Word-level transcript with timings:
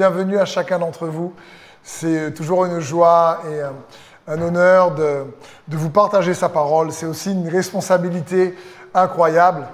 bienvenue 0.00 0.38
à 0.38 0.46
chacun 0.46 0.78
d'entre 0.78 1.08
vous. 1.08 1.34
C'est 1.82 2.32
toujours 2.32 2.64
une 2.64 2.80
joie 2.80 3.42
et 3.44 3.60
euh, 3.60 3.68
un 4.28 4.40
honneur 4.40 4.94
de, 4.94 5.26
vous 5.68 5.90
partager 5.90 6.32
sa 6.32 6.48
parole. 6.48 6.90
C'est 6.90 7.04
aussi 7.04 7.32
une 7.32 7.46
responsabilité 7.46 8.54
incroyable. 8.94 9.68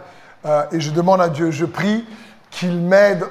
Euh, 0.45 0.65
et 0.73 0.81
je 0.81 0.91
demande 0.91 1.21
à 1.21 1.29
Dieu, 1.29 1.53
je 1.53 1.65
prie 1.65 2.05
qu'il 2.51 2.81
m'aide 2.81 3.25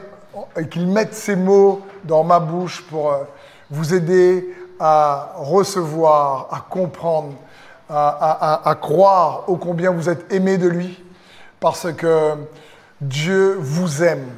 et 0.55 0.69
qu'il 0.69 0.87
mette 0.87 1.13
ces 1.13 1.35
mots 1.35 1.81
dans 2.05 2.23
ma 2.23 2.39
bouche 2.39 2.81
pour 2.89 3.11
euh, 3.11 3.23
vous 3.69 3.93
aider 3.93 4.55
à 4.79 5.33
recevoir, 5.35 6.47
à 6.49 6.61
comprendre, 6.61 7.33
à, 7.89 8.77
croire 8.79 9.49
ô 9.49 9.57
combien 9.57 9.91
vous 9.91 10.07
êtes 10.07 10.31
aimé 10.31 10.57
de 10.57 10.69
lui, 10.69 11.03
parce 11.59 11.91
que 11.91 12.35
Dieu 13.01 13.57
vous 13.59 14.01
aime. 14.01 14.29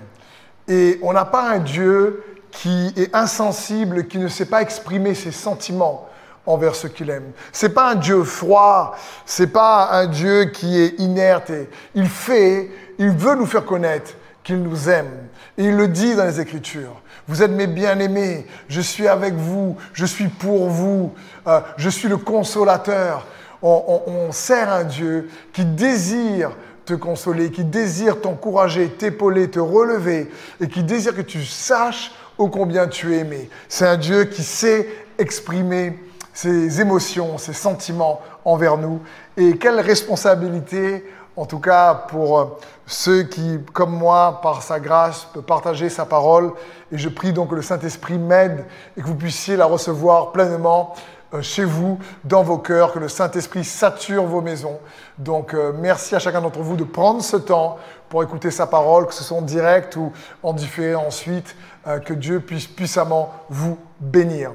Et 0.67 0.99
on 1.03 1.13
n'a 1.13 1.25
pas 1.25 1.51
un 1.51 1.59
Dieu 1.59 2.23
qui 2.61 2.91
est 2.97 3.15
insensible, 3.15 4.07
qui 4.07 4.17
ne 4.17 4.27
sait 4.27 4.45
pas 4.45 4.63
exprimer 4.63 5.13
ses 5.13 5.31
sentiments 5.31 6.09
envers 6.47 6.73
ceux 6.73 6.89
qu'il 6.89 7.09
aime. 7.11 7.31
C'est 7.51 7.69
pas 7.69 7.91
un 7.91 7.95
Dieu 7.95 8.23
froid, 8.23 8.95
c'est 9.27 9.53
pas 9.53 9.89
un 9.91 10.07
Dieu 10.07 10.45
qui 10.45 10.79
est 10.79 10.99
inerte. 10.99 11.51
Et 11.51 11.69
il 11.93 12.09
fait, 12.09 12.71
il 12.97 13.11
veut 13.11 13.35
nous 13.35 13.45
faire 13.45 13.63
connaître 13.63 14.13
qu'il 14.43 14.63
nous 14.63 14.89
aime. 14.89 15.11
Et 15.57 15.65
il 15.65 15.75
le 15.75 15.87
dit 15.87 16.15
dans 16.15 16.25
les 16.25 16.39
Écritures. 16.39 16.99
Vous 17.27 17.43
êtes 17.43 17.51
mes 17.51 17.67
bien-aimés, 17.67 18.47
je 18.69 18.81
suis 18.81 19.07
avec 19.07 19.35
vous, 19.35 19.77
je 19.93 20.05
suis 20.05 20.29
pour 20.29 20.69
vous, 20.69 21.13
euh, 21.45 21.59
je 21.75 21.89
suis 21.89 22.07
le 22.07 22.17
consolateur. 22.17 23.27
On, 23.61 24.01
on 24.07 24.31
sert 24.31 24.71
un 24.71 24.85
Dieu 24.85 25.29
qui 25.53 25.63
désire 25.65 26.51
te 26.85 26.93
consoler, 26.93 27.51
qui 27.51 27.65
désire 27.65 28.21
t'encourager, 28.21 28.87
t'épauler, 28.89 29.51
te 29.51 29.59
relever, 29.59 30.31
et 30.59 30.69
qui 30.69 30.83
désire 30.83 31.15
que 31.15 31.21
tu 31.21 31.43
saches 31.43 32.13
ô 32.37 32.49
combien 32.49 32.87
tu 32.87 33.15
es 33.15 33.19
aimé. 33.19 33.49
C'est 33.67 33.87
un 33.87 33.97
Dieu 33.97 34.25
qui 34.25 34.43
sait 34.43 34.87
exprimer 35.17 35.99
ses 36.33 36.81
émotions, 36.81 37.37
ses 37.37 37.53
sentiments 37.53 38.21
envers 38.45 38.77
nous. 38.77 39.01
Et 39.35 39.57
quelle 39.57 39.79
responsabilité, 39.79 41.03
en 41.35 41.45
tout 41.45 41.59
cas 41.59 41.95
pour 41.95 42.39
euh, 42.39 42.45
ceux 42.85 43.23
qui, 43.23 43.59
comme 43.73 43.91
moi, 43.91 44.39
par 44.41 44.61
sa 44.61 44.79
grâce, 44.79 45.27
peuvent 45.33 45.43
partager 45.43 45.89
sa 45.89 46.05
parole. 46.05 46.53
Et 46.91 46.97
je 46.97 47.09
prie 47.09 47.33
donc 47.33 47.49
que 47.49 47.55
le 47.55 47.61
Saint-Esprit 47.61 48.17
m'aide 48.17 48.65
et 48.95 49.01
que 49.01 49.07
vous 49.07 49.15
puissiez 49.15 49.57
la 49.57 49.65
recevoir 49.65 50.31
pleinement 50.31 50.93
chez 51.41 51.65
vous, 51.65 51.99
dans 52.23 52.43
vos 52.43 52.57
cœurs, 52.57 52.93
que 52.93 52.99
le 52.99 53.09
Saint-Esprit 53.09 53.63
sature 53.63 54.23
vos 54.23 54.41
maisons. 54.41 54.79
Donc 55.17 55.53
euh, 55.53 55.73
merci 55.75 56.15
à 56.15 56.19
chacun 56.19 56.41
d'entre 56.41 56.59
vous 56.59 56.75
de 56.75 56.83
prendre 56.83 57.21
ce 57.21 57.37
temps 57.37 57.77
pour 58.09 58.23
écouter 58.23 58.51
sa 58.51 58.67
parole, 58.67 59.07
que 59.07 59.13
ce 59.13 59.23
soit 59.23 59.37
en 59.37 59.41
direct 59.41 59.95
ou 59.97 60.13
en 60.43 60.53
différé 60.53 60.95
ensuite, 60.95 61.55
euh, 61.87 61.99
que 61.99 62.13
Dieu 62.13 62.39
puisse 62.39 62.67
puissamment 62.67 63.33
vous 63.49 63.77
bénir. 63.99 64.51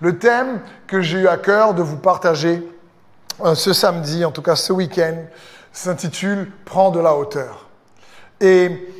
Le 0.00 0.18
thème 0.18 0.60
que 0.86 1.00
j'ai 1.00 1.18
eu 1.20 1.28
à 1.28 1.36
cœur 1.36 1.74
de 1.74 1.82
vous 1.82 1.98
partager 1.98 2.66
ce 3.54 3.72
samedi, 3.72 4.24
en 4.24 4.32
tout 4.32 4.42
cas 4.42 4.56
ce 4.56 4.72
week-end, 4.72 5.16
s'intitule 5.72 6.50
Prends 6.64 6.90
de 6.90 6.98
la 6.98 7.14
hauteur. 7.14 7.68
Et 8.40 8.92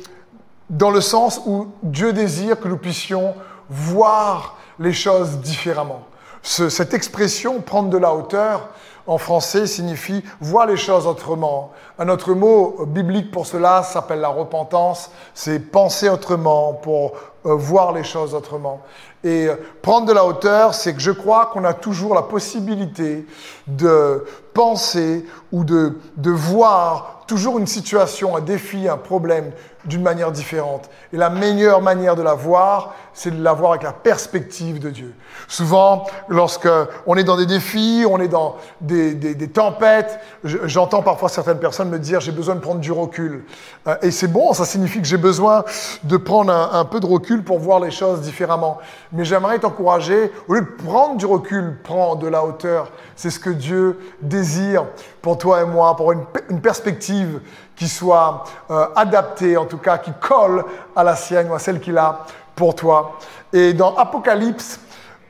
dans 0.69 0.91
le 0.91 1.01
sens 1.01 1.41
où 1.45 1.67
Dieu 1.83 2.13
désire 2.13 2.59
que 2.59 2.67
nous 2.67 2.77
puissions 2.77 3.35
voir 3.69 4.57
les 4.77 4.93
choses 4.93 5.39
différemment 5.39 6.05
cette 6.41 6.93
expression 6.93 7.61
prendre 7.61 7.89
de 7.89 7.97
la 7.97 8.13
hauteur 8.13 8.69
en 9.09 9.17
français 9.17 9.65
signifie 9.65 10.23
voir 10.39 10.67
les 10.67 10.77
choses 10.77 11.07
autrement. 11.07 11.71
Un 11.97 12.09
autre 12.09 12.33
mot 12.33 12.85
biblique 12.85 13.31
pour 13.31 13.47
cela 13.47 13.81
s'appelle 13.81 14.19
la 14.19 14.29
repentance, 14.29 15.09
c'est 15.33 15.59
penser 15.59 16.09
autrement 16.09 16.73
pour 16.73 17.13
euh, 17.45 17.55
voir 17.55 17.91
les 17.91 18.03
choses 18.03 18.35
autrement. 18.35 18.81
Et 19.23 19.47
euh, 19.47 19.55
prendre 19.81 20.05
de 20.05 20.13
la 20.13 20.25
hauteur, 20.25 20.75
c'est 20.75 20.93
que 20.93 20.99
je 20.99 21.11
crois 21.11 21.47
qu'on 21.47 21.63
a 21.63 21.73
toujours 21.73 22.13
la 22.13 22.21
possibilité 22.21 23.25
de 23.65 24.25
penser 24.53 25.25
ou 25.51 25.63
de, 25.63 25.97
de 26.17 26.31
voir 26.31 27.18
toujours 27.29 27.59
une 27.59 27.67
situation, 27.67 28.35
un 28.35 28.41
défi, 28.41 28.87
un 28.87 28.97
problème 28.97 29.51
d'une 29.85 30.01
manière 30.01 30.31
différente. 30.31 30.89
Et 31.13 31.17
la 31.17 31.29
meilleure 31.29 31.81
manière 31.81 32.15
de 32.15 32.23
la 32.23 32.33
voir, 32.33 32.95
c'est 33.13 33.31
de 33.31 33.41
la 33.41 33.53
voir 33.53 33.71
avec 33.71 33.83
la 33.83 33.93
perspective 33.93 34.79
de 34.79 34.89
Dieu. 34.89 35.13
Souvent, 35.47 36.05
lorsque 36.27 36.67
on 37.05 37.15
est 37.15 37.23
dans 37.23 37.37
des 37.37 37.45
défis, 37.45 38.03
on 38.09 38.19
est 38.19 38.27
dans 38.27 38.57
des, 38.81 39.35
tempêtes, 39.53 40.19
j'entends 40.43 41.03
parfois 41.03 41.29
certaines 41.29 41.59
personnes 41.59 41.89
me 41.89 41.99
dire 41.99 42.19
j'ai 42.19 42.31
besoin 42.31 42.55
de 42.55 42.59
prendre 42.59 42.81
du 42.81 42.91
recul. 42.91 43.45
Euh, 43.87 43.95
et 44.01 44.11
c'est 44.11 44.27
bon, 44.27 44.53
ça 44.53 44.65
signifie 44.65 44.99
que 44.99 45.07
j'ai 45.07 45.17
besoin 45.17 45.63
de 46.03 46.17
prendre 46.17 46.51
un, 46.51 46.85
peu 46.85 46.99
de 46.99 47.05
recul 47.05 47.43
pour 47.43 47.59
voir 47.59 47.79
les 47.79 47.91
choses 47.91 48.21
différemment. 48.21 48.79
Mais 49.11 49.23
j'aimerais 49.23 49.59
t'encourager, 49.59 50.31
au 50.47 50.55
lieu 50.55 50.61
de 50.61 50.83
prendre 50.83 51.15
du 51.17 51.27
recul, 51.27 51.77
prends 51.83 52.15
de 52.15 52.27
la 52.27 52.43
hauteur. 52.43 52.91
C'est 53.19 53.31
ce 53.31 53.39
que 53.41 53.49
Dieu 53.49 53.99
désire 54.21 54.85
pour 55.21 55.37
toi 55.37 55.61
et 55.61 55.65
moi, 55.65 55.93
pour 55.97 56.13
une, 56.13 56.61
perspective 56.61 57.41
qui 57.75 57.89
soit 57.89 58.45
euh, 58.71 58.87
adapté, 58.95 59.57
en 59.57 59.65
tout 59.65 59.77
cas 59.77 59.97
qui 59.97 60.13
colle 60.21 60.63
à 60.95 61.03
la 61.03 61.17
sienne 61.17 61.49
ou 61.49 61.53
à 61.53 61.59
celle 61.59 61.81
qu'il 61.81 61.97
a 61.97 62.25
pour 62.55 62.75
toi. 62.75 63.19
Et 63.51 63.73
dans 63.73 63.93
Apocalypse, 63.97 64.79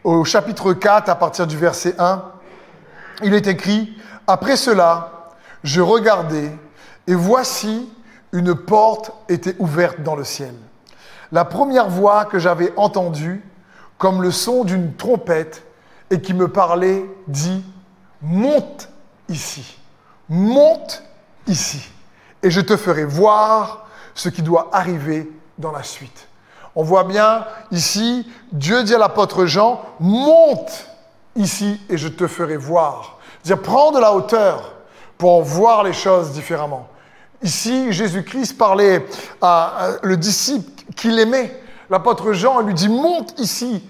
au 0.04 0.24
chapitre 0.24 0.74
4, 0.74 1.10
à 1.10 1.16
partir 1.16 1.48
du 1.48 1.58
verset 1.58 1.96
1, 1.98 2.22
il 3.24 3.34
est 3.34 3.48
écrit, 3.48 3.98
Après 4.28 4.56
cela, 4.56 5.32
je 5.64 5.82
regardais, 5.82 6.52
et 7.08 7.16
voici, 7.16 7.92
une 8.34 8.54
porte 8.54 9.12
était 9.30 9.56
ouverte 9.58 10.04
dans 10.04 10.16
le 10.16 10.24
ciel. 10.24 10.54
La 11.32 11.44
première 11.44 11.90
voix 11.90 12.26
que 12.26 12.38
j'avais 12.38 12.72
entendue, 12.78 13.44
comme 13.98 14.22
le 14.22 14.30
son 14.30 14.64
d'une 14.64 14.94
trompette, 14.94 15.64
et 16.12 16.22
qui 16.22 16.36
me 16.36 16.48
parlait, 16.48 17.04
dit, 17.28 17.64
Monte 18.22 18.90
ici, 19.30 19.78
monte 20.28 21.03
ici 21.47 21.81
et 22.44 22.52
je 22.52 22.62
te 22.62 22.75
ferai 22.75 23.06
voir 23.06 23.88
ce 24.13 24.30
qui 24.30 24.41
doit 24.41 24.69
arriver 24.74 25.31
dans 25.57 25.72
la 25.72 25.84
suite. 25.84 26.28
On 26.75 26.84
voit 26.84 27.03
bien 27.03 27.46
ici, 27.72 28.29
Dieu 28.52 28.84
dit 28.84 28.96
à 28.96 28.97
l'apôtre 28.97 29.46
Jean, 29.46 29.81
monte 30.00 30.88
ici 31.35 31.79
et 31.90 31.97
je 31.97 32.08
te 32.08 32.28
ferai 32.28 32.58
voir. 32.58 33.19
Dire, 33.44 33.62
prends 33.62 33.91
de 33.91 34.00
la 34.00 34.13
hauteur 34.13 34.74
pour 35.18 35.41
voir 35.44 35.84
les 35.84 35.94
choses 35.94 36.31
différemment. 36.31 36.88
Ici, 37.41 37.91
Jésus-Christ 37.91 38.58
parlait 38.58 39.06
à 39.41 39.91
le 40.03 40.18
disciple 40.18 40.84
qu'il 40.96 41.18
aimait. 41.19 41.62
L'apôtre 41.90 42.34
Jean 42.34 42.62
lui 42.62 42.74
dit, 42.74 42.90
monte 42.90 43.40
ici 43.40 43.84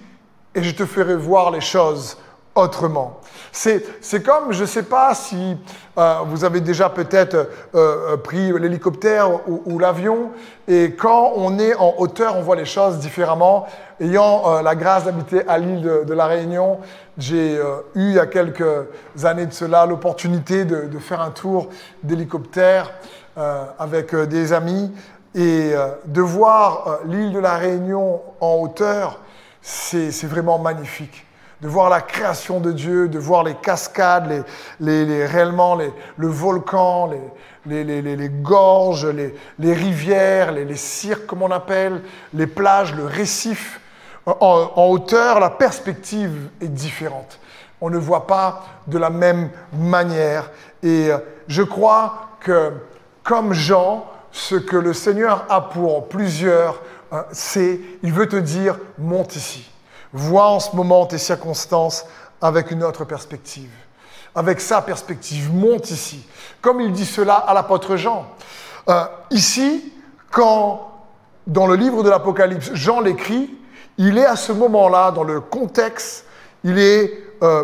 et 0.54 0.64
je 0.64 0.72
te 0.72 0.86
ferai 0.86 1.16
voir 1.16 1.52
les 1.52 1.62
choses 1.62 2.18
autrement. 2.56 3.20
C'est 3.52 4.24
comme, 4.24 4.52
je 4.52 4.62
ne 4.62 4.68
sais 4.68 4.84
pas 4.84 5.14
si 5.16 5.58
euh, 5.98 6.20
vous 6.26 6.44
avez 6.44 6.62
déjà 6.62 6.90
peut-être 6.90 7.36
euh, 7.36 7.48
euh, 7.76 8.18
pris 8.18 8.52
l'hélicoptère 8.60 9.48
ou, 9.48 9.80
l'avion, 9.80 10.32
et 10.68 10.94
quand 10.94 11.34
on 11.36 11.58
est 11.58 11.76
en 11.76 11.96
hauteur, 11.98 12.38
on 12.38 12.42
voit 12.42 12.56
les 12.56 12.66
choses 12.66 13.00
différemment. 13.00 13.66
Ayant 14.00 14.62
la 14.62 14.76
grâce 14.76 15.04
d'habiter 15.04 15.46
à 15.48 15.58
l'île 15.58 15.82
de, 15.82 16.14
la 16.14 16.26
Réunion, 16.26 16.80
j'ai 17.18 17.56
eu 17.56 17.62
il 17.96 18.12
y 18.14 18.20
a 18.20 18.28
quelques 18.28 18.64
années 19.24 19.46
de 19.46 19.54
cela 19.54 19.86
l'opportunité 19.86 20.64
de, 20.64 20.86
de, 20.86 21.00
faire 21.00 21.20
un 21.20 21.32
tour 21.32 21.68
d'hélicoptère 22.02 22.94
avec 23.78 24.16
des 24.16 24.54
amis, 24.54 24.94
et 25.36 25.74
de 26.06 26.22
voir 26.22 27.00
l'île 27.06 27.34
de 27.34 27.40
la 27.40 27.56
Réunion 27.56 28.22
en 28.40 28.56
hauteur, 28.62 29.20
c'est 29.62 30.26
vraiment 30.28 30.60
magnifique 30.60 31.26
de 31.62 31.68
voir 31.68 31.90
la 31.90 32.02
création 32.02 32.60
de 32.60 32.72
Dieu, 32.72 33.08
de 33.08 33.20
voir 33.20 33.44
les 33.44 33.56
cascades, 33.56 34.46
les, 34.80 35.06
les, 35.06 35.26
réellement 35.26 35.76
les, 35.76 35.92
le 36.18 36.28
volcan, 36.28 37.10
les, 37.66 37.84
les 37.84 38.30
gorges, 38.30 39.08
les, 39.08 39.74
rivières, 39.74 40.52
les, 40.52 40.76
cirques 40.76 41.26
comme 41.26 41.42
on 41.42 41.52
appelle, 41.52 42.02
les 42.34 42.48
plages, 42.48 42.96
le 42.96 43.06
récif. 43.06 43.82
En, 44.26 44.36
en, 44.76 44.86
hauteur, 44.88 45.40
la 45.40 45.50
perspective 45.50 46.50
est 46.62 46.68
différente. 46.68 47.40
On 47.82 47.90
ne 47.90 47.98
voit 47.98 48.28
pas 48.28 48.64
de 48.88 48.98
la 48.98 49.10
même 49.10 49.50
manière. 49.74 50.52
Et 50.84 51.12
euh, 51.12 51.18
je 51.48 51.64
crois 51.64 52.30
que, 52.42 52.74
comme 53.24 53.54
Jean, 53.54 54.06
ce 54.32 54.56
que 54.56 54.76
le 54.78 54.94
Seigneur 54.94 55.46
a 55.50 55.70
pour 55.70 56.08
plusieurs, 56.08 56.82
euh, 57.14 57.24
c'est, 57.32 57.80
il 58.04 58.14
veut 58.14 58.28
te 58.28 58.36
dire, 58.36 58.78
monte 58.98 59.36
ici. 59.36 59.69
Vois 60.14 60.48
en 60.48 60.60
ce 60.60 60.76
moment 60.76 61.06
tes 61.06 61.18
circonstances 61.18 62.06
avec 62.42 62.72
une 62.72 62.84
autre 62.84 63.06
perspective. 63.06 63.70
Avec 64.36 64.62
sa 64.62 64.82
perspective, 64.82 65.54
monte 65.54 65.92
ici. 65.92 66.26
Comme 66.62 66.82
il 66.82 66.92
dit 66.92 67.06
cela 67.06 67.36
à 67.36 67.54
l'apôtre 67.54 67.96
Jean. 67.96 68.28
Euh, 68.88 69.04
ici, 69.32 69.94
quand 70.32 70.90
dans 71.46 71.68
le 71.68 71.76
livre 71.76 72.04
de 72.04 72.10
l'Apocalypse, 72.10 72.72
Jean 72.74 73.02
l'écrit, 73.02 73.50
il 73.98 74.18
est 74.18 74.26
à 74.26 74.36
ce 74.36 74.52
moment-là, 74.52 75.12
dans 75.12 75.24
le 75.24 75.42
contexte, 75.42 76.26
il 76.64 76.78
est 76.78 77.12
euh, 77.42 77.64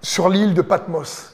sur 0.00 0.28
l'île 0.28 0.54
de 0.54 0.62
Patmos, 0.62 1.32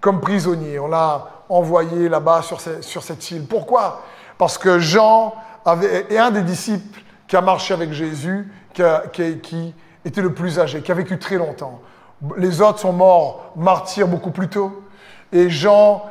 comme 0.00 0.20
prisonnier. 0.20 0.78
On 0.78 0.88
l'a 0.88 1.26
envoyé 1.48 2.08
là-bas 2.08 2.42
sur, 2.42 2.60
cette 2.60 3.30
île. 3.30 3.46
Pourquoi? 3.46 4.02
Parce 4.36 4.58
que 4.58 4.78
Jean 4.78 5.34
est 5.82 6.18
un 6.18 6.30
des 6.30 6.42
disciples 6.42 7.00
qui 7.26 7.36
a 7.36 7.40
marché 7.40 7.74
avec 7.74 7.92
Jésus 7.92 8.50
qui, 9.12 9.38
qui 9.40 9.74
était 10.08 10.22
le 10.22 10.32
plus 10.32 10.58
âgé, 10.58 10.82
qui 10.82 10.90
a 10.92 10.94
vécu 10.94 11.18
très 11.18 11.36
longtemps. 11.36 11.80
Les 12.36 12.60
autres 12.60 12.80
sont 12.80 12.92
morts 12.92 13.52
martyrs 13.56 14.08
beaucoup 14.08 14.30
plus 14.30 14.48
tôt. 14.48 14.82
Et 15.32 15.50
Jean, 15.50 16.04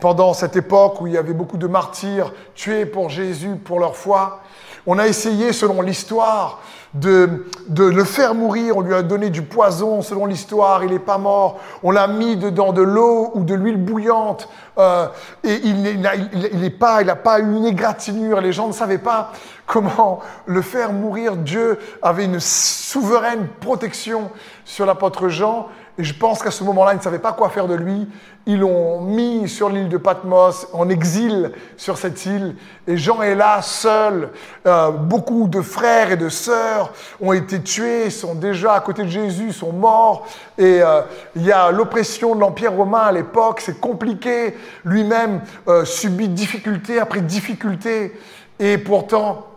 pendant 0.00 0.32
cette 0.32 0.56
époque 0.56 1.00
où 1.00 1.06
il 1.06 1.14
y 1.14 1.18
avait 1.18 1.32
beaucoup 1.32 1.58
de 1.58 1.66
martyrs 1.66 2.32
tués 2.54 2.86
pour 2.86 3.10
Jésus, 3.10 3.56
pour 3.56 3.80
leur 3.80 3.96
foi, 3.96 4.40
on 4.86 4.98
a 4.98 5.06
essayé, 5.06 5.52
selon 5.52 5.82
l'histoire, 5.82 6.60
de, 6.94 7.46
le 7.78 8.04
faire 8.04 8.34
mourir. 8.34 8.76
On 8.76 8.80
lui 8.80 8.94
a 8.94 9.02
donné 9.02 9.30
du 9.30 9.42
poison, 9.42 10.02
selon 10.02 10.26
l'histoire, 10.26 10.82
il 10.84 10.90
n'est 10.90 10.98
pas 10.98 11.18
mort. 11.18 11.60
On 11.82 11.90
l'a 11.90 12.06
mis 12.06 12.36
dedans 12.36 12.72
de 12.72 12.82
l'eau 12.82 13.30
ou 13.34 13.44
de 13.44 13.54
l'huile 13.54 13.76
bouillante. 13.76 14.48
Euh, 14.78 15.06
et 15.44 15.60
il 15.64 15.82
n'est 15.82 16.70
pas, 16.70 17.02
il 17.02 17.06
n'a 17.06 17.16
pas 17.16 17.40
eu 17.40 17.56
une 17.56 17.66
égratignure. 17.66 18.40
Les 18.40 18.52
gens 18.52 18.66
ne 18.66 18.72
savaient 18.72 18.98
pas 18.98 19.32
comment 19.66 20.20
le 20.46 20.62
faire 20.62 20.92
mourir. 20.92 21.36
Dieu 21.36 21.78
avait 22.02 22.24
une 22.24 22.40
souveraine 22.40 23.48
protection 23.60 24.30
sur 24.64 24.86
l'apôtre 24.86 25.28
Jean. 25.28 25.68
Et 26.00 26.04
je 26.04 26.14
pense 26.14 26.42
qu'à 26.42 26.50
ce 26.50 26.64
moment-là, 26.64 26.94
ils 26.94 26.96
ne 26.96 27.02
savaient 27.02 27.18
pas 27.18 27.34
quoi 27.34 27.50
faire 27.50 27.68
de 27.68 27.74
lui. 27.74 28.08
Ils 28.46 28.60
l'ont 28.60 29.02
mis 29.02 29.46
sur 29.50 29.68
l'île 29.68 29.90
de 29.90 29.98
Patmos, 29.98 30.66
en 30.72 30.88
exil 30.88 31.52
sur 31.76 31.98
cette 31.98 32.24
île. 32.24 32.56
Et 32.88 32.96
Jean 32.96 33.20
est 33.20 33.34
là, 33.34 33.60
seul. 33.60 34.30
Euh, 34.66 34.92
beaucoup 34.92 35.46
de 35.46 35.60
frères 35.60 36.10
et 36.10 36.16
de 36.16 36.30
sœurs 36.30 36.94
ont 37.20 37.34
été 37.34 37.60
tués, 37.60 38.08
sont 38.08 38.34
déjà 38.34 38.72
à 38.72 38.80
côté 38.80 39.02
de 39.02 39.08
Jésus, 39.08 39.52
sont 39.52 39.74
morts. 39.74 40.26
Et 40.56 40.80
euh, 40.80 41.02
il 41.36 41.44
y 41.44 41.52
a 41.52 41.70
l'oppression 41.70 42.34
de 42.34 42.40
l'Empire 42.40 42.72
romain 42.72 43.00
à 43.00 43.12
l'époque. 43.12 43.60
C'est 43.60 43.78
compliqué. 43.78 44.56
Lui-même 44.86 45.42
euh, 45.68 45.84
subit 45.84 46.28
difficulté 46.28 46.98
après 46.98 47.20
difficulté. 47.20 48.18
Et 48.58 48.78
pourtant, 48.78 49.48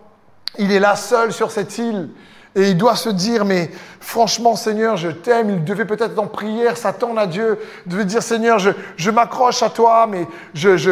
il 0.57 0.73
est 0.73 0.81
là 0.81 0.97
seul 0.97 1.31
sur 1.31 1.51
cette 1.51 1.77
île. 1.77 2.09
Et 2.55 2.69
il 2.69 2.77
doit 2.77 2.95
se 2.95 3.09
dire, 3.09 3.45
mais 3.45 3.71
franchement 4.00 4.55
Seigneur, 4.55 4.95
je 4.95 5.09
t'aime. 5.09 5.50
Il 5.50 5.63
devait 5.63 5.85
peut-être 5.85 6.11
être 6.11 6.19
en 6.19 6.27
prière, 6.27 6.77
s'attendre 6.77 7.19
à 7.19 7.25
Dieu. 7.25 7.57
Il 7.85 7.91
devait 7.91 8.05
dire, 8.05 8.21
Seigneur, 8.21 8.59
je, 8.59 8.69
je 8.95 9.09
m'accroche 9.09 9.63
à 9.63 9.69
toi, 9.69 10.07
mais 10.07 10.27
je, 10.53 10.77
je, 10.77 10.91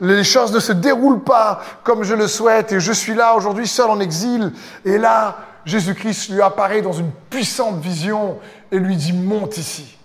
les 0.00 0.24
choses 0.24 0.52
ne 0.52 0.60
se 0.60 0.72
déroulent 0.72 1.22
pas 1.22 1.60
comme 1.84 2.04
je 2.04 2.14
le 2.14 2.26
souhaite. 2.26 2.72
Et 2.72 2.80
je 2.80 2.92
suis 2.92 3.14
là 3.14 3.34
aujourd'hui 3.34 3.66
seul 3.66 3.90
en 3.90 4.00
exil. 4.00 4.52
Et 4.84 4.96
là, 4.96 5.38
Jésus-Christ 5.66 6.30
lui 6.30 6.40
apparaît 6.40 6.80
dans 6.80 6.92
une 6.92 7.10
puissante 7.28 7.78
vision 7.80 8.38
et 8.72 8.78
lui 8.78 8.96
dit, 8.96 9.12
monte 9.12 9.58
ici. 9.58 9.98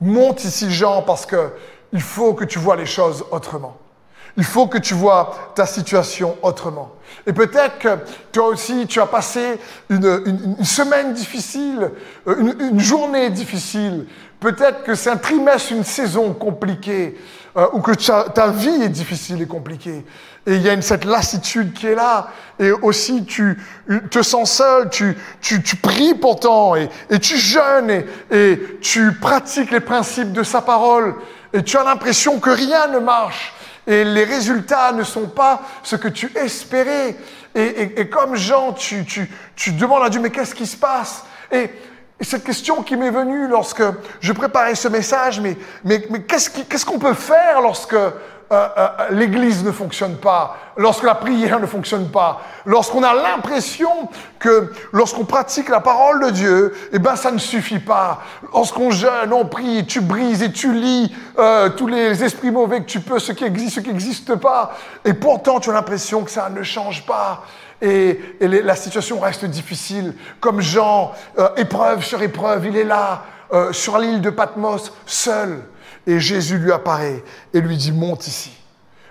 Monte 0.00 0.44
ici 0.44 0.70
Jean 0.70 1.02
parce 1.02 1.26
que 1.26 1.50
il 1.92 2.00
faut 2.00 2.34
que 2.34 2.44
tu 2.44 2.58
vois 2.58 2.76
les 2.76 2.86
choses 2.86 3.24
autrement. 3.30 3.76
Il 4.36 4.44
faut 4.44 4.66
que 4.66 4.78
tu 4.78 4.94
vois 4.94 5.52
ta 5.54 5.66
situation 5.66 6.36
autrement. 6.42 6.92
Et 7.26 7.32
peut-être 7.32 7.78
que 7.78 7.88
toi 8.32 8.48
aussi, 8.48 8.86
tu 8.86 9.00
as 9.00 9.06
passé 9.06 9.58
une, 9.90 10.56
semaine 10.64 11.12
difficile, 11.12 11.90
euh, 12.26 12.54
une, 12.58 12.80
journée 12.80 13.30
difficile. 13.30 14.06
Peut-être 14.40 14.82
que 14.84 14.94
c'est 14.94 15.10
un 15.10 15.16
trimestre, 15.16 15.72
une 15.72 15.84
saison 15.84 16.32
compliquée, 16.32 17.18
euh, 17.56 17.66
ou 17.74 17.80
que 17.80 17.92
ta 17.92 18.48
vie 18.48 18.82
est 18.82 18.88
difficile 18.88 19.42
et 19.42 19.46
compliquée. 19.46 20.04
Et 20.46 20.54
il 20.56 20.62
y 20.62 20.68
a 20.68 20.72
une, 20.72 20.82
cette 20.82 21.04
lassitude 21.04 21.74
qui 21.74 21.86
est 21.86 21.94
là. 21.94 22.28
Et 22.58 22.72
aussi, 22.72 23.24
tu 23.24 23.58
te 24.10 24.22
sens 24.22 24.50
seul, 24.50 24.88
tu, 24.88 25.16
tu, 25.42 25.62
tu 25.62 25.76
pries 25.76 26.14
pourtant, 26.14 26.74
et, 26.74 26.88
et 27.10 27.18
tu 27.18 27.36
jeûnes, 27.36 27.90
et, 27.90 28.06
et 28.30 28.78
tu 28.80 29.12
pratiques 29.12 29.70
les 29.70 29.80
principes 29.80 30.32
de 30.32 30.42
sa 30.42 30.62
parole, 30.62 31.14
et 31.52 31.62
tu 31.62 31.76
as 31.76 31.84
l'impression 31.84 32.40
que 32.40 32.50
rien 32.50 32.88
ne 32.88 32.98
marche 32.98 33.52
et 33.86 34.04
les 34.04 34.24
résultats 34.24 34.92
ne 34.92 35.02
sont 35.02 35.28
pas 35.28 35.62
ce 35.82 35.96
que 35.96 36.08
tu 36.08 36.30
espérais. 36.36 37.16
Et, 37.54 38.08
comme 38.08 38.36
Jean, 38.36 38.72
tu, 38.72 39.04
tu, 39.04 39.72
demandes 39.72 40.04
à 40.04 40.10
Dieu, 40.10 40.20
mais 40.20 40.30
qu'est-ce 40.30 40.54
qui 40.54 40.66
se 40.66 40.76
passe? 40.76 41.24
Et, 41.50 41.70
cette 42.20 42.44
question 42.44 42.84
qui 42.84 42.94
m'est 42.94 43.10
venue 43.10 43.48
lorsque 43.48 43.82
je 44.20 44.32
préparais 44.32 44.76
ce 44.76 44.86
message, 44.86 45.40
mais, 45.40 45.56
mais, 45.82 46.06
mais 46.08 46.22
qu'est-ce 46.22 46.86
qu'on 46.86 47.00
peut 47.00 47.14
faire 47.14 47.60
lorsque 47.60 47.96
euh, 48.52 48.68
euh, 48.76 48.88
l'Église 49.12 49.64
ne 49.64 49.72
fonctionne 49.72 50.16
pas, 50.16 50.58
lorsque 50.76 51.04
la 51.04 51.14
prière 51.14 51.58
ne 51.58 51.64
fonctionne 51.64 52.10
pas, 52.10 52.42
lorsqu'on 52.66 53.02
a 53.02 53.14
l'impression 53.14 54.10
que 54.38 54.74
lorsqu'on 54.92 55.24
pratique 55.24 55.70
la 55.70 55.80
parole 55.80 56.26
de 56.26 56.30
Dieu, 56.30 56.74
eh 56.92 56.98
ben 56.98 57.16
ça 57.16 57.30
ne 57.30 57.38
suffit 57.38 57.78
pas. 57.78 58.20
Lorsqu'on 58.52 58.90
jeûne, 58.90 59.32
on 59.32 59.46
prie, 59.46 59.86
tu 59.86 60.02
brises 60.02 60.42
et 60.42 60.52
tu 60.52 60.74
lis 60.74 61.14
euh, 61.38 61.70
tous 61.70 61.86
les 61.86 62.22
esprits 62.22 62.50
mauvais 62.50 62.80
que 62.80 62.90
tu 62.90 63.00
peux, 63.00 63.18
ceux 63.18 63.32
qui 63.32 63.44
existent, 63.44 63.76
ceux 63.76 63.82
qui 63.82 63.88
n'existent 63.88 64.36
pas, 64.36 64.76
et 65.02 65.14
pourtant 65.14 65.58
tu 65.58 65.70
as 65.70 65.72
l'impression 65.72 66.22
que 66.22 66.30
ça 66.30 66.50
ne 66.50 66.62
change 66.62 67.06
pas. 67.06 67.44
Et, 67.80 68.20
la 68.38 68.76
situation 68.76 69.18
reste 69.18 69.46
difficile. 69.46 70.14
Comme 70.40 70.60
Jean, 70.60 71.12
épreuve 71.56 72.04
sur 72.04 72.22
épreuve, 72.22 72.66
il 72.66 72.76
est 72.76 72.84
là, 72.84 73.22
sur 73.72 73.98
l'île 73.98 74.20
de 74.20 74.30
Patmos, 74.30 74.92
seul. 75.06 75.62
Et 76.06 76.20
Jésus 76.20 76.58
lui 76.58 76.72
apparaît 76.72 77.22
et 77.52 77.60
lui 77.60 77.76
dit, 77.76 77.92
monte 77.92 78.26
ici. 78.26 78.52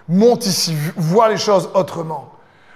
Monte 0.07 0.45
ici, 0.45 0.75
vois 0.95 1.29
les 1.29 1.37
choses 1.37 1.69
autrement. 1.73 2.33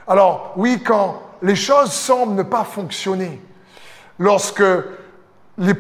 Alors 0.08 0.54
oui, 0.56 0.82
quand 0.86 1.22
les 1.42 1.56
choses 1.56 1.92
semblent 1.92 2.36
ne 2.36 2.44
pas 2.44 2.64
fonctionner, 2.64 3.42
lorsque 4.20 4.64
les, 5.58 5.74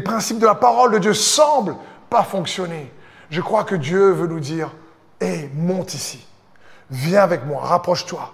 principes 0.00 0.38
de 0.38 0.46
la 0.46 0.54
parole 0.54 0.92
de 0.92 0.98
Dieu 0.98 1.14
semblent 1.14 1.76
pas 2.08 2.22
fonctionner, 2.22 2.92
je 3.30 3.40
crois 3.40 3.64
que 3.64 3.74
Dieu 3.74 4.10
veut 4.10 4.26
nous 4.26 4.40
dire, 4.40 4.70
hé, 5.20 5.50
monte 5.54 5.94
ici, 5.94 6.26
viens 6.90 7.22
avec 7.22 7.44
moi, 7.44 7.60
rapproche-toi. 7.62 8.32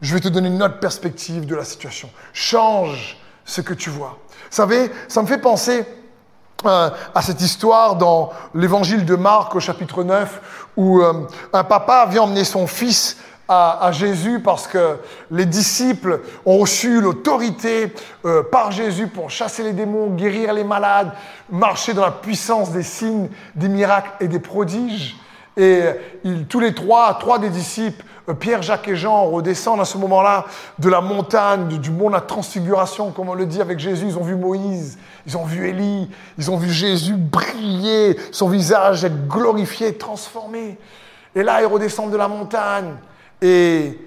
Je 0.00 0.14
vais 0.14 0.20
te 0.20 0.28
donner 0.28 0.48
une 0.48 0.62
autre 0.62 0.80
perspective 0.80 1.46
de 1.46 1.54
la 1.54 1.64
situation. 1.64 2.10
Change 2.32 3.18
ce 3.44 3.60
que 3.60 3.74
tu 3.74 3.90
vois. 3.90 4.18
Vous 4.28 4.56
savez, 4.56 4.90
ça 5.06 5.22
me 5.22 5.26
fait 5.28 5.38
penser 5.38 5.86
à 6.64 7.22
cette 7.22 7.40
histoire 7.40 7.96
dans 7.96 8.30
l'évangile 8.54 9.04
de 9.04 9.16
Marc 9.16 9.54
au 9.54 9.60
chapitre 9.60 10.04
9 10.04 10.68
où 10.76 11.00
euh, 11.00 11.12
un 11.52 11.64
papa 11.64 12.06
vient 12.08 12.22
emmener 12.22 12.44
son 12.44 12.66
fils 12.66 13.18
à, 13.48 13.90
Jésus 13.92 14.40
parce 14.40 14.66
que 14.66 14.96
les 15.30 15.44
disciples 15.44 16.20
ont 16.46 16.56
reçu 16.56 17.02
l'autorité 17.02 17.92
euh, 18.24 18.42
par 18.42 18.72
Jésus 18.72 19.08
pour 19.08 19.28
chasser 19.28 19.62
les 19.62 19.74
démons, 19.74 20.14
guérir 20.14 20.54
les 20.54 20.64
malades, 20.64 21.12
marcher 21.50 21.92
dans 21.92 22.04
la 22.04 22.12
puissance 22.12 22.70
des 22.70 22.82
signes, 22.82 23.28
des 23.54 23.68
miracles 23.68 24.12
et 24.20 24.28
des 24.28 24.38
prodiges. 24.38 25.16
Et 25.58 25.82
tous 26.48 26.60
les 26.60 26.72
trois, 26.72 27.12
trois 27.18 27.38
des 27.38 27.50
disciples, 27.50 28.02
euh, 28.02 28.11
Pierre, 28.38 28.62
Jacques 28.62 28.88
et 28.88 28.96
Jean, 28.96 29.24
redescendent 29.24 29.80
à 29.80 29.84
ce 29.84 29.98
moment-là 29.98 30.46
de 30.78 30.88
la 30.88 31.00
montagne, 31.00 31.78
du 31.78 31.90
mont 31.90 32.08
de 32.08 32.14
la 32.14 32.20
transfiguration, 32.20 33.10
comme 33.10 33.28
on 33.28 33.34
le 33.34 33.46
dit 33.46 33.60
avec 33.60 33.78
Jésus. 33.78 34.06
Ils 34.06 34.18
ont 34.18 34.22
vu 34.22 34.36
Moïse, 34.36 34.98
ils 35.26 35.36
ont 35.36 35.44
vu 35.44 35.68
Élie, 35.68 36.08
ils 36.38 36.50
ont 36.50 36.56
vu 36.56 36.70
Jésus 36.70 37.14
briller, 37.14 38.16
son 38.30 38.48
visage 38.48 39.04
être 39.04 39.26
glorifié, 39.26 39.94
transformé. 39.94 40.78
Et 41.34 41.42
là, 41.42 41.62
ils 41.62 41.66
redescendent 41.66 42.12
de 42.12 42.16
la 42.16 42.28
montagne 42.28 42.94
et 43.40 43.98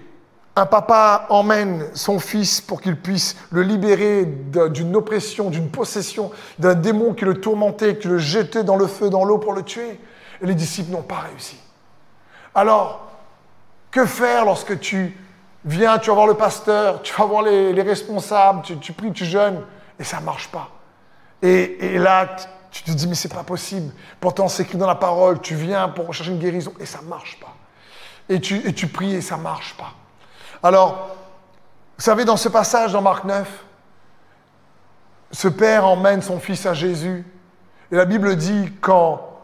un 0.55 0.65
papa 0.65 1.25
emmène 1.29 1.86
son 1.93 2.17
fils 2.19 2.62
pour 2.62 2.79
qu'il 2.79 2.95
puisse 2.95 3.36
le 3.51 3.62
libérer 3.62 4.25
d'une 4.25 4.95
oppression, 4.95 5.50
d'une 5.50 5.69
possession, 5.69 6.31
d'un 6.60 6.75
démon 6.75 7.13
qui 7.13 7.25
le 7.25 7.41
tourmentait, 7.41 7.98
qui 7.98 8.07
le 8.07 8.17
jetait 8.17 8.63
dans 8.63 8.77
le 8.77 8.88
feu, 8.88 9.10
dans 9.10 9.25
l'eau 9.25 9.38
pour 9.38 9.51
le 9.51 9.63
tuer. 9.63 10.00
Et 10.41 10.45
les 10.45 10.55
disciples 10.55 10.91
n'ont 10.91 11.01
pas 11.01 11.25
réussi. 11.29 11.57
Alors, 12.53 13.05
que 13.95 14.05
faire 14.05 14.43
lorsque 14.43 14.77
tu 14.81 15.17
viens, 15.63 15.97
tu 15.99 16.09
vas 16.09 16.15
voir 16.15 16.27
le 16.27 16.33
pasteur, 16.33 17.01
tu 17.01 17.13
vas 17.15 17.23
voir 17.23 17.43
les, 17.43 17.81
responsables, 17.81 18.61
tu, 18.61 18.91
pries, 18.91 19.13
tu 19.13 19.23
jeûnes, 19.23 19.61
et 19.97 20.03
ça 20.03 20.19
ne 20.19 20.25
marche 20.25 20.49
pas 20.49 20.69
et, 21.41 21.99
là, 21.99 22.35
tu 22.71 22.81
te 22.81 22.91
dis, 22.91 23.07
mais 23.07 23.13
c'est 23.13 23.31
pas 23.31 23.43
possible. 23.43 23.93
Pourtant, 24.19 24.47
c'est 24.47 24.63
écrit 24.63 24.79
dans 24.79 24.87
la 24.87 24.95
parole, 24.95 25.39
tu 25.39 25.53
viens 25.53 25.89
pour 25.89 26.11
chercher 26.11 26.31
une 26.31 26.39
guérison, 26.39 26.73
et 26.79 26.87
ça 26.87 27.01
ne 27.03 27.07
marche 27.07 27.39
pas. 27.39 27.53
Et 28.27 28.41
tu, 28.41 28.67
et 28.67 28.73
tu 28.73 28.87
pries, 28.87 29.13
et 29.13 29.21
ça 29.21 29.37
ne 29.37 29.43
marche 29.43 29.75
pas. 29.75 29.93
Alors, 30.63 31.15
vous 31.97 32.03
savez, 32.03 32.25
dans 32.25 32.37
ce 32.37 32.49
passage, 32.49 32.93
dans 32.93 33.01
Marc 33.03 33.25
9, 33.25 33.47
ce 35.31 35.47
père 35.47 35.85
emmène 35.85 36.23
son 36.23 36.39
fils 36.39 36.65
à 36.65 36.73
Jésus. 36.73 37.23
Et 37.91 37.95
la 37.95 38.05
Bible 38.05 38.35
dit, 38.35 38.71
quand 38.81 39.35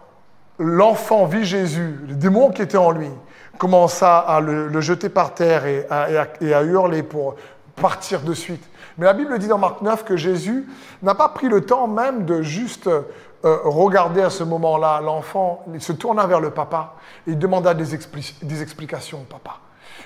l'enfant 0.61 1.25
vit 1.25 1.43
Jésus, 1.43 1.99
le 2.07 2.15
démon 2.15 2.51
qui 2.51 2.61
était 2.61 2.77
en 2.77 2.91
lui, 2.91 3.09
commença 3.57 4.17
à 4.19 4.39
le, 4.39 4.79
jeter 4.81 5.09
par 5.09 5.33
terre 5.33 5.65
et 5.65 5.85
à, 5.89 6.63
hurler 6.63 7.03
pour 7.03 7.35
partir 7.75 8.21
de 8.21 8.33
suite. 8.33 8.63
Mais 8.97 9.05
la 9.05 9.13
Bible 9.13 9.37
dit 9.39 9.47
dans 9.47 9.57
Marc 9.57 9.81
9 9.81 10.03
que 10.03 10.15
Jésus 10.15 10.67
n'a 11.01 11.15
pas 11.15 11.29
pris 11.29 11.47
le 11.47 11.61
temps 11.61 11.87
même 11.87 12.25
de 12.25 12.41
juste 12.41 12.87
euh, 12.87 13.01
regarder 13.43 14.21
à 14.21 14.29
ce 14.29 14.43
moment-là 14.43 15.01
l'enfant. 15.01 15.63
Il 15.73 15.81
se 15.81 15.93
tourna 15.93 16.27
vers 16.27 16.39
le 16.39 16.51
papa 16.51 16.95
et 17.25 17.31
il 17.31 17.39
demanda 17.39 17.73
des, 17.73 17.97
des 18.43 18.61
explications 18.61 19.21
au 19.21 19.23
papa. 19.23 19.57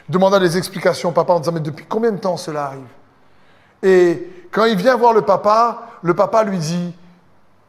Il 0.08 0.14
demanda 0.14 0.40
des 0.40 0.58
explications 0.58 1.10
au 1.10 1.14
papa 1.14 1.34
en 1.34 1.40
disant 1.40 1.52
Mais 1.52 1.60
depuis 1.60 1.86
combien 1.88 2.12
de 2.12 2.18
temps 2.20 2.38
cela 2.38 2.66
arrive? 2.66 2.88
Et 3.84 4.48
quand 4.52 4.66
il 4.66 4.78
vient 4.78 4.96
voir 4.96 5.14
le 5.14 5.24
papa, 5.24 5.88
le 6.02 6.14
papa 6.14 6.44
lui 6.44 6.58
dit 6.58 6.96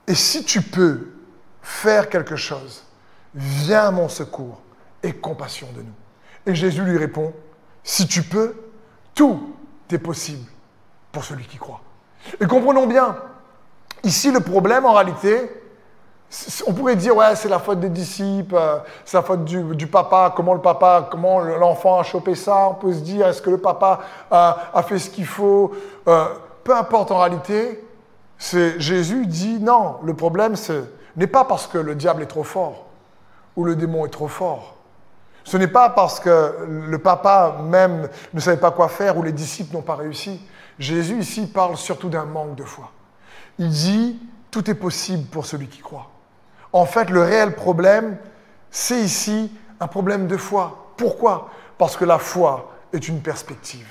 Et 0.06 0.14
si 0.14 0.44
tu 0.44 0.62
peux 0.62 1.15
faire 1.66 2.08
quelque 2.08 2.36
chose, 2.36 2.84
viens 3.34 3.88
à 3.88 3.90
mon 3.90 4.08
secours 4.08 4.60
et 5.02 5.12
compassion 5.12 5.66
de 5.74 5.82
nous. 5.82 5.92
Et 6.46 6.54
Jésus 6.54 6.82
lui 6.82 6.96
répond 6.96 7.32
Si 7.82 8.06
tu 8.06 8.22
peux, 8.22 8.54
tout 9.16 9.52
est 9.90 9.98
possible 9.98 10.48
pour 11.10 11.24
celui 11.24 11.44
qui 11.44 11.58
croit. 11.58 11.80
Et 12.40 12.46
comprenons 12.46 12.86
bien, 12.86 13.16
ici 14.04 14.30
le 14.30 14.38
problème 14.38 14.86
en 14.86 14.92
réalité, 14.92 15.50
on 16.68 16.72
pourrait 16.72 16.94
dire, 16.94 17.16
ouais, 17.16 17.34
c'est 17.34 17.48
la 17.48 17.58
faute 17.58 17.80
des 17.80 17.88
disciples, 17.88 18.54
euh, 18.54 18.78
c'est 19.04 19.16
la 19.16 19.24
faute 19.24 19.44
du, 19.44 19.86
papa, 19.88 20.32
comment 20.36 20.54
le 20.54 20.60
papa, 20.60 21.08
comment 21.10 21.40
l'enfant 21.40 21.98
a 21.98 22.04
chopé 22.04 22.36
ça. 22.36 22.68
On 22.70 22.74
peut 22.74 22.92
se 22.92 23.00
dire, 23.00 23.26
est-ce 23.26 23.42
que 23.42 23.50
le 23.50 23.58
papa 23.58 24.00
a, 24.30 24.82
fait 24.86 25.00
ce 25.00 25.10
qu'il 25.10 25.26
faut 25.26 25.72
euh, 26.06 26.26
Peu 26.62 26.76
importe 26.76 27.10
en 27.10 27.18
réalité, 27.18 27.84
c'est 28.38 28.78
Jésus 28.78 29.26
dit, 29.26 29.58
non, 29.58 29.96
le 30.04 30.14
problème 30.14 30.54
n'est 31.16 31.26
pas 31.26 31.44
parce 31.44 31.66
que 31.66 31.78
le 31.78 31.94
diable 31.94 32.22
est 32.22 32.26
trop 32.26 32.44
fort 32.44 32.86
ou 33.56 33.64
le 33.64 33.76
démon 33.76 34.06
est 34.06 34.10
trop 34.10 34.28
fort. 34.28 34.76
Ce 35.44 35.56
n'est 35.56 35.68
pas 35.68 35.90
parce 35.90 36.18
que 36.18 36.66
le 36.68 36.98
papa 36.98 37.58
même 37.62 38.08
ne 38.34 38.40
savait 38.40 38.56
pas 38.56 38.72
quoi 38.72 38.88
faire 38.88 39.16
ou 39.16 39.22
les 39.22 39.32
disciples 39.32 39.74
n'ont 39.74 39.82
pas 39.82 39.94
réussi. 39.94 40.40
Jésus 40.78 41.20
ici 41.20 41.46
parle 41.46 41.76
surtout 41.76 42.08
d'un 42.08 42.24
manque 42.24 42.56
de 42.56 42.64
foi. 42.64 42.90
Il 43.58 43.70
dit, 43.70 44.20
tout 44.50 44.68
est 44.70 44.74
possible 44.74 45.24
pour 45.28 45.46
celui 45.46 45.68
qui 45.68 45.80
croit. 45.80 46.10
En 46.72 46.84
fait, 46.84 47.10
le 47.10 47.22
réel 47.22 47.54
problème, 47.54 48.18
c'est 48.70 49.00
ici 49.00 49.50
un 49.80 49.86
problème 49.86 50.26
de 50.26 50.36
foi. 50.36 50.92
Pourquoi? 50.96 51.48
Parce 51.78 51.96
que 51.96 52.04
la 52.04 52.18
foi 52.18 52.72
est 52.92 53.08
une 53.08 53.20
perspective. 53.20 53.88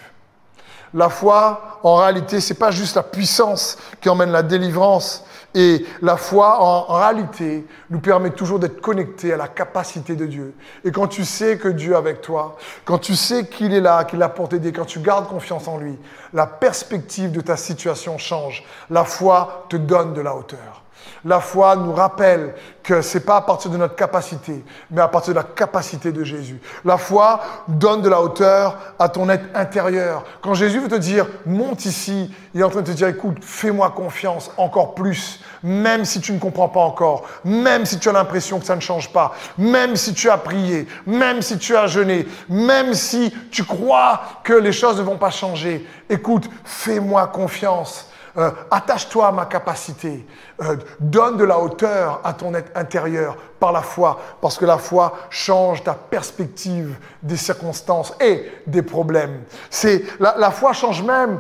La 0.94 1.10
foi, 1.10 1.80
en 1.84 1.96
réalité, 1.96 2.40
ce 2.40 2.54
n'est 2.54 2.60
pas 2.60 2.72
juste 2.72 2.96
la 2.96 3.04
puissance 3.04 3.78
qui 4.02 4.10
emmène 4.10 4.32
la 4.32 4.44
délivrance. 4.44 5.26
Et 5.56 5.86
la 6.02 6.18
foi, 6.18 6.62
en, 6.62 6.94
réalité, 6.94 7.66
nous 7.90 8.00
permet 8.00 8.32
toujours 8.32 8.60
d'être 8.60 8.82
connectés 8.82 9.34
à 9.34 9.38
la 9.38 9.48
capacité 9.48 10.16
de 10.16 10.26
Dieu. 10.26 10.54
Et 10.84 10.92
quand 10.92 11.08
tu 11.08 11.24
sais 11.24 11.58
que 11.58 11.70
Dieu 11.70 11.94
est 11.94 11.96
avec 11.96 12.22
toi, 12.22 12.58
quand 12.84 12.98
tu 12.98 13.16
sais 13.16 13.48
qu'il 13.48 13.74
est 13.74 13.82
là, 13.82 14.04
qu'il 14.04 14.22
a 14.22 14.30
pour 14.30 14.50
t'aider, 14.50 14.74
quand 14.74 14.86
tu 14.86 15.00
gardes 15.00 15.28
confiance 15.28 15.68
en 15.70 15.78
lui, 15.78 15.98
la 16.34 16.46
perspective 16.46 17.32
de 17.32 17.42
ta 17.42 17.56
situation 17.56 18.18
change. 18.18 18.64
La 18.90 19.06
foi 19.06 19.66
te 19.70 19.78
donne 19.78 20.14
de 20.14 20.22
la 20.22 20.36
hauteur. 20.36 20.85
La 21.24 21.40
foi 21.40 21.76
nous 21.76 21.94
rappelle 21.94 22.54
que 22.84 23.02
ce 23.02 23.18
n'est 23.18 23.24
pas 23.24 23.38
à 23.38 23.42
partir 23.42 23.72
de 23.72 23.78
notre 23.78 23.96
capacité, 23.96 24.64
mais 24.92 25.02
à 25.02 25.08
partir 25.08 25.34
de 25.34 25.40
la 25.40 25.44
capacité 25.44 26.12
de 26.12 26.24
Jésus. 26.24 26.62
La 26.84 26.98
foi 26.98 27.42
donne 27.68 28.04
de 28.04 28.10
la 28.10 28.22
hauteur 28.22 28.78
à 29.00 29.10
ton 29.10 29.28
être 29.30 29.46
intérieur. 29.56 30.24
Quand 30.42 30.54
Jésus 30.54 30.80
veut 30.80 30.88
te 30.88 30.96
dire, 30.96 31.26
monte 31.46 31.86
ici, 31.86 32.32
il 32.54 32.62
est 32.62 32.64
en 32.64 32.70
train 32.70 32.82
de 32.82 32.88
te 32.88 32.92
dire, 32.92 33.08
écoute, 33.08 33.38
fais-moi 33.42 33.90
confiance 33.90 34.52
encore 34.58 34.94
plus, 34.94 35.40
même 35.64 36.06
si 36.06 36.22
tu 36.22 36.32
ne 36.32 36.38
comprends 36.38 36.70
pas 36.70 36.82
encore, 36.82 37.24
même 37.44 37.86
si 37.86 37.98
tu 37.98 38.08
as 38.08 38.14
l'impression 38.14 38.60
que 38.60 38.66
ça 38.66 38.76
ne 38.76 38.82
change 38.82 39.12
pas, 39.12 39.34
même 39.58 39.96
si 39.96 40.14
tu 40.14 40.30
as 40.30 40.38
prié, 40.38 40.88
même 41.08 41.42
si 41.42 41.58
tu 41.58 41.76
as 41.76 41.88
jeûné, 41.88 42.28
même 42.50 42.94
si 42.94 43.34
tu 43.50 43.64
crois 43.64 44.22
que 44.44 44.54
les 44.54 44.72
choses 44.72 44.98
ne 44.98 45.04
vont 45.04 45.18
pas 45.18 45.32
changer. 45.32 45.88
Écoute, 46.08 46.48
fais-moi 46.64 47.26
confiance. 47.28 48.12
Euh, 48.38 48.52
attache-toi 48.70 49.28
à 49.28 49.32
ma 49.32 49.46
capacité. 49.46 50.26
Euh, 50.62 50.76
donne 51.00 51.38
de 51.38 51.46
la 51.46 51.58
hauteur 51.58 52.20
à 52.24 52.34
ton 52.34 52.54
être 52.54 52.70
intérieur 52.76 53.38
par 53.62 53.72
la 53.72 53.82
foi, 53.82 54.20
parce 54.42 54.58
que 54.58 54.66
la 54.66 54.78
foi 54.78 55.14
change 55.30 55.84
ta 55.84 55.94
perspective 55.94 56.98
des 57.24 57.38
circonstances 57.38 58.14
et 58.20 58.52
des 58.68 58.82
problèmes. 58.82 59.44
C'est 59.70 60.04
la, 60.20 60.52
foi 60.52 60.74
change 60.74 61.02
même 61.02 61.40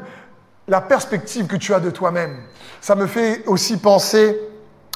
la 0.70 0.80
perspective 0.80 1.48
que 1.48 1.58
tu 1.58 1.74
as 1.74 1.82
de 1.82 1.90
toi-même. 1.90 2.38
Ça 2.80 2.96
me 2.96 3.08
fait 3.08 3.46
aussi 3.46 3.76
penser 3.76 4.40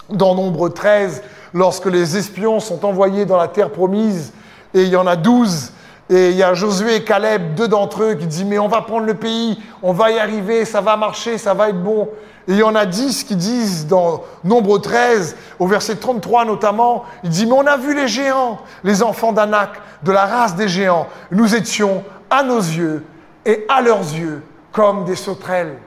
dans 0.09 0.35
Nombre 0.35 0.69
13, 0.69 1.21
lorsque 1.53 1.85
les 1.85 2.15
espions 2.15 2.61
sont 2.61 2.85
envoyés 2.85 3.25
dans 3.25 3.37
la 3.37 3.49
terre 3.49 3.71
promise, 3.71 4.31
et 4.73 4.83
il 4.83 4.89
y 4.89 4.95
en 4.95 5.05
a 5.05 5.17
douze 5.17 5.73
et 6.09 6.31
il 6.31 6.35
y 6.35 6.43
a 6.43 6.55
Josué 6.55 6.95
et 6.95 7.03
Caleb, 7.03 7.53
deux 7.53 7.67
d'entre 7.67 8.03
eux, 8.03 8.15
qui 8.15 8.25
disent 8.25 8.45
Mais 8.45 8.57
on 8.57 8.67
va 8.67 8.81
prendre 8.81 9.05
le 9.05 9.13
pays, 9.13 9.59
on 9.83 9.93
va 9.93 10.09
y 10.09 10.17
arriver, 10.17 10.65
ça 10.65 10.81
va 10.81 10.97
marcher, 10.97 11.37
ça 11.37 11.53
va 11.53 11.69
être 11.69 11.81
bon. 11.81 12.09
Et 12.47 12.53
il 12.53 12.57
y 12.57 12.63
en 12.63 12.73
a 12.73 12.87
dix 12.87 13.23
qui 13.23 13.35
disent 13.35 13.85
dans 13.85 14.23
Nombre 14.43 14.79
13, 14.79 15.35
au 15.59 15.67
verset 15.67 15.97
33 15.97 16.45
notamment, 16.45 17.03
il 17.23 17.29
dit 17.29 17.45
Mais 17.45 17.53
on 17.53 17.67
a 17.67 17.77
vu 17.77 17.93
les 17.93 18.07
géants, 18.07 18.59
les 18.83 19.03
enfants 19.03 19.33
d'Anak, 19.33 19.69
de 20.01 20.11
la 20.11 20.25
race 20.25 20.55
des 20.55 20.67
géants. 20.67 21.07
Nous 21.29 21.53
étions 21.53 22.03
à 22.31 22.41
nos 22.41 22.57
yeux 22.57 23.05
et 23.45 23.65
à 23.69 23.81
leurs 23.81 23.99
yeux 23.99 24.41
comme 24.71 25.05
des 25.05 25.15
sauterelles. 25.15 25.77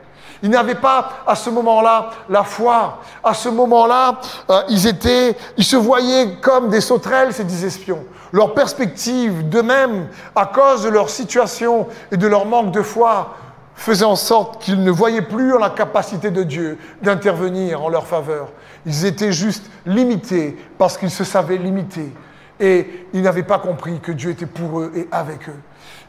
Ils 0.43 0.51
n'avaient 0.51 0.75
pas 0.75 1.23
à 1.27 1.35
ce 1.35 1.51
moment-là 1.51 2.11
la 2.29 2.43
foi. 2.43 2.99
À 3.23 3.33
ce 3.33 3.49
moment-là, 3.49 4.21
euh, 4.51 4.63
ils 4.69 5.65
se 5.65 5.77
voyaient 5.77 6.37
comme 6.41 6.69
des 6.69 6.81
sauterelles, 6.81 7.33
ces 7.33 7.45
dix 7.45 7.65
espions. 7.65 8.05
Leur 8.33 8.55
perspective 8.55 9.49
d'eux-mêmes, 9.49 10.09
à 10.35 10.47
cause 10.47 10.83
de 10.83 10.89
leur 10.89 11.11
situation 11.11 11.87
et 12.11 12.17
de 12.17 12.27
leur 12.27 12.47
manque 12.47 12.73
de 12.73 12.83
foi, 12.83 13.35
faisait 13.75 14.05
en 14.05 14.17
sorte 14.17 14.63
qu'ils 14.63 14.83
ne 14.83 14.91
voyaient 14.91 15.23
plus 15.23 15.59
la 15.59 15.71
capacité 15.71 16.31
de 16.31 16.43
Dieu 16.43 16.79
d'intervenir 17.03 17.83
en 17.83 17.89
leur 17.89 18.07
faveur. 18.07 18.49
Ils 18.87 19.05
étaient 19.05 19.33
juste 19.33 19.71
limités 19.87 20.57
parce 20.79 20.99
qu'ils 20.99 21.11
se 21.11 21.25
savaient 21.25 21.57
limités. 21.57 22.13
Et 22.59 23.07
ils 23.13 23.23
n'avaient 23.23 23.43
pas 23.43 23.59
compris 23.59 24.01
que 24.01 24.13
Dieu 24.13 24.31
était 24.31 24.47
pour 24.47 24.81
eux 24.81 24.93
et 24.95 25.09
avec 25.11 25.49
eux. 25.49 25.61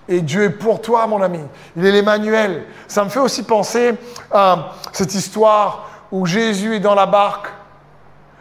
Et 0.08 0.22
Dieu 0.22 0.44
est 0.44 0.50
pour 0.50 0.82
toi, 0.82 1.08
mon 1.08 1.22
ami. 1.22 1.40
Il 1.76 1.86
est 1.86 1.92
l'Emmanuel. 1.92 2.66
Ça 2.88 3.04
me 3.04 3.10
fait 3.10 3.20
aussi 3.20 3.44
penser 3.44 3.96
à 4.32 4.74
cette 4.92 5.14
histoire 5.14 5.90
où 6.12 6.26
Jésus 6.26 6.76
est 6.76 6.80
dans 6.80 6.96
la 6.96 7.06
barque, 7.06 7.48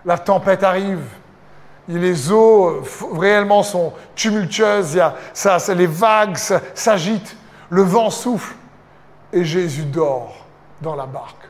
la 0.04 0.18
tempête 0.18 0.62
arrive, 0.62 1.04
les 1.88 2.30
eaux 2.30 2.68
euh, 2.68 2.82
réellement 3.18 3.62
sont 3.62 3.92
tumultueuses, 4.14 4.94
il 4.94 5.72
y 5.72 5.74
les 5.74 5.86
vagues 5.86 6.36
s'agitent, 6.36 7.36
le 7.70 7.82
vent 7.82 8.10
souffle, 8.10 8.54
et 9.32 9.44
Jésus 9.44 9.84
dort 9.84 10.34
dans 10.80 10.94
la 10.94 11.06
barque. 11.06 11.48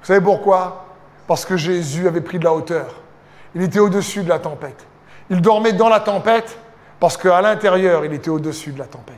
Vous 0.00 0.06
savez 0.06 0.20
pourquoi? 0.20 0.84
Parce 1.26 1.44
que 1.44 1.56
Jésus 1.56 2.06
avait 2.06 2.20
pris 2.20 2.38
de 2.38 2.44
la 2.44 2.52
hauteur. 2.52 2.94
Il 3.54 3.62
était 3.62 3.78
au-dessus 3.78 4.22
de 4.22 4.28
la 4.28 4.38
tempête. 4.38 4.86
Il 5.30 5.40
dormait 5.40 5.72
dans 5.72 5.88
la 5.88 6.00
tempête 6.00 6.58
parce 7.00 7.16
qu'à 7.16 7.40
l'intérieur, 7.40 8.04
il 8.04 8.12
était 8.12 8.28
au-dessus 8.28 8.72
de 8.72 8.78
la 8.78 8.84
tempête. 8.84 9.16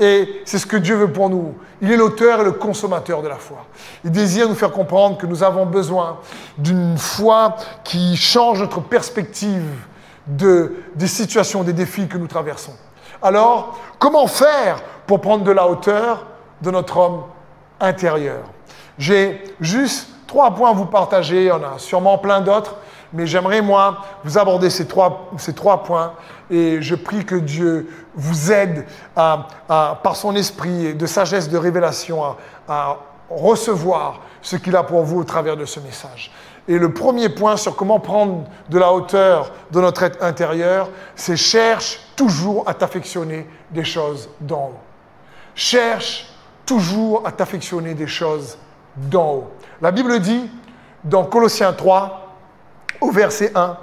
Et 0.00 0.40
c'est 0.46 0.58
ce 0.58 0.66
que 0.66 0.78
Dieu 0.78 0.96
veut 0.96 1.12
pour 1.12 1.28
nous. 1.28 1.54
Il 1.82 1.92
est 1.92 1.96
l'auteur 1.96 2.40
et 2.40 2.44
le 2.44 2.52
consommateur 2.52 3.20
de 3.20 3.28
la 3.28 3.36
foi. 3.36 3.58
Il 4.02 4.10
désire 4.10 4.48
nous 4.48 4.54
faire 4.54 4.72
comprendre 4.72 5.18
que 5.18 5.26
nous 5.26 5.42
avons 5.42 5.66
besoin 5.66 6.18
d'une 6.56 6.96
foi 6.96 7.56
qui 7.84 8.16
change 8.16 8.60
notre 8.60 8.80
perspective 8.80 9.62
de, 10.26 10.76
des 10.94 11.06
situations, 11.06 11.62
des 11.62 11.74
défis 11.74 12.08
que 12.08 12.16
nous 12.16 12.28
traversons. 12.28 12.72
Alors, 13.20 13.78
comment 13.98 14.26
faire 14.26 14.82
pour 15.06 15.20
prendre 15.20 15.44
de 15.44 15.50
la 15.50 15.68
hauteur 15.68 16.26
de 16.62 16.70
notre 16.70 16.96
homme 16.96 17.22
intérieur? 17.78 18.40
J'ai 18.96 19.44
juste 19.60 20.08
trois 20.26 20.54
points 20.54 20.70
à 20.70 20.74
vous 20.74 20.86
partager, 20.86 21.42
il 21.42 21.48
y 21.48 21.52
en 21.52 21.62
a 21.62 21.78
sûrement 21.78 22.16
plein 22.16 22.40
d'autres, 22.40 22.76
mais 23.12 23.26
j'aimerais, 23.26 23.62
moi, 23.62 23.98
vous 24.24 24.38
aborder 24.38 24.70
ces 24.70 24.86
trois, 24.86 25.30
ces 25.36 25.54
trois 25.54 25.82
points 25.82 26.12
et 26.50 26.80
je 26.82 26.94
prie 26.94 27.24
que 27.24 27.34
Dieu 27.34 27.88
vous 28.14 28.52
aide 28.52 28.86
à, 29.16 29.48
par 29.68 30.16
son 30.16 30.34
esprit 30.36 30.94
de 30.94 31.06
sagesse, 31.06 31.48
de 31.48 31.58
révélation, 31.58 32.24
à, 32.24 32.36
à 32.68 32.96
recevoir 33.28 34.20
ce 34.42 34.56
qu'il 34.56 34.74
a 34.76 34.82
pour 34.82 35.02
vous 35.02 35.20
au 35.20 35.24
travers 35.24 35.56
de 35.56 35.64
ce 35.64 35.80
message. 35.80 36.30
Et 36.68 36.78
le 36.78 36.92
premier 36.92 37.28
point 37.28 37.56
sur 37.56 37.74
comment 37.74 38.00
prendre 38.00 38.44
de 38.68 38.78
la 38.78 38.92
hauteur 38.92 39.52
de 39.70 39.80
notre 39.80 40.02
être 40.02 40.22
intérieur, 40.22 40.88
c'est 41.16 41.36
cherche 41.36 42.00
toujours 42.16 42.68
à 42.68 42.74
t'affectionner 42.74 43.48
des 43.70 43.84
choses 43.84 44.28
d'en 44.40 44.66
haut. 44.66 44.80
Cherche 45.54 46.26
toujours 46.66 47.26
à 47.26 47.32
t'affectionner 47.32 47.94
des 47.94 48.06
choses 48.06 48.56
d'en 48.96 49.32
haut. 49.32 49.50
La 49.80 49.90
Bible 49.90 50.20
dit 50.20 50.50
dans 51.02 51.24
Colossiens 51.24 51.72
3, 51.72 52.19
au 53.00 53.10
verset 53.10 53.52
1. 53.54 53.76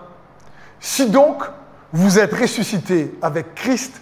Si 0.80 1.10
donc 1.10 1.44
vous 1.94 2.20
êtes 2.20 2.34
ressuscité 2.34 3.18
avec 3.22 3.56
Christ, 3.56 4.02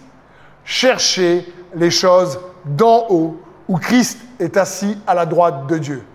cherchez 0.64 1.52
les 1.76 1.92
choses 1.92 2.40
d'en 2.66 3.08
haut, 3.10 3.40
où 3.68 3.78
Christ 3.78 4.20
est 4.40 4.58
assis 4.58 4.98
à 5.08 5.14
la 5.14 5.26
droite 5.26 5.68
de 5.68 5.78
Dieu. 5.78 6.06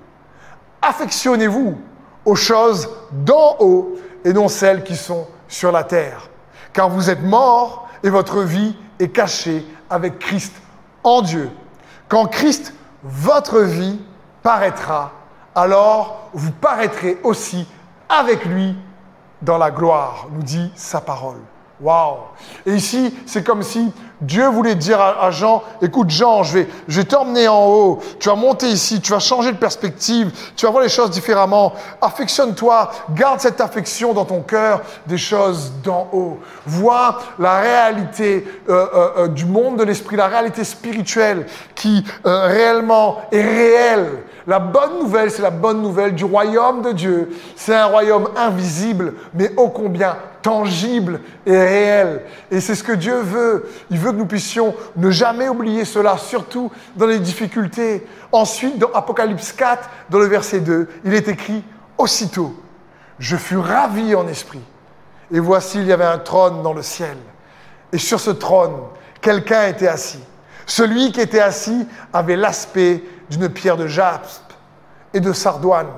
Affectionnez-vous 0.83 1.78
aux 2.25 2.35
choses 2.35 2.88
d'en 3.12 3.57
haut 3.61 3.97
et 4.25 4.33
non 4.33 4.49
celles 4.49 4.85
qui 4.85 4.97
sont 4.97 5.26
sur 5.49 5.73
la 5.73 5.85
terre, 5.85 6.28
car 6.73 6.88
vous 6.88 7.11
êtes 7.11 7.23
morts 7.23 7.88
et 8.02 8.11
votre 8.11 8.42
vie 8.42 8.76
est 8.99 9.09
cachée 9.09 9.64
avec 9.88 10.19
Christ 10.19 10.54
en 11.02 11.23
Dieu. 11.23 11.50
Quand 12.09 12.26
Christ, 12.26 12.75
votre 13.02 13.61
vie, 13.61 13.99
paraîtra, 14.42 15.12
alors 15.54 16.30
vous 16.33 16.52
paraîtrez 16.52 17.19
aussi 17.23 17.66
avec 18.09 18.45
lui 18.45 18.76
dans 19.42 19.59
la 19.59 19.70
gloire, 19.70 20.28
nous 20.32 20.42
dit 20.42 20.70
sa 20.75 21.00
parole. 21.00 21.40
Waouh 21.80 22.16
Et 22.66 22.75
ici, 22.75 23.14
c'est 23.25 23.42
comme 23.42 23.62
si 23.62 23.90
Dieu 24.20 24.47
voulait 24.49 24.75
dire 24.75 25.00
à, 25.00 25.30
Jean, 25.30 25.62
écoute 25.80 26.11
Jean, 26.11 26.42
je 26.42 26.59
vais, 26.59 26.68
je 26.88 27.00
vais 27.00 27.06
t'emmener 27.06 27.49
en 27.49 27.66
haut, 27.66 28.00
tu 28.18 28.28
vas 28.28 28.35
monter 28.35 28.66
ici, 28.68 29.00
tu 29.00 29.12
vas 29.12 29.18
changer 29.18 29.50
de 29.50 29.56
perspective, 29.56 30.30
tu 30.56 30.66
vas 30.66 30.73
voir 30.73 30.82
les 30.82 30.90
choses 30.90 31.11
différemment. 31.11 31.73
Affectionne-toi, 32.02 32.90
garde 33.14 33.40
cette 33.40 33.62
affection 33.62 34.12
dans 34.12 34.26
ton 34.26 34.42
cœur 34.42 34.82
des 35.06 35.16
choses 35.16 35.73
d'en 35.82 36.06
haut. 36.12 36.38
Vois 36.66 37.18
la 37.38 37.61
réalité 37.61 38.47
euh, 38.68 38.87
euh, 38.92 39.11
euh, 39.16 39.28
du 39.28 39.47
monde 39.47 39.78
de 39.78 39.85
l'esprit, 39.85 40.16
la 40.16 40.28
réalité 40.28 40.64
spirituelle 40.64 41.47
qui 41.75 42.04
réellement 42.25 43.23
est 43.32 43.42
réelle. 43.42 44.25
La 44.47 44.59
bonne 44.59 44.99
nouvelle, 45.00 45.30
c'est 45.30 45.42
la 45.42 45.50
bonne 45.50 45.82
nouvelle 45.82 46.14
du 46.14 46.25
royaume 46.25 46.82
de 46.82 46.92
Dieu. 46.92 47.30
C'est 47.56 47.75
un 47.75 47.87
royaume 47.87 48.28
invisible, 48.37 49.14
mais 49.35 49.52
ô 49.56 49.68
combien 49.68 50.16
tangible 50.42 51.20
et 51.47 51.56
réel. 51.56 52.23
Et 52.50 52.61
c'est 52.61 52.75
ce 52.75 52.82
que 52.82 52.92
Dieu 52.92 53.20
veut. 53.20 53.68
Il 53.90 53.99
veut 53.99 54.12
que 54.12 54.16
nous 54.16 54.26
puissions 54.26 54.75
ne 54.97 55.11
jamais 55.11 55.49
oublier 55.49 55.85
cela, 55.85 56.16
surtout 56.16 56.70
dans 56.97 57.06
les 57.06 57.18
difficultés. 57.18 58.06
Ensuite, 58.32 58.78
dans 58.78 58.90
Apocalypse 58.92 59.52
4, 59.52 59.90
dans 60.09 60.18
le 60.18 60.26
verset 60.26 60.61
2, 60.61 60.88
il 61.04 61.14
est 61.14 61.28
écrit, 61.28 61.62
Aussitôt, 61.99 62.54
je 63.18 63.37
fus 63.37 63.59
ravi 63.59 64.14
en 64.14 64.26
esprit. 64.26 64.62
Et 65.30 65.38
voici, 65.38 65.78
il 65.78 65.87
y 65.87 65.92
avait 65.92 66.04
un 66.04 66.18
trône 66.18 66.62
dans 66.62 66.73
le 66.73 66.82
ciel. 66.82 67.16
Et 67.92 67.99
sur 67.99 68.18
ce 68.18 68.30
trône, 68.30 68.76
quelqu'un 69.20 69.66
était 69.66 69.88
assis. 69.88 70.25
Celui 70.70 71.10
qui 71.10 71.20
était 71.20 71.40
assis 71.40 71.84
avait 72.12 72.36
l'aspect 72.36 73.02
d'une 73.28 73.48
pierre 73.48 73.76
de 73.76 73.88
jaspe 73.88 74.52
et 75.12 75.18
de 75.18 75.32
sardoine. 75.32 75.88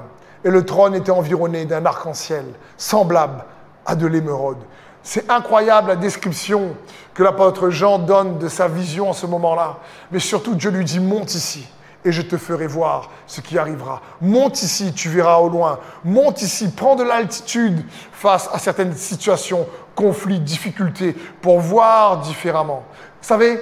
Et 0.45 0.51
le 0.51 0.65
trône 0.65 0.95
était 0.95 1.11
environné 1.11 1.67
d'un 1.67 1.85
arc-en-ciel, 1.85 2.47
semblable 2.79 3.45
à 3.85 3.97
de 3.97 4.07
l'émeraude. 4.07 4.57
C'est 5.03 5.31
incroyable 5.31 5.89
la 5.89 5.97
description 5.97 6.75
que 7.13 7.23
l'apôtre 7.23 7.69
Jean 7.69 7.99
donne 7.99 8.39
de 8.39 8.49
sa 8.49 8.67
vision 8.67 9.11
en 9.11 9.13
ce 9.13 9.27
moment-là. 9.27 9.77
Mais 10.11 10.21
surtout, 10.21 10.55
Dieu 10.55 10.71
lui 10.71 10.87
dit, 10.87 11.01
monte 11.01 11.35
ici 11.35 11.69
et 12.07 12.11
je 12.11 12.23
te 12.23 12.39
ferai 12.39 12.67
voir 12.67 13.11
ce 13.27 13.43
qui 13.43 13.59
arrivera. 13.59 14.01
Monte 14.23 14.63
ici, 14.63 14.95
tu 14.95 15.11
verras 15.11 15.37
au 15.37 15.51
loin. 15.51 15.81
Monte 16.03 16.41
ici, 16.41 16.71
prends 16.75 16.97
de 16.97 17.05
l'altitude 17.05 17.85
face 18.11 18.49
à 18.51 18.59
certaines 18.59 18.95
situations, 18.95 19.67
conflits, 19.95 20.41
difficultés, 20.41 21.15
pour 21.43 21.61
voir 21.61 22.21
différemment. 22.21 22.85
Vous 23.21 23.29
savez, 23.29 23.61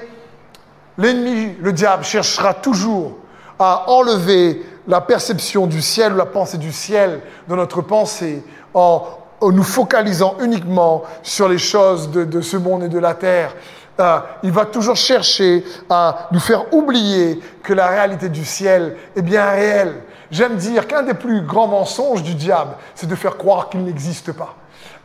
l'ennemi, 1.01 1.57
le 1.61 1.73
diable, 1.73 2.05
cherchera 2.05 2.55
toujours 2.55 3.17
à 3.59 3.91
enlever 3.91 4.63
la 4.87 5.01
perception 5.01 5.67
du 5.67 5.83
ciel 5.83 6.13
ou 6.13 6.17
la 6.17 6.27
pensée 6.27 6.59
du 6.59 6.73
ciel 6.73 7.21
dans 7.49 7.57
notre 7.57 7.83
pensée 7.83 8.43
en 8.75 9.07
nous 9.43 9.63
focalisant 9.63 10.37
uniquement 10.41 11.03
sur 11.23 11.49
les 11.49 11.59
choses 11.59 12.11
de, 12.11 12.41
ce 12.41 12.57
monde 12.57 12.85
et 12.85 12.89
de 12.89 12.99
la 12.99 13.15
terre. 13.15 13.55
Euh, 13.99 14.19
il 14.43 14.53
va 14.53 14.67
toujours 14.67 14.97
chercher 14.97 15.65
à 15.89 16.29
nous 16.33 16.41
faire 16.41 16.73
oublier 16.73 17.41
que 17.63 17.73
la 17.73 17.89
réalité 17.89 18.29
du 18.29 18.45
ciel 18.45 18.97
est 19.17 19.23
bien 19.23 19.51
réelle. 19.51 19.95
J'aime 20.31 20.57
dire 20.57 20.87
qu'un 20.87 21.03
des 21.03 21.15
plus 21.15 21.43
grands 21.43 21.67
mensonges 21.67 22.23
du 22.23 22.35
diable, 22.35 22.77
c'est 22.95 23.09
de 23.09 23.15
faire 23.15 23.37
croire 23.37 23.69
qu'il 23.69 23.83
n'existe 23.83 24.33
pas. 24.33 24.55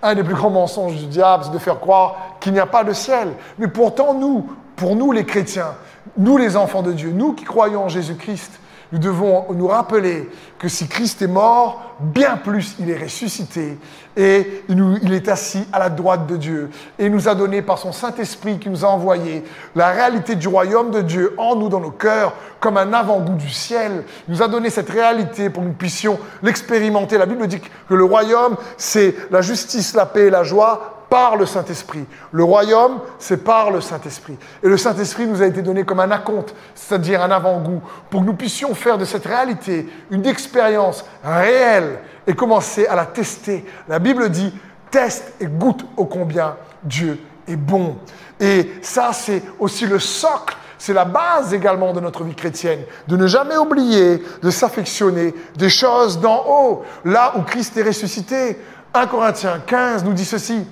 Un 0.04 0.14
des 0.16 0.24
plus 0.24 0.36
grands 0.36 0.50
mensonges 0.50 0.96
du 0.96 1.08
diable, 1.08 1.46
c'est 1.46 1.52
de 1.52 1.58
faire 1.58 1.80
croire 1.80 2.16
qu'il 2.40 2.54
n'y 2.54 2.60
a 2.60 2.66
pas 2.66 2.84
de 2.84 2.94
ciel. 2.94 3.30
Mais 3.58 3.68
pourtant, 3.68 4.14
nous, 4.14 4.48
pour 4.76 4.96
nous 4.96 5.12
les 5.12 5.26
chrétiens, 5.26 5.76
nous 6.18 6.38
les 6.38 6.56
enfants 6.58 6.82
de 6.82 6.92
Dieu, 6.92 7.12
nous 7.12 7.34
qui 7.34 7.46
croyons 7.46 7.84
en 7.84 7.90
Jésus-Christ, 7.90 8.60
nous 8.92 9.00
devons 9.00 9.46
nous 9.54 9.68
rappeler 9.68 10.30
que 10.60 10.68
si 10.68 10.88
Christ 10.88 11.22
est 11.22 11.28
mort, 11.28 11.96
bien 12.00 12.38
plus 12.38 12.76
il 12.80 12.90
est 12.90 13.02
ressuscité 13.02 13.78
et 14.16 14.64
il 14.70 15.14
est 15.14 15.28
assis 15.28 15.66
à 15.74 15.80
la 15.80 15.90
droite 15.90 16.28
de 16.28 16.38
Dieu 16.38 16.70
et 17.00 17.10
nous 17.10 17.28
a 17.28 17.36
donné 17.36 17.62
par 17.62 17.80
son 17.80 17.92
Saint-Esprit 17.92 18.60
qui 18.60 18.70
nous 18.70 18.86
a 18.86 18.88
envoyé 18.88 19.44
la 19.76 19.90
réalité 19.90 20.36
du 20.36 20.48
royaume 20.48 20.92
de 20.92 21.02
Dieu 21.02 21.34
en 21.38 21.56
nous, 21.56 21.68
dans 21.68 21.80
nos 21.80 21.92
cœurs, 21.92 22.34
comme 22.60 22.78
un 22.78 22.94
avant-goût 22.94 23.36
du 23.36 23.50
ciel. 23.50 24.04
Il 24.28 24.36
nous 24.36 24.44
a 24.44 24.48
donné 24.48 24.70
cette 24.70 24.90
réalité 24.90 25.50
pour 25.50 25.64
que 25.64 25.68
nous 25.68 25.74
puissions 25.74 26.20
l'expérimenter. 26.44 27.18
La 27.18 27.26
Bible 27.26 27.48
dit 27.48 27.60
que 27.60 27.94
le 27.94 28.04
royaume, 28.04 28.56
c'est 28.78 29.16
la 29.32 29.42
justice, 29.42 29.96
la 29.96 30.06
paix 30.06 30.28
et 30.28 30.30
la 30.30 30.44
joie 30.44 30.95
par 31.10 31.36
le 31.36 31.46
Saint-Esprit. 31.46 32.06
Le 32.32 32.44
royaume, 32.44 33.00
c'est 33.20 33.44
par 33.44 33.72
le 33.72 33.82
Saint-Esprit. 33.82 34.38
Et 34.64 34.68
le 34.68 34.78
Saint-Esprit 34.78 35.28
nous 35.28 35.42
a 35.42 35.46
été 35.46 35.62
donné 35.62 35.84
comme 35.84 36.00
un 36.00 36.12
acompte, 36.12 36.56
c'est-à-dire 36.74 37.22
un 37.22 37.32
avant-goût, 37.32 37.82
pour 38.10 38.22
que 38.22 38.26
nous 38.26 38.34
puissions 38.34 38.74
faire 38.76 38.98
de 38.98 39.06
cette 39.06 39.26
réalité 39.26 39.88
une 40.12 40.26
expérience 40.26 41.06
réelle 41.24 42.00
et 42.28 42.34
commencer 42.34 42.88
à 42.88 42.96
la 42.96 43.06
tester. 43.06 43.66
La 43.88 44.00
Bible 44.00 44.30
dit, 44.30 44.54
teste 44.92 45.34
et 45.40 45.46
goûte 45.46 45.86
au 45.98 46.06
combien 46.06 46.56
Dieu 46.84 47.20
est 47.48 47.56
bon. 47.56 47.98
Et 48.40 48.72
ça, 48.82 49.12
c'est 49.14 49.44
aussi 49.60 49.86
le 49.86 50.00
socle 50.00 50.56
c'est 50.78 50.94
la 50.94 51.06
base 51.06 51.54
également 51.54 51.94
de 51.94 52.00
notre 52.00 52.24
vie 52.24 52.36
chrétienne, 52.36 52.82
de 53.08 53.18
ne 53.18 53.28
jamais 53.28 53.58
oublier 53.58 54.22
de 54.42 54.50
s'affectionner 54.52 55.34
des 55.56 55.70
choses 55.70 56.20
d'en 56.20 56.44
haut, 56.48 56.84
là 57.04 57.34
où 57.38 57.42
Christ 57.42 57.76
est 57.78 57.84
ressuscité. 57.84 58.60
1 58.94 59.08
Corinthiens 59.08 59.62
15 59.66 60.04
nous 60.04 60.14
dit 60.14 60.26
ceci, 60.26 60.66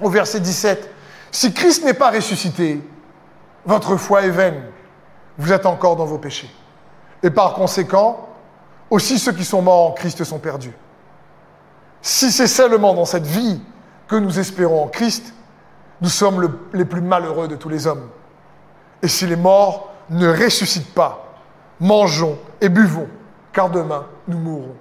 au 0.00 0.08
verset 0.08 0.40
17. 0.40 0.90
Si 1.30 1.52
Christ 1.52 1.84
n'est 1.84 1.94
pas 1.94 2.10
ressuscité, 2.10 2.80
votre 3.64 3.96
foi 3.96 4.22
est 4.22 4.30
vaine. 4.30 4.62
Vous 5.38 5.52
êtes 5.52 5.66
encore 5.66 5.96
dans 5.96 6.04
vos 6.04 6.18
péchés. 6.18 6.50
Et 7.22 7.30
par 7.30 7.54
conséquent, 7.54 8.28
aussi 8.90 9.18
ceux 9.18 9.32
qui 9.32 9.44
sont 9.44 9.62
morts 9.62 9.90
en 9.90 9.92
Christ 9.92 10.22
sont 10.24 10.38
perdus. 10.38 10.74
Si 12.02 12.30
c'est 12.30 12.46
seulement 12.46 12.94
dans 12.94 13.06
cette 13.06 13.26
vie 13.26 13.60
que 14.06 14.16
nous 14.16 14.38
espérons 14.38 14.84
en 14.84 14.88
Christ, 14.88 15.34
nous 16.00 16.08
sommes 16.08 16.58
les 16.72 16.84
plus 16.84 17.00
malheureux 17.00 17.48
de 17.48 17.56
tous 17.56 17.68
les 17.68 17.86
hommes. 17.86 18.10
Et 19.02 19.08
si 19.08 19.26
les 19.26 19.36
morts 19.36 19.90
ne 20.10 20.28
ressuscitent 20.28 20.92
pas, 20.94 21.34
mangeons 21.80 22.38
et 22.60 22.68
buvons, 22.68 23.08
car 23.52 23.70
demain 23.70 24.06
nous 24.28 24.38
mourrons. 24.38 24.76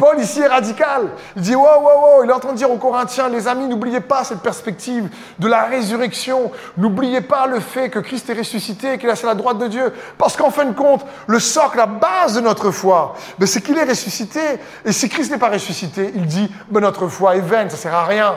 Paul 0.00 0.18
ici 0.18 0.40
est 0.40 0.46
radical. 0.46 1.10
Il 1.36 1.42
dit, 1.42 1.54
wow, 1.54 1.62
wow, 1.62 2.16
wow, 2.16 2.24
il 2.24 2.30
est 2.30 2.32
en 2.32 2.40
train 2.40 2.52
de 2.52 2.56
dire 2.56 2.70
aux 2.70 2.78
Corinthiens, 2.78 3.28
les 3.28 3.46
amis, 3.46 3.68
n'oubliez 3.68 4.00
pas 4.00 4.24
cette 4.24 4.40
perspective 4.40 5.10
de 5.38 5.46
la 5.46 5.64
résurrection. 5.64 6.50
N'oubliez 6.78 7.20
pas 7.20 7.46
le 7.46 7.60
fait 7.60 7.90
que 7.90 7.98
Christ 7.98 8.30
est 8.30 8.38
ressuscité, 8.38 8.96
qu'il 8.96 9.10
est 9.10 9.24
à 9.24 9.26
la 9.26 9.34
droite 9.34 9.58
de 9.58 9.68
Dieu. 9.68 9.92
Parce 10.16 10.38
qu'en 10.38 10.50
fin 10.50 10.64
de 10.64 10.72
compte, 10.72 11.04
le 11.26 11.38
socle, 11.38 11.76
la 11.76 11.84
base 11.84 12.34
de 12.34 12.40
notre 12.40 12.70
foi, 12.70 13.14
ben, 13.38 13.44
c'est 13.44 13.60
qu'il 13.60 13.76
est 13.76 13.84
ressuscité. 13.84 14.40
Et 14.86 14.92
si 14.92 15.10
Christ 15.10 15.32
n'est 15.32 15.38
pas 15.38 15.50
ressuscité, 15.50 16.10
il 16.14 16.24
dit, 16.24 16.50
ben, 16.70 16.80
notre 16.80 17.08
foi 17.08 17.36
est 17.36 17.40
vaine, 17.40 17.68
ça 17.68 17.76
ne 17.76 17.80
sert 17.82 17.94
à 17.94 18.04
rien. 18.06 18.36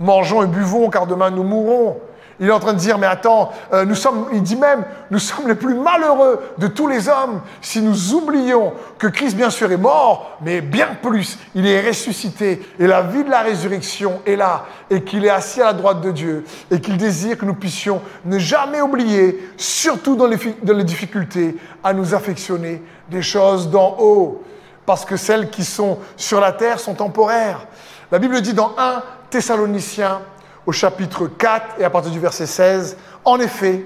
Mangeons 0.00 0.42
et 0.42 0.46
buvons, 0.46 0.88
car 0.88 1.06
demain 1.06 1.28
nous 1.28 1.44
mourrons. 1.44 2.00
Il 2.40 2.48
est 2.48 2.52
en 2.52 2.58
train 2.58 2.72
de 2.72 2.78
dire, 2.78 2.98
mais 2.98 3.06
attends, 3.06 3.52
euh, 3.72 3.84
nous 3.84 3.94
sommes, 3.94 4.26
il 4.32 4.42
dit 4.42 4.56
même, 4.56 4.84
nous 5.10 5.20
sommes 5.20 5.46
les 5.46 5.54
plus 5.54 5.74
malheureux 5.74 6.40
de 6.58 6.66
tous 6.66 6.88
les 6.88 7.08
hommes 7.08 7.40
si 7.60 7.80
nous 7.80 8.12
oublions 8.14 8.72
que 8.98 9.06
Christ, 9.06 9.36
bien 9.36 9.50
sûr, 9.50 9.70
est 9.70 9.76
mort, 9.76 10.38
mais 10.40 10.60
bien 10.60 10.88
plus, 11.00 11.38
il 11.54 11.66
est 11.66 11.86
ressuscité 11.86 12.60
et 12.78 12.86
la 12.86 13.02
vie 13.02 13.22
de 13.22 13.30
la 13.30 13.40
résurrection 13.40 14.20
est 14.26 14.36
là 14.36 14.64
et 14.90 15.02
qu'il 15.02 15.24
est 15.24 15.30
assis 15.30 15.60
à 15.60 15.66
la 15.66 15.72
droite 15.74 16.00
de 16.00 16.10
Dieu 16.10 16.44
et 16.70 16.80
qu'il 16.80 16.96
désire 16.96 17.38
que 17.38 17.44
nous 17.44 17.54
puissions 17.54 18.02
ne 18.24 18.38
jamais 18.38 18.80
oublier, 18.80 19.50
surtout 19.56 20.16
dans 20.16 20.26
les, 20.26 20.84
difficultés, 20.84 21.56
à 21.82 21.92
nous 21.92 22.14
affectionner 22.14 22.82
des 23.10 23.22
choses 23.22 23.70
d'en 23.70 23.96
haut, 24.00 24.42
parce 24.86 25.04
que 25.04 25.16
celles 25.16 25.50
qui 25.50 25.64
sont 25.64 25.98
sur 26.16 26.40
la 26.40 26.52
terre 26.52 26.80
sont 26.80 26.94
temporaires. 26.94 27.66
La 28.10 28.18
Bible 28.18 28.40
dit 28.40 28.54
dans 28.54 28.74
1 28.76 29.02
Thessaloniciens 29.30 30.20
au 30.66 30.72
chapitre 30.72 31.26
4 31.26 31.80
et 31.80 31.84
à 31.84 31.90
partir 31.90 32.10
du 32.10 32.20
verset 32.20 32.46
16, 32.46 32.96
en 33.24 33.38
effet, 33.40 33.84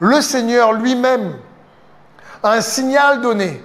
le 0.00 0.20
Seigneur 0.20 0.72
lui-même 0.72 1.34
a 2.42 2.52
un 2.52 2.60
signal 2.60 3.20
donné 3.20 3.62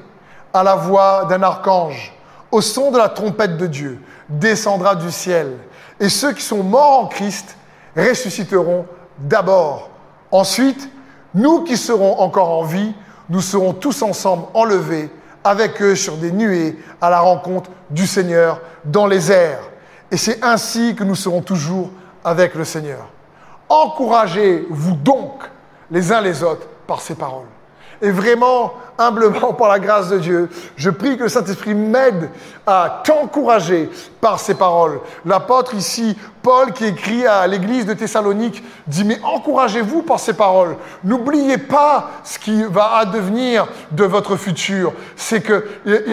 à 0.54 0.64
la 0.64 0.76
voix 0.76 1.26
d'un 1.26 1.44
archange, 1.44 2.14
au 2.52 2.62
son 2.62 2.92
de 2.92 2.98
la 2.98 3.10
trompette 3.10 3.58
de 3.58 3.68
Dieu, 3.68 4.00
descendra 4.30 4.96
du 4.96 5.12
ciel, 5.12 5.58
et 6.00 6.10
ceux 6.10 6.34
qui 6.34 6.42
sont 6.42 6.64
morts 6.64 7.00
en 7.00 7.08
Christ 7.08 7.58
ressusciteront 7.96 8.86
d'abord. 9.20 9.90
Ensuite, 10.32 10.90
nous 11.34 11.64
qui 11.64 11.78
serons 11.78 12.20
encore 12.20 12.50
en 12.50 12.64
vie, 12.64 12.94
nous 13.30 13.42
serons 13.42 13.74
tous 13.74 14.02
ensemble 14.02 14.46
enlevés 14.54 15.10
avec 15.44 15.82
eux 15.82 15.96
sur 15.96 16.18
des 16.18 16.32
nuées 16.32 16.78
à 17.02 17.10
la 17.10 17.20
rencontre 17.20 17.70
du 17.90 18.08
Seigneur 18.08 18.62
dans 18.86 19.08
les 19.08 19.32
airs. 19.32 19.70
Et 20.12 20.18
c'est 20.18 20.44
ainsi 20.44 20.96
que 20.96 21.04
nous 21.04 21.16
serons 21.16 21.42
toujours 21.42 21.90
avec 22.24 22.56
le 22.56 22.64
Seigneur. 22.64 23.06
Encouragez-vous 23.70 24.96
donc 24.96 25.44
les 25.92 26.12
uns 26.12 26.22
les 26.22 26.44
autres 26.44 26.68
par 26.88 27.02
ces 27.02 27.16
paroles. 27.16 27.48
Et 28.02 28.12
vraiment, 28.12 28.74
humblement 28.98 29.54
par 29.54 29.70
la 29.70 29.80
grâce 29.80 30.10
de 30.10 30.20
Dieu, 30.20 30.50
je 30.76 30.90
prie 30.90 31.18
que 31.18 31.24
le 31.24 31.30
Saint-Esprit 31.30 31.76
m'aide 31.76 32.30
à 32.66 33.02
t'encourager 33.04 33.90
par 34.22 34.40
ces 34.40 34.54
paroles. 34.54 35.00
L'apôtre 35.26 35.76
ici, 35.76 36.18
Paul, 36.42 36.72
qui 36.72 36.86
écrit 36.86 37.26
à 37.28 37.46
l'église 37.48 37.86
de 37.86 37.94
Thessalonique, 37.94 38.64
dit, 38.88 39.04
mais 39.04 39.20
encouragez-vous 39.24 40.02
par 40.02 40.20
ces 40.20 40.34
paroles. 40.34 40.78
N'oubliez 41.04 41.58
pas 41.58 42.10
ce 42.24 42.40
qui 42.40 42.64
va 42.64 42.96
advenir 42.98 43.68
de 43.92 44.06
votre 44.06 44.38
futur. 44.38 44.94
C'est 45.16 45.42
que 45.42 45.66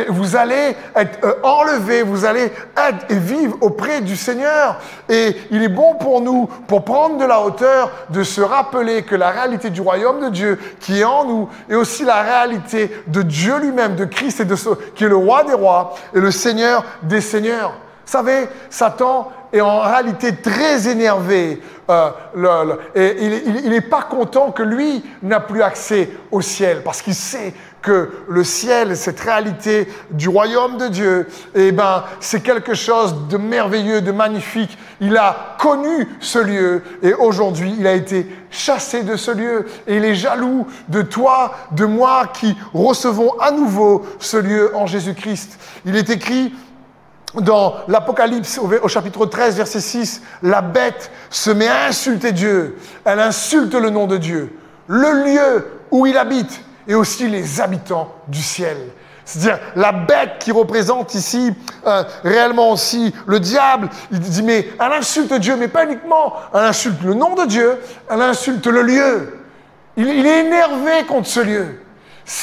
vous 0.08 0.36
allez 0.36 0.76
être 0.96 1.24
euh, 1.24 1.34
enlevé, 1.42 2.02
vous 2.02 2.24
allez 2.24 2.52
être 2.76 3.10
et 3.10 3.16
vivre 3.16 3.56
auprès 3.60 4.00
du 4.00 4.16
Seigneur. 4.16 4.76
Et 5.08 5.36
il 5.50 5.62
est 5.62 5.68
bon 5.68 5.94
pour 5.94 6.20
nous, 6.20 6.48
pour 6.66 6.84
prendre 6.84 7.18
de 7.18 7.24
la 7.24 7.40
hauteur, 7.40 7.90
de 8.10 8.22
se 8.22 8.40
rappeler 8.40 9.02
que 9.02 9.14
la 9.14 9.30
réalité 9.30 9.70
du 9.70 9.80
royaume 9.80 10.20
de 10.20 10.28
Dieu 10.30 10.58
qui 10.80 11.00
est 11.00 11.04
en 11.04 11.24
nous 11.24 11.48
est 11.68 11.74
aussi 11.74 12.04
la 12.04 12.22
réalité 12.22 12.69
de 13.06 13.22
Dieu 13.22 13.58
lui-même, 13.60 13.96
de 13.96 14.04
Christ 14.04 14.40
et 14.40 14.44
de 14.44 14.56
ce, 14.56 14.70
qui 14.94 15.04
est 15.04 15.08
le 15.08 15.16
roi 15.16 15.44
des 15.44 15.54
rois 15.54 15.94
et 16.14 16.20
le 16.20 16.30
Seigneur 16.30 16.84
des 17.02 17.20
seigneurs. 17.20 17.72
Vous 18.04 18.12
savez, 18.12 18.48
Satan 18.70 19.30
est 19.52 19.60
en 19.60 19.80
réalité 19.80 20.36
très 20.36 20.88
énervé. 20.88 21.60
Euh, 21.90 22.76
et 22.94 23.16
il 23.64 23.70
n'est 23.70 23.80
pas 23.80 24.02
content 24.02 24.52
que 24.52 24.62
lui 24.62 25.04
n'a 25.22 25.40
plus 25.40 25.62
accès 25.62 26.10
au 26.30 26.40
ciel 26.40 26.82
parce 26.84 27.02
qu'il 27.02 27.16
sait 27.16 27.52
que 27.82 28.10
le 28.28 28.44
ciel, 28.44 28.96
cette 28.96 29.20
réalité 29.20 29.88
du 30.10 30.28
royaume 30.28 30.76
de 30.76 30.88
Dieu, 30.88 31.28
eh 31.54 31.72
ben, 31.72 32.04
c'est 32.20 32.42
quelque 32.42 32.74
chose 32.74 33.28
de 33.28 33.36
merveilleux, 33.38 34.02
de 34.02 34.12
magnifique. 34.12 34.76
Il 35.00 35.16
a 35.16 35.56
connu 35.58 36.08
ce 36.20 36.38
lieu 36.38 36.82
et 37.02 37.14
aujourd'hui, 37.14 37.74
il 37.78 37.86
a 37.86 37.94
été 37.94 38.26
chassé 38.50 39.02
de 39.02 39.16
ce 39.16 39.30
lieu 39.30 39.66
et 39.86 39.96
il 39.96 40.04
est 40.04 40.14
jaloux 40.14 40.66
de 40.88 41.02
toi, 41.02 41.54
de 41.72 41.86
moi 41.86 42.26
qui 42.32 42.56
recevons 42.74 43.32
à 43.40 43.50
nouveau 43.50 44.06
ce 44.18 44.36
lieu 44.36 44.76
en 44.76 44.86
Jésus-Christ. 44.86 45.58
Il 45.86 45.96
est 45.96 46.10
écrit 46.10 46.52
dans 47.34 47.76
l'Apocalypse 47.88 48.58
au, 48.58 48.88
chapitre 48.88 49.26
13, 49.26 49.56
verset 49.56 49.80
6, 49.80 50.22
la 50.42 50.60
bête 50.62 51.10
se 51.30 51.50
met 51.50 51.68
à 51.68 51.86
insulter 51.86 52.32
Dieu. 52.32 52.76
Elle 53.04 53.20
insulte 53.20 53.74
le 53.74 53.90
nom 53.90 54.06
de 54.06 54.16
Dieu, 54.16 54.56
le 54.88 55.24
lieu 55.24 55.66
où 55.90 56.06
il 56.06 56.16
habite 56.16 56.62
et 56.88 56.94
aussi 56.94 57.28
les 57.28 57.60
habitants 57.60 58.12
du 58.28 58.42
ciel. 58.42 58.76
C'est-à-dire 59.24 59.60
la 59.76 59.92
bête 59.92 60.38
qui 60.40 60.50
représente 60.50 61.14
ici 61.14 61.52
euh, 61.86 62.02
réellement 62.24 62.72
aussi 62.72 63.14
le 63.26 63.38
diable. 63.38 63.88
Il 64.10 64.18
dit 64.18 64.42
mais 64.42 64.68
elle 64.80 64.92
insulte 64.92 65.32
Dieu, 65.34 65.54
mais 65.56 65.68
pas 65.68 65.84
uniquement. 65.84 66.34
Elle 66.52 66.64
insulte 66.64 67.00
le 67.04 67.14
nom 67.14 67.36
de 67.36 67.46
Dieu, 67.46 67.78
elle 68.10 68.22
insulte 68.22 68.66
le 68.66 68.82
lieu. 68.82 69.38
Il, 69.96 70.08
il 70.08 70.26
est 70.26 70.40
énervé 70.46 71.04
contre 71.06 71.28
ce 71.28 71.40
lieu. 71.40 71.80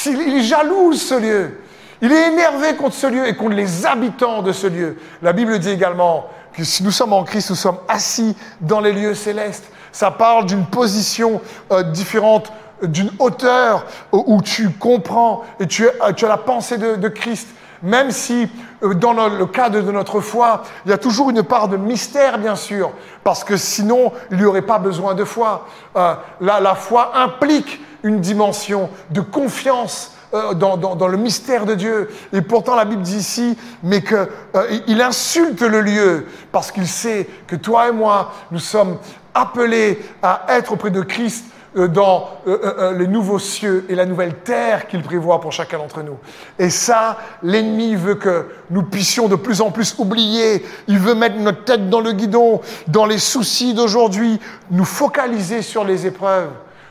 Il 0.06 0.38
est 0.38 0.42
jaloux 0.42 0.94
ce 0.94 1.14
lieu. 1.20 1.58
Il 2.00 2.12
est 2.12 2.28
énervé 2.28 2.76
contre 2.76 2.94
ce 2.94 3.08
lieu 3.08 3.26
et 3.26 3.34
contre 3.34 3.56
les 3.56 3.84
habitants 3.84 4.42
de 4.42 4.52
ce 4.52 4.68
lieu. 4.68 4.98
La 5.20 5.32
Bible 5.32 5.58
dit 5.58 5.70
également 5.70 6.26
que 6.52 6.62
si 6.62 6.84
nous 6.84 6.92
sommes 6.92 7.12
en 7.12 7.24
Christ, 7.24 7.50
nous 7.50 7.56
sommes 7.56 7.78
assis 7.88 8.36
dans 8.60 8.80
les 8.80 8.92
lieux 8.92 9.14
célestes. 9.14 9.70
Ça 9.90 10.12
parle 10.12 10.46
d'une 10.46 10.64
position 10.66 11.40
euh, 11.72 11.82
différente, 11.82 12.52
d'une 12.82 13.10
hauteur 13.18 13.84
où 14.12 14.40
tu 14.42 14.70
comprends 14.70 15.42
et 15.58 15.66
tu, 15.66 15.88
as 15.88 16.14
la 16.22 16.36
pensée 16.36 16.78
de, 16.78 17.08
Christ. 17.08 17.48
Même 17.82 18.12
si, 18.12 18.48
euh, 18.84 18.94
dans 18.94 19.12
le 19.12 19.46
cadre 19.46 19.80
de 19.80 19.90
notre 19.90 20.20
foi, 20.20 20.62
il 20.84 20.90
y 20.90 20.94
a 20.94 20.98
toujours 20.98 21.30
une 21.30 21.42
part 21.42 21.66
de 21.66 21.76
mystère, 21.76 22.38
bien 22.38 22.54
sûr, 22.54 22.92
parce 23.24 23.42
que 23.42 23.56
sinon, 23.56 24.12
il 24.30 24.36
n'y 24.36 24.44
aurait 24.44 24.62
pas 24.62 24.78
besoin 24.78 25.14
de 25.14 25.24
foi. 25.24 25.66
Euh, 25.96 26.14
la 26.40 26.74
foi 26.76 27.16
implique 27.16 27.80
une 28.04 28.20
dimension 28.20 28.88
de 29.10 29.20
confiance 29.20 30.12
euh, 30.34 30.52
dans, 30.52 31.08
le 31.08 31.16
mystère 31.16 31.64
de 31.64 31.74
Dieu. 31.74 32.10
Et 32.34 32.42
pourtant, 32.42 32.74
la 32.74 32.84
Bible 32.84 33.00
dit 33.00 33.16
ici, 33.16 33.56
mais 33.82 34.02
qu'il 34.02 34.26
euh, 34.56 35.00
insulte 35.00 35.62
le 35.62 35.80
lieu 35.80 36.26
parce 36.52 36.70
qu'il 36.70 36.86
sait 36.86 37.26
que 37.46 37.56
toi 37.56 37.88
et 37.88 37.92
moi, 37.92 38.34
nous 38.50 38.58
sommes 38.58 38.98
appelés 39.32 39.98
à 40.22 40.44
être 40.50 40.72
auprès 40.72 40.90
de 40.90 41.00
Christ 41.00 41.46
euh, 41.78 41.88
dans 41.88 42.28
les 42.46 43.06
nouveaux 43.06 43.38
cieux 43.38 43.86
et 43.88 43.94
la 43.94 44.04
nouvelle 44.04 44.34
terre 44.34 44.86
qu'il 44.86 45.02
prévoit 45.02 45.40
pour 45.40 45.52
chacun 45.52 45.78
d'entre 45.78 46.02
nous. 46.02 46.18
Et 46.58 46.68
ça, 46.68 47.16
l'ennemi 47.42 47.94
veut 47.94 48.16
que 48.16 48.48
nous 48.68 48.82
puissions 48.82 49.28
de 49.28 49.36
plus 49.36 49.62
en 49.62 49.70
plus 49.70 49.94
oublier. 49.96 50.62
Il 50.88 50.98
veut 50.98 51.14
mettre 51.14 51.36
notre 51.36 51.64
tête 51.64 51.88
dans 51.88 52.00
le 52.00 52.12
guidon, 52.12 52.60
dans 52.86 53.06
les 53.06 53.18
soucis 53.18 53.72
d'aujourd'hui, 53.72 54.38
nous 54.70 54.84
focaliser 54.84 55.62
sur 55.62 55.84
les 55.84 56.06
épreuves 56.06 56.50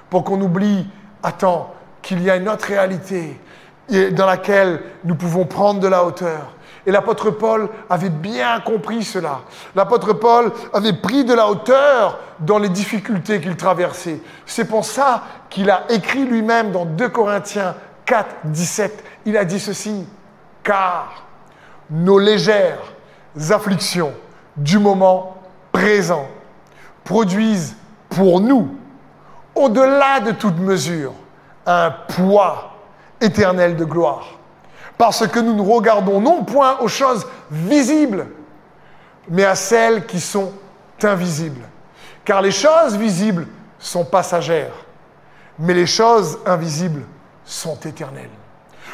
pour 0.10 0.24
qu'on 0.24 0.42
oublie, 0.42 0.88
attends, 1.22 1.76
qu'il 2.08 2.24
y 2.24 2.30
a 2.30 2.38
une 2.38 2.48
autre 2.48 2.68
réalité 2.68 3.38
dans 4.14 4.26
laquelle 4.26 4.82
nous 5.04 5.16
pouvons 5.16 5.44
prendre 5.44 5.82
de 5.82 5.90
la 5.90 6.06
hauteur. 6.06 6.54
Et 6.86 6.92
l'apôtre 6.92 7.32
Paul 7.32 7.68
avait 7.90 8.10
bien 8.10 8.62
compris 8.62 9.04
cela. 9.04 9.42
L'apôtre 9.76 10.14
Paul 10.14 10.54
avait 10.72 10.94
pris 10.94 11.26
de 11.26 11.34
la 11.34 11.50
hauteur 11.50 12.18
dans 12.40 12.60
les 12.60 12.70
difficultés 12.70 13.42
qu'il 13.42 13.58
traversait. 13.58 14.22
C'est 14.46 14.70
pour 14.70 14.86
ça 14.86 15.24
qu'il 15.50 15.70
a 15.70 15.84
écrit 15.90 16.24
lui-même 16.24 16.72
dans 16.72 16.86
2 16.86 17.10
Corinthiens 17.10 17.76
4, 18.06 18.36
17. 18.46 19.04
Il 19.26 19.36
a 19.36 19.44
dit 19.44 19.60
ceci, 19.60 20.08
car 20.64 21.26
nos 21.90 22.20
légères 22.20 22.94
afflictions 23.50 24.14
du 24.56 24.80
moment 24.80 25.36
présent 25.74 26.26
produisent 27.04 27.76
pour 28.08 28.40
nous, 28.40 28.78
au-delà 29.56 30.22
de 30.22 30.32
toute 30.32 30.58
mesure, 30.58 31.12
un 31.68 31.92
poids 31.92 32.72
éternel 33.20 33.76
de 33.76 33.86
gloire. 33.86 34.26
Parce 34.98 35.28
que 35.28 35.40
nous 35.40 35.54
ne 35.54 35.62
regardons 35.62 36.20
non 36.22 36.44
point 36.44 36.80
aux 36.80 36.88
choses 36.88 37.28
visibles, 37.52 38.28
mais 39.30 39.44
à 39.44 39.54
celles 39.54 40.06
qui 40.06 40.20
sont 40.20 40.54
invisibles. 41.04 41.66
Car 42.26 42.42
les 42.42 42.52
choses 42.52 42.96
visibles 42.98 43.48
sont 43.78 44.06
passagères, 44.06 44.74
mais 45.60 45.74
les 45.74 45.86
choses 45.86 46.40
invisibles 46.46 47.04
sont 47.46 47.78
éternelles. 47.82 48.30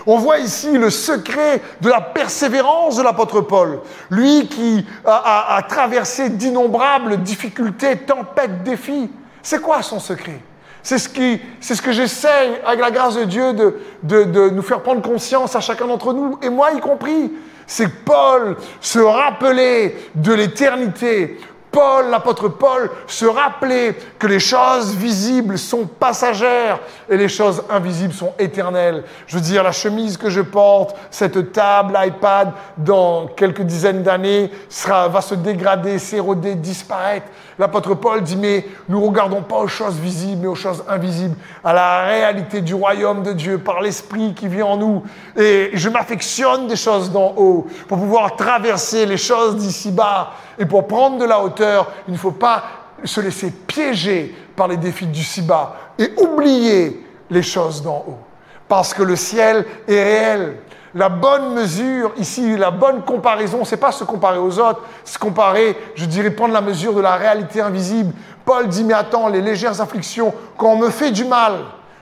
On 0.06 0.18
voit 0.18 0.40
ici 0.40 0.78
le 0.78 0.90
secret 0.90 1.62
de 1.80 1.90
la 1.90 2.02
persévérance 2.02 2.98
de 2.98 3.04
l'apôtre 3.04 3.40
Paul, 3.42 3.80
lui 4.10 4.48
qui 4.48 4.86
a, 5.06 5.56
a 5.56 5.62
traversé 5.62 6.30
d'innombrables 6.30 7.24
difficultés, 7.24 7.98
tempêtes, 8.00 8.64
défis. 8.64 9.10
C'est 9.42 9.62
quoi 9.62 9.82
son 9.82 10.00
secret? 10.00 10.42
C'est 10.84 10.98
ce, 10.98 11.10
qui, 11.10 11.42
c'est 11.62 11.76
ce 11.76 11.82
que 11.82 11.94
j'essaie, 11.94 12.62
avec 12.66 12.82
la 12.82 12.92
grâce 12.92 13.16
de 13.16 13.24
Dieu, 13.24 13.54
de, 13.54 13.80
de, 14.04 14.24
de 14.26 14.50
nous 14.50 14.62
faire 14.62 14.82
prendre 14.82 15.02
conscience 15.02 15.56
à 15.56 15.62
chacun 15.62 15.88
d'entre 15.88 16.14
nous, 16.14 16.38
et 16.42 16.50
moi 16.50 16.74
y 16.74 16.80
compris. 16.80 17.32
C'est 17.66 18.04
Paul 18.04 18.58
se 18.82 19.00
rappeler 19.00 19.96
de 20.16 20.34
l'éternité 20.34 21.40
Paul, 21.74 22.12
l'apôtre 22.12 22.50
Paul, 22.50 22.92
se 23.08 23.26
rappelait 23.26 23.98
que 24.20 24.28
les 24.28 24.40
choses 24.40 24.96
visibles 24.96 25.58
sont 25.58 25.88
passagères 25.88 26.80
et 27.10 27.18
les 27.18 27.28
choses 27.28 27.64
invisibles 27.68 28.14
sont 28.14 28.32
éternelles. 28.38 29.04
Je 29.26 29.36
veux 29.36 29.42
dire, 29.42 29.64
la 29.64 29.72
chemise 29.72 30.16
que 30.16 30.30
je 30.30 30.42
porte, 30.42 30.96
cette 31.10 31.52
table, 31.52 31.98
iPad, 32.00 32.52
dans 32.78 33.26
quelques 33.26 33.64
dizaines 33.64 34.04
d'années, 34.04 34.52
va 34.88 35.22
se 35.22 35.34
dégrader, 35.34 35.98
s'éroder, 35.98 36.54
disparaître. 36.54 37.26
L'apôtre 37.58 37.96
Paul 37.96 38.22
dit, 38.22 38.38
mais 38.38 38.68
nous 38.88 39.04
regardons 39.04 39.42
pas 39.42 39.58
aux 39.58 39.68
choses 39.68 39.96
visibles, 39.96 40.42
mais 40.42 40.48
aux 40.48 40.56
choses 40.56 40.84
invisibles, 40.88 41.36
à 41.64 41.74
la 41.74 42.04
réalité 42.04 42.62
du 42.62 42.76
royaume 42.76 43.24
de 43.24 43.34
Dieu 43.34 43.58
par 43.58 43.82
l'Esprit 43.82 44.36
qui 44.36 44.48
vit 44.48 44.64
en 44.64 44.78
nous. 44.78 45.04
Et 45.36 45.72
je 45.74 45.90
m'affectionne 45.90 46.68
des 46.68 46.76
choses 46.76 47.12
d'en 47.12 47.34
haut 47.36 47.66
pour 47.88 47.98
pouvoir 47.98 48.36
traverser 48.36 49.08
les 49.08 49.18
choses 49.18 49.56
d'ici 49.56 49.92
bas 49.92 50.34
et 50.58 50.66
pour 50.66 50.88
prendre 50.88 51.18
de 51.18 51.26
la 51.26 51.42
hauteur, 51.42 51.92
il 52.08 52.14
ne 52.14 52.18
faut 52.18 52.32
pas 52.32 52.64
se 53.04 53.22
laisser 53.22 53.52
piéger 53.52 54.36
par 54.56 54.68
les 54.68 54.78
défis 54.78 55.08
du 55.08 55.24
si-bas 55.24 55.76
et 55.98 56.14
oublier 56.18 57.06
les 57.30 57.44
choses 57.44 57.82
d'en 57.82 58.04
haut. 58.08 58.20
Parce 58.68 58.94
que 58.94 59.04
le 59.04 59.16
ciel 59.16 59.66
est 59.88 60.04
réel. 60.04 60.58
La 60.96 61.10
bonne 61.10 61.56
mesure, 61.56 62.12
ici, 62.18 62.56
la 62.56 62.70
bonne 62.70 63.02
comparaison, 63.02 63.66
c'est 63.66 63.78
pas 63.78 63.92
se 63.92 64.04
comparer 64.04 64.38
aux 64.38 64.60
autres, 64.60 64.82
se 65.04 65.18
comparer, 65.18 65.76
je 65.96 66.06
dirais, 66.06 66.30
prendre 66.30 66.54
la 66.54 66.62
mesure 66.62 66.94
de 66.94 67.02
la 67.02 67.16
réalité 67.16 67.62
invisible. 67.62 68.14
Paul 68.46 68.68
dit, 68.68 68.84
mais 68.84 68.94
attends, 68.94 69.28
les 69.28 69.42
légères 69.42 69.82
afflictions, 69.82 70.34
quand 70.56 70.74
on 70.74 70.78
me 70.78 70.90
fait 70.92 71.10
du 71.10 71.26
mal, 71.26 71.54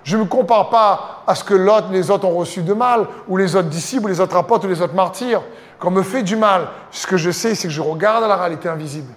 je 0.03 0.17
ne 0.17 0.23
me 0.23 0.27
compare 0.27 0.69
pas 0.69 1.23
à 1.27 1.35
ce 1.35 1.43
que 1.43 1.53
l'autre, 1.53 1.87
les 1.91 2.09
autres 2.09 2.25
ont 2.25 2.35
reçu 2.35 2.61
de 2.61 2.73
mal, 2.73 3.07
ou 3.27 3.37
les 3.37 3.55
autres 3.55 3.69
disciples, 3.69 4.05
ou 4.05 4.07
les 4.07 4.19
autres 4.19 4.35
apôtres, 4.35 4.65
ou 4.65 4.69
les 4.69 4.81
autres 4.81 4.95
martyrs. 4.95 5.41
Quand 5.79 5.89
on 5.89 5.91
me 5.91 6.03
fait 6.03 6.23
du 6.23 6.35
mal, 6.35 6.67
ce 6.91 7.05
que 7.05 7.17
je 7.17 7.31
sais, 7.31 7.55
c'est 7.55 7.67
que 7.67 7.73
je 7.73 7.81
regarde 7.81 8.27
la 8.27 8.35
réalité 8.35 8.69
invisible. 8.69 9.13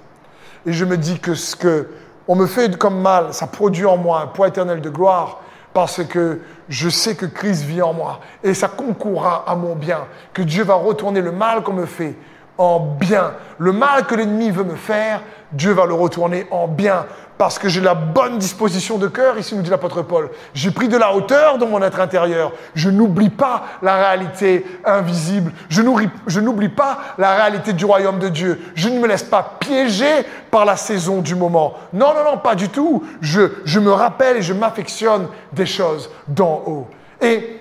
Et 0.67 0.73
je 0.73 0.85
me 0.85 0.97
dis 0.97 1.19
que 1.19 1.35
ce 1.35 1.57
que 1.57 1.89
on 2.27 2.37
me 2.37 2.47
fait 2.47 2.77
comme 2.79 3.01
mal, 3.01 3.35
ça 3.35 3.47
produit 3.47 3.85
en 3.85 3.99
moi 3.99 4.21
un 4.23 4.27
poids 4.27 4.49
éternel 4.49 4.81
de 4.81 4.89
gloire 4.89 5.41
parce 5.75 6.03
que 6.05 6.41
je 6.69 6.89
sais 6.89 7.17
que 7.17 7.27
Christ 7.27 7.65
vit 7.65 7.83
en 7.83 7.93
moi 7.93 8.21
et 8.43 8.55
ça 8.55 8.69
concourra 8.69 9.45
à 9.47 9.55
mon 9.55 9.75
bien, 9.75 10.07
que 10.33 10.41
Dieu 10.41 10.65
va 10.65 10.75
retourner 10.75 11.21
le 11.21 11.33
mal 11.33 11.63
qu'on 11.63 11.75
me 11.75 11.85
fait 11.85 12.15
en 12.59 12.79
bien. 12.79 13.33
Le 13.59 13.73
mal 13.73 14.07
que 14.07 14.15
l'ennemi 14.15 14.51
veut 14.51 14.65
me 14.65 14.77
faire, 14.77 15.23
Dieu 15.53 15.73
va 15.73 15.87
le 15.87 15.95
retourner 15.95 16.47
en 16.51 16.69
bien. 16.69 17.07
Parce 17.37 17.59
que 17.59 17.69
j'ai 17.69 17.81
la 17.81 17.95
bonne 17.95 18.39
disposition 18.39 18.97
de 18.97 19.09
cœur, 19.09 19.37
ici 19.39 19.57
nous 19.57 19.63
dit 19.63 19.71
l'apôtre 19.71 20.03
Paul. 20.03 20.31
J'ai 20.55 20.71
pris 20.71 20.87
de 20.87 20.97
la 20.97 21.13
hauteur 21.13 21.59
dans 21.59 21.67
mon 21.67 21.83
être 21.83 21.99
intérieur. 21.99 22.53
Je 22.77 22.91
n'oublie 22.91 23.29
pas 23.29 23.65
la 23.83 23.97
réalité 23.97 24.65
invisible. 24.85 25.53
Je 25.69 25.83
n'oublie 25.83 26.69
pas 26.69 26.99
la 27.19 27.35
réalité 27.35 27.73
du 27.73 27.85
royaume 27.85 28.21
de 28.21 28.29
Dieu. 28.29 28.61
Je 28.77 28.89
ne 28.89 29.01
me 29.01 29.09
laisse 29.09 29.25
pas 29.25 29.57
piéger 29.59 30.25
par 30.53 30.65
la 30.65 30.77
saison 30.77 31.23
du 31.23 31.35
moment. 31.35 31.75
Non, 31.93 32.15
non, 32.15 32.31
non, 32.31 32.39
pas 32.39 32.55
du 32.55 32.69
tout. 32.69 33.03
Je, 33.21 33.41
je 33.65 33.81
me 33.81 33.91
rappelle 33.91 34.37
et 34.37 34.43
je 34.43 34.53
m'affectionne 34.53 35.27
des 35.53 35.67
choses 35.67 36.11
d'en 36.29 36.63
haut. 36.67 36.87
Et 37.21 37.61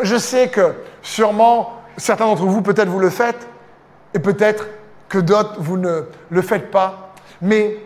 je 0.00 0.16
sais 0.16 0.48
que 0.48 0.74
sûrement, 1.02 1.82
certains 1.98 2.24
d'entre 2.24 2.46
vous, 2.46 2.62
peut-être 2.62 2.88
vous 2.88 2.98
le 2.98 3.10
faites, 3.10 3.46
et 4.14 4.18
peut-être 4.18 4.66
que 5.08 5.18
d'autres, 5.18 5.56
vous 5.58 5.76
ne 5.76 6.02
le 6.30 6.42
faites 6.42 6.70
pas. 6.70 7.14
Mais 7.40 7.76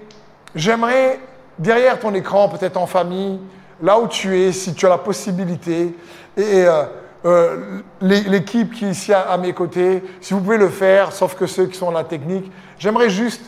j'aimerais, 0.55 1.21
derrière 1.59 1.99
ton 1.99 2.15
écran, 2.15 2.49
peut-être 2.49 2.77
en 2.77 2.87
famille, 2.87 3.41
là 3.83 3.99
où 3.99 4.09
tu 4.09 4.39
es, 4.39 4.53
si 4.53 4.75
tu 4.75 4.87
as 4.87 4.91
la 4.91 4.99
possibilité, 4.99 5.95
et 6.37 6.67
euh, 6.67 6.85
euh, 7.25 7.81
l'équipe 8.01 8.73
qui 8.73 8.87
est 8.87 8.91
ici 8.91 9.13
à, 9.13 9.37
mes 9.37 9.53
côtés, 9.53 10.03
si 10.21 10.35
vous 10.35 10.41
pouvez 10.41 10.59
le 10.59 10.69
faire, 10.69 11.13
sauf 11.13 11.35
que 11.35 11.47
ceux 11.47 11.67
qui 11.67 11.77
sont 11.77 11.87
dans 11.87 11.99
la 11.99 12.05
technique, 12.05 12.51
j'aimerais 12.79 13.11
juste 13.11 13.43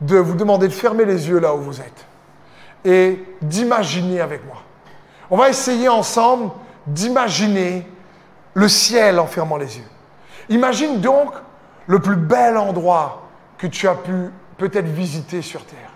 de 0.00 0.16
vous 0.16 0.34
demander 0.34 0.68
de 0.68 0.72
fermer 0.72 1.04
les 1.04 1.28
yeux 1.28 1.38
là 1.38 1.54
où 1.54 1.58
vous 1.58 1.80
êtes 1.80 2.06
et 2.86 3.20
d'imaginer 3.42 4.20
avec 4.20 4.46
moi. 4.46 4.62
On 5.30 5.36
va 5.36 5.48
essayer 5.48 5.88
ensemble 5.88 6.52
d'imaginer 6.86 7.86
le 8.54 8.68
ciel 8.68 9.18
en 9.18 9.26
fermant 9.26 9.56
les 9.56 9.76
yeux. 9.78 9.88
Imagine 10.48 11.00
donc 11.00 11.32
le 11.86 11.98
plus 11.98 12.16
bel 12.16 12.56
endroit 12.56 13.28
que 13.58 13.66
tu 13.66 13.88
as 13.88 13.94
pu 13.94 14.30
peut-être 14.58 14.86
visiter 14.86 15.42
sur 15.42 15.64
Terre. 15.64 15.90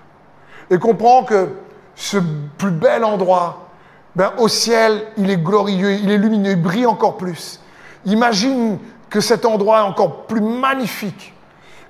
Et 0.71 0.79
comprends 0.79 1.25
que 1.25 1.49
ce 1.95 2.19
plus 2.59 2.71
bel 2.71 3.05
endroit, 3.05 3.69
ben, 4.17 4.33
au 4.39 4.49
ciel, 4.49 5.07
il 5.17 5.31
est 5.31 5.37
glorieux, 5.37 5.93
il 5.93 6.11
est 6.11 6.19
lumineux, 6.19 6.53
il 6.53 6.63
brille 6.63 6.87
encore 6.87 7.17
plus. 7.17 7.61
Imagine 8.05 8.79
que 9.09 9.21
cet 9.21 9.45
endroit 9.45 9.79
est 9.81 9.83
encore 9.83 10.27
plus 10.27 10.41
magnifique. 10.41 11.35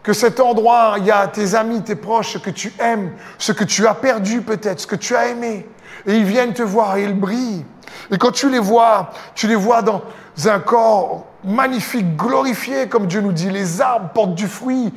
Que 0.02 0.12
cet 0.12 0.40
endroit, 0.40 0.96
il 0.98 1.04
y 1.04 1.10
a 1.10 1.26
tes 1.26 1.54
amis, 1.54 1.82
tes 1.82 1.94
proches, 1.94 2.32
ce 2.32 2.38
que 2.38 2.50
tu 2.50 2.72
aimes, 2.78 3.12
ce 3.38 3.52
que 3.52 3.64
tu 3.64 3.86
as 3.86 3.94
perdu 3.94 4.40
peut-être, 4.40 4.80
ce 4.80 4.86
que 4.86 4.96
tu 4.96 5.14
as 5.14 5.28
aimé. 5.28 5.66
Et 6.06 6.16
ils 6.16 6.24
viennent 6.24 6.54
te 6.54 6.62
voir 6.62 6.96
et 6.96 7.04
ils 7.04 7.18
brillent. 7.18 7.64
Et 8.10 8.18
quand 8.18 8.32
tu 8.32 8.48
les 8.48 8.58
vois, 8.58 9.10
tu 9.34 9.46
les 9.46 9.54
vois 9.54 9.82
dans 9.82 10.02
un 10.46 10.58
corps 10.60 11.26
magnifique, 11.44 12.16
glorifié, 12.16 12.88
comme 12.88 13.06
Dieu 13.06 13.20
nous 13.20 13.32
dit. 13.32 13.50
Les 13.50 13.80
arbres 13.80 14.10
portent 14.10 14.34
du 14.34 14.46
fruit. 14.46 14.92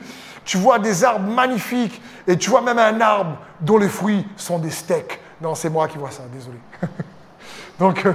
Tu 0.46 0.58
vois 0.58 0.80
des 0.80 1.04
arbres 1.04 1.30
magnifiques 1.30 2.02
et 2.28 2.38
tu 2.38 2.50
vois 2.50 2.62
même 2.62 2.80
un 2.80 3.00
arbre 3.00 3.38
dont 3.62 3.78
les 3.78 3.88
fruits 3.88 4.28
sont 4.36 4.60
des 4.60 4.72
steaks. 4.72 5.20
Non, 5.42 5.56
c'est 5.56 5.70
moi 5.70 5.88
qui 5.88 5.98
vois 5.98 6.12
ça, 6.12 6.24
désolé. 6.34 6.58
Donc, 7.80 8.06
euh, 8.06 8.13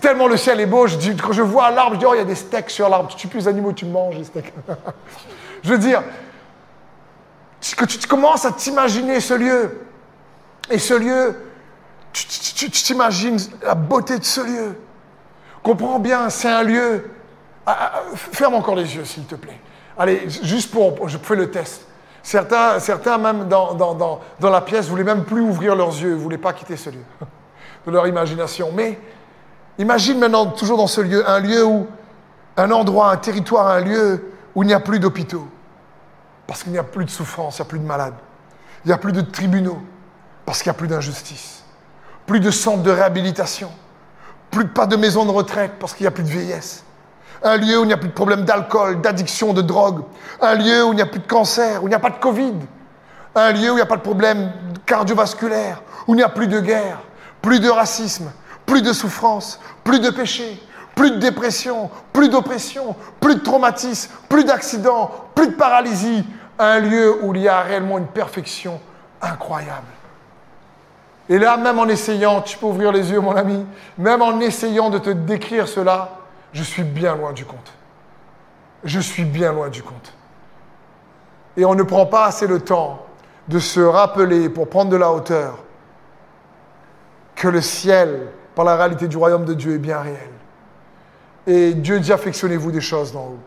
tellement 0.00 0.26
le 0.26 0.36
ciel 0.36 0.60
est 0.60 0.66
beau, 0.66 0.86
je 0.86 0.96
dis, 0.96 1.16
quand 1.16 1.32
je 1.32 1.42
vois 1.42 1.70
l'arbre, 1.70 1.94
je 1.94 2.00
dis, 2.00 2.06
oh, 2.06 2.14
il 2.14 2.18
y 2.18 2.20
a 2.20 2.24
des 2.24 2.34
steaks 2.34 2.70
sur 2.70 2.88
l'arbre. 2.88 3.08
Tu 3.10 3.16
tues 3.16 3.28
plus 3.28 3.46
animaux, 3.46 3.72
tu 3.72 3.86
manges 3.86 4.16
les 4.16 4.24
steaks. 4.24 4.52
je 5.64 5.70
veux 5.70 5.78
dire, 5.78 6.02
que 7.76 7.86
tu 7.86 8.06
commences 8.06 8.44
à 8.44 8.52
t'imaginer 8.52 9.20
ce 9.20 9.34
lieu. 9.34 9.80
Et 10.70 10.78
ce 10.78 10.94
lieu, 10.94 11.36
tu 12.12 12.70
t'imagines 12.70 13.38
la 13.62 13.74
beauté 13.74 14.18
de 14.18 14.24
ce 14.24 14.40
lieu. 14.42 14.78
Comprends 15.62 15.98
bien, 15.98 16.28
c'est 16.28 16.50
un 16.50 16.62
lieu. 16.62 17.10
Ah, 17.66 17.92
ah, 17.94 18.02
ferme 18.14 18.54
encore 18.54 18.74
les 18.74 18.94
yeux, 18.94 19.04
s'il 19.06 19.24
te 19.24 19.34
plaît. 19.34 19.58
Allez, 19.96 20.28
juste 20.28 20.70
pour. 20.70 21.08
Je 21.08 21.16
fais 21.16 21.36
le 21.36 21.50
test. 21.50 21.86
Certains, 22.22 23.18
même 23.18 23.48
dans, 23.48 24.20
la 24.40 24.60
pièce, 24.60 24.88
voulaient 24.88 25.04
même 25.04 25.24
plus 25.24 25.40
ouvrir 25.40 25.74
leurs 25.74 25.98
yeux, 25.98 26.10
ne 26.10 26.16
voulaient 26.16 26.38
pas 26.38 26.52
quitter 26.52 26.76
ce 26.76 26.90
lieu, 26.90 27.04
de 27.86 27.90
leur 27.90 28.06
imagination. 28.06 28.70
Mais 28.74 28.98
imagine 29.78 30.18
maintenant, 30.18 30.46
toujours 30.46 30.76
dans 30.76 30.86
ce 30.86 31.00
lieu, 31.00 31.28
un 31.28 31.40
lieu 31.40 31.64
où. 31.64 31.86
Un 32.56 32.70
endroit, 32.70 33.10
un 33.10 33.16
territoire, 33.16 33.66
un 33.66 33.80
lieu 33.80 34.33
où 34.54 34.62
il 34.62 34.66
n'y 34.66 34.74
a 34.74 34.80
plus 34.80 34.98
d'hôpitaux. 34.98 35.48
Parce 36.46 36.62
qu'il 36.62 36.72
n'y 36.72 36.78
a 36.78 36.84
plus 36.84 37.04
de 37.04 37.10
souffrance, 37.10 37.58
il 37.58 37.62
n'y 37.62 37.66
a 37.66 37.68
plus 37.68 37.78
de 37.78 37.86
malades. 37.86 38.14
Il 38.84 38.88
n'y 38.88 38.94
a 38.94 38.98
plus 38.98 39.12
de 39.12 39.22
tribunaux, 39.22 39.80
parce 40.44 40.62
qu'il 40.62 40.70
n'y 40.70 40.76
a 40.76 40.78
plus 40.78 40.88
d'injustice. 40.88 41.64
Plus 42.26 42.40
de 42.40 42.50
centres 42.50 42.82
de 42.82 42.90
réhabilitation 42.90 43.70
plus 44.54 44.68
pas 44.68 44.86
de 44.86 44.96
maison 44.96 45.24
de 45.24 45.30
retraite 45.30 45.72
parce 45.80 45.94
qu'il 45.94 46.04
n'y 46.04 46.08
a 46.08 46.12
plus 46.12 46.22
de 46.22 46.28
vieillesse. 46.28 46.84
Un 47.42 47.56
lieu 47.56 47.78
où 47.78 47.82
il 47.82 47.88
n'y 47.88 47.92
a 47.92 47.98
plus 47.98 48.08
de 48.08 48.14
problème 48.14 48.44
d'alcool, 48.44 49.00
d'addiction, 49.00 49.52
de 49.52 49.60
drogue. 49.60 50.02
Un 50.40 50.54
lieu 50.54 50.84
où 50.84 50.92
il 50.92 50.96
n'y 50.96 51.02
a 51.02 51.06
plus 51.06 51.20
de 51.20 51.26
cancer, 51.26 51.82
où 51.82 51.86
il 51.86 51.90
n'y 51.90 51.94
a 51.94 51.98
pas 51.98 52.10
de 52.10 52.18
Covid. 52.18 52.54
Un 53.34 53.52
lieu 53.52 53.70
où 53.70 53.72
il 53.72 53.76
n'y 53.76 53.80
a 53.80 53.86
pas 53.86 53.96
de 53.96 54.02
problème 54.02 54.52
cardiovasculaire, 54.86 55.82
où 56.06 56.14
il 56.14 56.18
n'y 56.18 56.22
a 56.22 56.28
plus 56.28 56.46
de 56.46 56.60
guerre, 56.60 57.00
plus 57.42 57.58
de 57.58 57.68
racisme, 57.68 58.30
plus 58.64 58.80
de 58.80 58.92
souffrance, 58.92 59.58
plus 59.82 59.98
de 59.98 60.08
péché, 60.10 60.62
plus 60.94 61.10
de 61.12 61.16
dépression, 61.16 61.90
plus 62.12 62.28
d'oppression, 62.28 62.94
plus 63.20 63.36
de 63.36 63.40
traumatisme, 63.40 64.12
plus 64.28 64.44
d'accidents, 64.44 65.10
plus 65.34 65.48
de 65.48 65.54
paralysie. 65.54 66.24
Un 66.58 66.78
lieu 66.78 67.24
où 67.24 67.34
il 67.34 67.42
y 67.42 67.48
a 67.48 67.60
réellement 67.62 67.98
une 67.98 68.06
perfection 68.06 68.80
incroyable. 69.20 69.88
Et 71.28 71.38
là, 71.38 71.56
même 71.56 71.78
en 71.78 71.88
essayant, 71.88 72.42
tu 72.42 72.58
peux 72.58 72.66
ouvrir 72.66 72.92
les 72.92 73.10
yeux, 73.10 73.20
mon 73.20 73.34
ami, 73.34 73.64
même 73.98 74.22
en 74.22 74.38
essayant 74.40 74.90
de 74.90 74.98
te 74.98 75.10
décrire 75.10 75.66
cela, 75.66 76.10
je 76.52 76.62
suis 76.62 76.84
bien 76.84 77.16
loin 77.16 77.32
du 77.32 77.44
compte. 77.44 77.72
Je 78.84 79.00
suis 79.00 79.24
bien 79.24 79.52
loin 79.52 79.68
du 79.68 79.82
compte. 79.82 80.12
Et 81.56 81.64
on 81.64 81.74
ne 81.74 81.82
prend 81.82 82.06
pas 82.06 82.26
assez 82.26 82.46
le 82.46 82.60
temps 82.60 83.06
de 83.48 83.58
se 83.58 83.80
rappeler, 83.80 84.48
pour 84.48 84.68
prendre 84.68 84.90
de 84.90 84.96
la 84.96 85.10
hauteur, 85.10 85.58
que 87.34 87.48
le 87.48 87.60
ciel, 87.60 88.28
par 88.54 88.64
la 88.64 88.76
réalité 88.76 89.08
du 89.08 89.16
royaume 89.16 89.44
de 89.44 89.54
Dieu, 89.54 89.74
est 89.74 89.78
bien 89.78 90.00
réel. 90.00 90.30
Et 91.46 91.74
Dieu 91.74 92.00
dit 92.00 92.12
affectionnez-vous 92.12 92.72
des 92.72 92.80
choses 92.80 93.12
d'en 93.12 93.20
haut. 93.20 93.38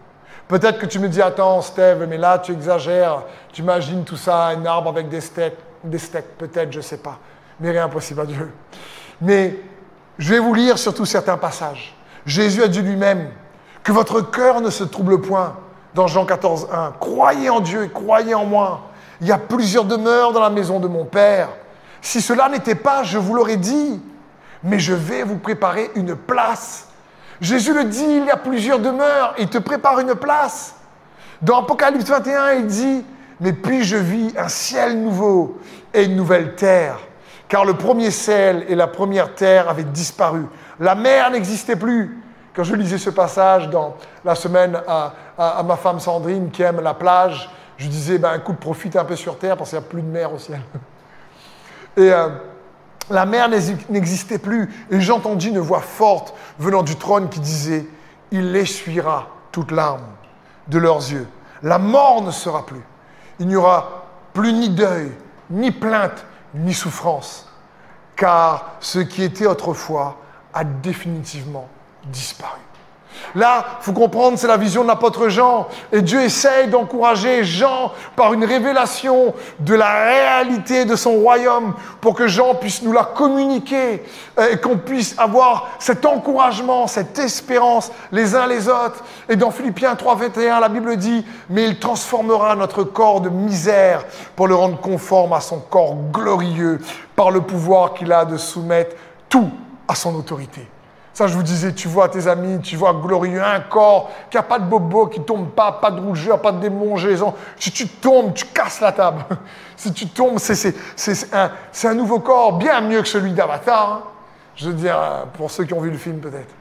Peut-être 0.48 0.80
que 0.80 0.86
tu 0.86 1.00
me 1.00 1.10
dis, 1.10 1.22
attends, 1.22 1.62
Steve, 1.62 2.06
mais 2.08 2.18
là, 2.18 2.40
tu 2.40 2.54
exagères. 2.54 3.24
Tu 3.52 3.62
imagines 3.62 4.04
tout 4.06 4.16
ça, 4.16 4.48
un 4.48 4.66
arbre 4.66 4.90
avec 4.90 5.10
des 5.10 5.20
steaks, 5.20 5.58
des 5.84 5.98
steaks 5.98 6.38
peut-être, 6.38 6.72
je 6.72 6.78
ne 6.78 6.84
sais 6.84 6.98
pas 6.98 7.20
mais 7.60 7.72
rien 7.72 7.86
impossible 7.86 8.22
à 8.22 8.26
Dieu. 8.26 8.52
Mais 9.22 9.56
je 10.18 10.34
vais 10.34 10.40
vous 10.40 10.54
lire 10.54 10.78
surtout 10.78 11.06
certains 11.06 11.38
passages. 11.38 11.96
Jésus 12.26 12.64
a 12.64 12.68
dit 12.68 12.82
lui-même 12.82 13.30
que 13.84 13.92
votre 13.92 14.22
cœur 14.22 14.62
ne 14.62 14.70
se 14.70 14.84
trouble 14.84 15.22
point. 15.22 15.56
Dans 15.94 16.08
Jean 16.08 16.26
14, 16.26 16.68
1, 16.72 16.94
croyez 17.00 17.50
en 17.50 17.60
Dieu 17.60 17.86
et 17.86 17.90
croyez 17.90 18.36
en 18.36 18.46
moi. 18.46 18.82
Il 19.22 19.28
y 19.28 19.32
a 19.32 19.38
plusieurs 19.38 19.86
demeures 19.86 20.32
dans 20.32 20.42
la 20.42 20.50
maison 20.50 20.80
de 20.80 20.88
mon 20.88 21.06
Père. 21.06 21.50
Si 22.02 22.22
cela 22.22 22.50
n'était 22.50 22.76
pas, 22.76 23.04
je 23.04 23.18
vous 23.18 23.34
l'aurais 23.34 23.58
dit. 23.58 24.02
Mais 24.64 24.80
je 24.80 24.94
vais 24.94 25.24
vous 25.24 25.38
préparer 25.38 25.90
une 25.96 26.16
place. 26.16 26.87
Jésus 27.42 27.74
le 27.74 27.84
dit, 27.84 28.04
il 28.04 28.26
y 28.26 28.32
a 28.32 28.38
plusieurs 28.38 28.80
demeures. 28.80 29.36
Il 29.38 29.48
te 29.48 29.58
prépare 29.58 30.00
une 30.00 30.16
place. 30.16 30.76
Dans 31.42 31.62
Apocalypse 31.62 32.10
21, 32.10 32.54
il 32.54 32.66
dit, 32.66 33.06
mais 33.40 33.54
puis 33.54 33.84
je 33.84 33.98
vis 33.98 34.34
un 34.38 34.48
ciel 34.48 35.02
nouveau 35.02 35.60
et 35.94 36.06
une 36.06 36.16
nouvelle 36.16 36.56
terre 36.56 37.00
car 37.48 37.66
le 37.66 37.76
premier 37.76 38.12
ciel 38.12 38.66
et 38.68 38.76
la 38.76 38.88
première 38.88 39.34
terre 39.36 39.70
avaient 39.70 39.84
disparu. 39.84 40.46
La 40.80 40.96
mer 40.96 41.32
n'existait 41.32 41.76
plus. 41.76 42.22
Quand 42.54 42.64
je 42.64 42.76
lisais 42.76 42.98
ce 42.98 43.10
passage 43.10 43.70
dans 43.70 43.96
la 44.26 44.36
semaine 44.36 44.82
à, 44.88 45.64
ma 45.64 45.78
femme 45.78 46.00
Sandrine 46.00 46.50
qui 46.50 46.64
aime 46.64 46.82
la 46.82 46.94
plage, 46.94 47.50
je 47.78 47.88
disais, 47.88 48.18
ben, 48.18 48.36
écoute, 48.36 48.58
profite 48.58 48.96
un 48.96 49.06
peu 49.06 49.16
sur 49.16 49.38
terre 49.38 49.56
parce 49.56 49.70
qu'il 49.70 49.80
n'y 49.80 49.86
a 49.86 49.88
plus 49.88 50.02
de 50.02 50.08
mer 50.08 50.34
au 50.34 50.40
ciel. 50.40 50.62
Euh, 52.00 52.30
la 53.10 53.26
mer 53.26 53.50
n'existait 53.50 54.38
plus. 54.38 54.74
Et 54.92 55.00
j'entendis 55.00 55.50
une 55.50 55.60
voix 55.60 55.82
forte 55.82 56.34
venant 56.60 56.84
du 56.84 56.96
trône 56.96 57.30
qui 57.30 57.40
disait, 57.40 57.88
il 58.32 58.56
essuiera 58.56 59.28
toute 59.52 59.72
larme 59.72 60.06
de 60.68 60.78
leurs 60.78 61.12
yeux. 61.12 61.28
La 61.64 61.80
mort 61.80 62.22
ne 62.22 62.32
sera 62.32 62.66
plus. 62.66 62.84
Il 63.40 63.48
n'y 63.48 63.56
aura 63.56 64.06
plus 64.34 64.54
ni 64.54 64.70
deuil, 64.70 65.12
ni 65.50 65.72
plainte, 65.72 66.26
ni 66.54 66.74
souffrance, 66.74 67.50
car 68.16 68.72
ce 68.80 69.00
qui 69.00 69.24
était 69.24 69.48
autrefois 69.48 70.18
a 70.54 70.64
définitivement 70.64 71.68
disparu. 72.06 72.60
Là, 73.36 73.66
il 73.80 73.84
faut 73.84 73.94
comprendre, 73.94 74.38
c'est 74.38 74.48
la 74.48 74.58
vision 74.58 74.84
de 74.84 74.88
l'apôtre 74.88 75.30
Jean. 75.30 75.68
Et 75.92 76.02
Dieu 76.02 76.22
essaye 76.22 76.68
d'encourager 76.68 77.44
Jean 77.44 77.92
par 78.16 78.34
une 78.34 78.46
révélation 78.46 79.34
de 79.60 79.76
la 79.76 80.06
réalité 80.06 80.86
de 80.86 80.96
son 80.96 81.12
royaume 81.12 81.74
pour 82.02 82.16
que 82.16 82.28
Jean 82.28 82.56
puisse 82.56 82.82
nous 82.82 82.92
la 82.92 83.04
communiquer 83.04 84.04
euh, 84.40 84.52
et 84.52 84.58
qu'on 84.60 84.78
puisse 84.78 85.16
avoir 85.18 85.68
cet 85.80 86.06
encouragement, 86.06 86.88
cette 86.88 87.18
espérance 87.20 87.92
les 88.12 88.36
uns 88.36 88.48
les 88.48 88.68
autres. 88.68 89.04
Et 89.30 89.36
dans 89.36 89.52
Philippiens 89.52 89.96
3, 89.96 90.16
21, 90.16 90.60
la 90.60 90.70
Bible 90.70 90.98
dit, 90.98 91.26
mais 91.50 91.66
il 91.66 91.80
transformera 91.80 92.56
notre 92.56 92.84
corps 92.84 93.22
de 93.22 93.30
misère 93.30 94.06
pour 94.36 94.48
le 94.48 94.56
rendre 94.56 94.80
conforme 94.80 95.34
à 95.34 95.42
son 95.42 95.60
corps 95.60 95.96
glorieux 96.12 96.80
par 97.16 97.32
le 97.32 97.42
pouvoir 97.42 97.94
qu'il 97.94 98.12
a 98.12 98.26
de 98.26 98.38
soumettre 98.38 98.96
tout 99.30 99.50
à 99.88 99.96
son 99.96 100.16
autorité. 100.16 100.68
Ça, 101.18 101.26
je 101.26 101.34
vous 101.34 101.42
disais, 101.42 101.74
tu 101.74 101.88
vois 101.88 102.10
tes 102.10 102.28
amis, 102.28 102.62
tu 102.62 102.76
vois 102.76 102.94
glorieux, 102.94 103.44
un 103.44 103.60
corps 103.60 104.12
qui 104.30 104.38
n'a 104.38 104.44
pas 104.44 104.60
de 104.60 104.66
bobo, 104.66 105.08
qui 105.08 105.20
tombe 105.20 105.50
pas, 105.50 105.72
pas 105.72 105.90
de 105.90 106.00
rougeur, 106.00 106.40
pas 106.40 106.52
de 106.52 106.60
démangeaison. 106.60 107.34
Si 107.58 107.72
tu 107.72 107.88
tombes, 107.88 108.36
tu 108.36 108.46
casses 108.46 108.82
la 108.82 108.92
table. 108.92 109.26
si 109.78 109.92
tu 109.94 110.06
tombes, 110.10 110.38
c'est 110.38 110.76
un, 111.34 111.94
nouveau 111.96 112.20
corps 112.20 112.60
bien 112.60 112.82
mieux 112.82 113.02
que 113.02 113.08
celui 113.08 113.32
d'Avatar. 113.32 113.94
Hein. 113.94 114.04
Je 114.56 114.68
veux 114.68 114.76
dire, 114.76 114.96
pour 115.34 115.50
ceux 115.50 115.64
qui 115.64 115.74
ont 115.74 115.82
vu 115.82 115.90
le 115.90 115.98
film 115.98 116.20
peut-être. 116.20 116.54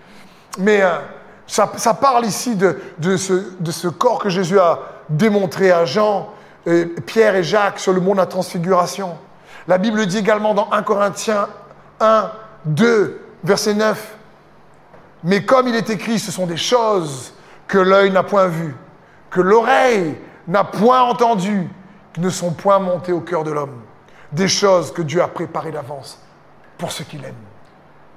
Mais 0.59 0.81
euh, 0.81 1.01
ça, 1.47 1.66
parle 1.92 2.25
ici 2.25 2.57
de, 2.57 2.79
ce, 3.19 3.88
corps 3.88 4.21
que 4.21 4.31
Jésus 4.31 4.59
a 4.59 4.79
démontré 5.11 5.71
à 5.71 5.85
Jean, 5.85 6.31
Pierre 7.05 7.37
et 7.37 7.42
Jacques 7.42 7.79
sur 7.79 7.92
le 7.92 8.01
mont 8.01 8.12
de 8.12 8.21
la 8.21 8.27
transfiguration. 8.27 9.19
La 9.69 9.77
Bible 9.77 10.07
dit 10.07 10.16
également 10.16 10.55
dans 10.55 10.73
1 10.73 10.83
Corinthiens 10.83 11.49
1, 12.01 12.31
2, 12.64 13.21
verset 13.45 13.75
9, 13.75 14.16
mais 15.27 15.45
comme 15.45 15.67
il 15.67 15.75
est 15.75 15.91
écrit, 15.91 16.21
ce 16.21 16.31
sont 16.31 16.47
des 16.47 16.57
choses 16.57 17.35
que 17.67 17.79
l'œil 17.79 18.12
n'a 18.12 18.23
point 18.23 18.47
vues, 18.47 18.77
que 19.29 19.41
l'oreille 19.41 20.17
n'a 20.47 20.62
point 20.62 21.03
entendues, 21.03 21.69
qui 22.15 22.21
ne 22.21 22.31
sont 22.31 22.53
point 22.53 22.79
montées 22.79 23.12
au 23.12 23.21
cœur 23.21 23.43
de 23.43 23.51
l'homme. 23.51 23.83
Des 24.31 24.47
choses 24.47 24.93
que 24.93 25.03
Dieu 25.03 25.21
a 25.21 25.27
préparées 25.27 25.73
d'avance 25.73 26.23
pour 26.79 26.93
ceux 26.93 27.03
qu'il 27.03 27.25
aime. 27.25 27.35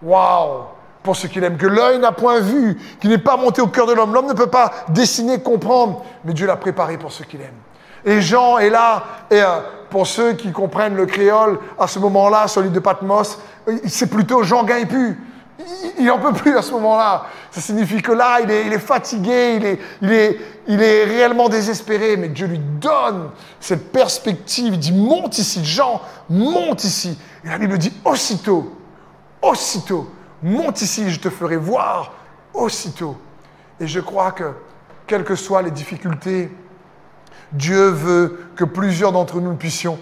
Waouh 0.03 0.65
Pour 1.01 1.15
ceux 1.15 1.27
qu'il 1.29 1.43
aime, 1.43 1.57
que 1.57 1.65
l'œil 1.65 1.97
n'a 1.97 2.11
point 2.11 2.41
vu, 2.41 2.77
qui 3.01 3.07
n'est 3.07 3.17
pas 3.17 3.37
monté 3.37 3.59
au 3.59 3.67
cœur 3.67 3.87
de 3.87 3.93
l'homme. 3.93 4.13
L'homme 4.13 4.27
ne 4.27 4.33
peut 4.33 4.45
pas 4.45 4.71
dessiner, 4.89 5.41
comprendre, 5.41 6.05
mais 6.23 6.33
Dieu 6.33 6.45
l'a 6.45 6.57
préparé 6.57 6.99
pour 6.99 7.11
ceux 7.11 7.25
qu'il 7.25 7.41
aime. 7.41 7.57
Et 8.05 8.21
Jean 8.21 8.59
est 8.59 8.69
là, 8.69 9.03
et 9.31 9.41
euh, 9.41 9.61
pour 9.89 10.05
ceux 10.05 10.33
qui 10.33 10.51
comprennent 10.51 10.95
le 10.95 11.07
créole, 11.07 11.57
à 11.79 11.87
ce 11.87 11.97
moment-là, 11.97 12.47
sur 12.47 12.61
l'île 12.61 12.71
de 12.71 12.79
Patmos, 12.79 13.39
c'est 13.87 14.11
plutôt 14.11 14.43
Jean 14.43 14.63
Gaipu 14.63 15.17
il 15.97 16.05
n'en 16.05 16.19
peut 16.19 16.33
plus 16.33 16.57
à 16.57 16.61
ce 16.61 16.71
moment-là. 16.71 17.25
Ça 17.51 17.61
signifie 17.61 18.01
que 18.01 18.11
là, 18.11 18.39
il 18.41 18.49
est, 18.49 18.79
fatigué, 18.79 19.57
il 19.57 19.65
est, 19.65 20.39
il, 20.67 20.81
est, 20.81 21.03
réellement 21.03 21.49
désespéré, 21.49 22.15
mais 22.17 22.29
Dieu 22.29 22.47
lui 22.47 22.59
donne 22.59 23.31
cette 23.59 23.91
perspective. 23.91 24.73
Il 24.73 24.79
dit, 24.79 24.93
monte 24.93 25.37
ici, 25.37 25.63
Jean, 25.65 26.01
monte 26.29 26.83
ici. 26.83 27.17
Et 27.43 27.49
la 27.49 27.57
Bible 27.57 27.77
dit, 27.77 27.93
aussitôt, 28.05 28.77
aussitôt, 29.41 30.09
monte 30.41 30.81
ici, 30.81 31.09
je 31.09 31.19
te 31.19 31.29
ferai 31.29 31.57
voir 31.57 32.13
aussitôt. 32.53 33.17
Et 33.79 33.87
je 33.87 33.99
crois 33.99 34.31
que, 34.31 34.53
quelles 35.07 35.23
que 35.23 35.35
soient 35.35 35.61
les 35.61 35.71
difficultés, 35.71 36.51
Dieu 37.51 37.89
veut 37.89 38.51
que 38.55 38.63
plusieurs 38.63 39.11
d'entre 39.11 39.41
nous 39.41 39.55
puissions 39.55 39.97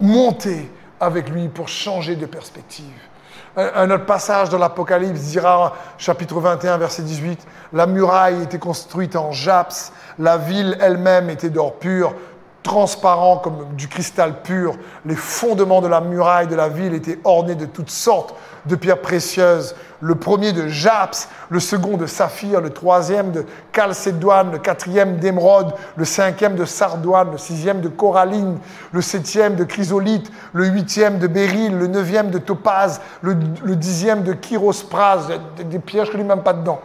monter 0.00 0.70
avec 0.98 1.28
lui 1.28 1.48
pour 1.48 1.68
changer 1.68 2.16
de 2.16 2.26
perspective. 2.26 3.09
Un 3.56 3.90
autre 3.90 4.06
passage 4.06 4.48
dans 4.48 4.58
l'Apocalypse 4.58 5.20
dira, 5.20 5.74
chapitre 5.98 6.38
21, 6.38 6.78
verset 6.78 7.02
18, 7.02 7.44
La 7.72 7.86
muraille 7.86 8.42
était 8.44 8.60
construite 8.60 9.16
en 9.16 9.32
japs, 9.32 9.92
la 10.20 10.36
ville 10.36 10.78
elle-même 10.80 11.30
était 11.30 11.50
d'or 11.50 11.74
pur, 11.74 12.14
transparent 12.62 13.38
comme 13.38 13.74
du 13.74 13.88
cristal 13.88 14.42
pur. 14.42 14.76
Les 15.04 15.16
fondements 15.16 15.80
de 15.80 15.88
la 15.88 16.00
muraille 16.00 16.46
de 16.46 16.54
la 16.54 16.68
ville 16.68 16.94
étaient 16.94 17.18
ornés 17.24 17.56
de 17.56 17.66
toutes 17.66 17.90
sortes 17.90 18.34
de 18.66 18.76
pierres 18.76 19.00
précieuses. 19.00 19.74
Le 20.00 20.14
premier 20.14 20.52
de 20.52 20.66
japs, 20.66 21.28
le 21.50 21.60
second 21.60 21.96
de 21.96 22.06
saphir, 22.06 22.60
le 22.60 22.70
troisième 22.70 23.32
de 23.32 23.44
calcédoine, 23.72 24.50
le 24.52 24.58
quatrième 24.58 25.18
d'émeraude, 25.18 25.74
le 25.96 26.04
cinquième 26.06 26.54
de 26.54 26.64
sardoine, 26.64 27.32
le 27.32 27.38
sixième 27.38 27.80
de 27.80 27.88
coralline, 27.88 28.58
le 28.92 29.02
septième 29.02 29.56
de 29.56 29.64
chrysolite, 29.64 30.30
le 30.52 30.66
huitième 30.66 31.18
de 31.18 31.26
béryl, 31.26 31.76
le 31.76 31.86
neuvième 31.86 32.30
de 32.30 32.38
topaze, 32.38 33.00
le, 33.20 33.34
dixième 33.76 34.22
de 34.22 34.32
chirospras, 34.32 35.28
des 35.62 35.78
pierres, 35.78 36.06
je 36.06 36.10
ne 36.10 36.16
connais 36.16 36.28
même 36.28 36.42
pas 36.42 36.54
dedans. 36.54 36.80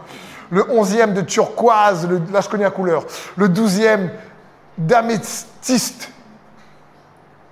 Le 0.50 0.70
onzième 0.70 1.14
de 1.14 1.22
turquoise, 1.22 2.06
là 2.32 2.40
je 2.40 2.48
connais 2.48 2.64
la 2.64 2.70
couleur. 2.70 3.04
Le 3.36 3.48
douzième 3.48 4.10
d'améthyste. 4.78 6.12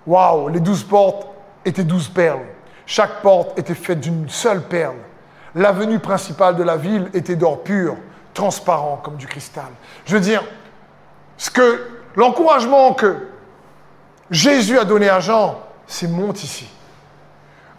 Waouh, 0.07 0.49
les 0.49 0.61
douze 0.61 0.85
portes 0.85 1.27
étaient 1.65 1.85
douze 1.85 2.09
perles. 2.09 2.54
Chaque 2.87 3.23
porte 3.23 3.59
était 3.59 3.75
faite 3.75 4.01
d'une 4.01 4.29
seule 4.29 4.63
perle. 4.63 4.97
L'avenue 5.55 5.99
principale 5.99 6.57
de 6.57 6.63
la 6.63 6.77
ville 6.77 7.11
était 7.15 7.37
d'or 7.37 7.63
pur, 7.63 7.97
transparent 8.35 9.01
comme 9.03 9.17
du 9.17 9.27
cristal. 9.27 9.71
Je 10.05 10.15
veux 10.15 10.21
dire, 10.21 10.43
ce 11.37 11.51
que 11.51 11.89
l'encouragement 12.17 12.93
que 12.95 13.17
Jésus 14.31 14.79
a 14.79 14.85
donné 14.85 15.09
à 15.09 15.21
Jean, 15.21 15.61
c'est 15.87 16.09
monte 16.09 16.43
ici. 16.43 16.69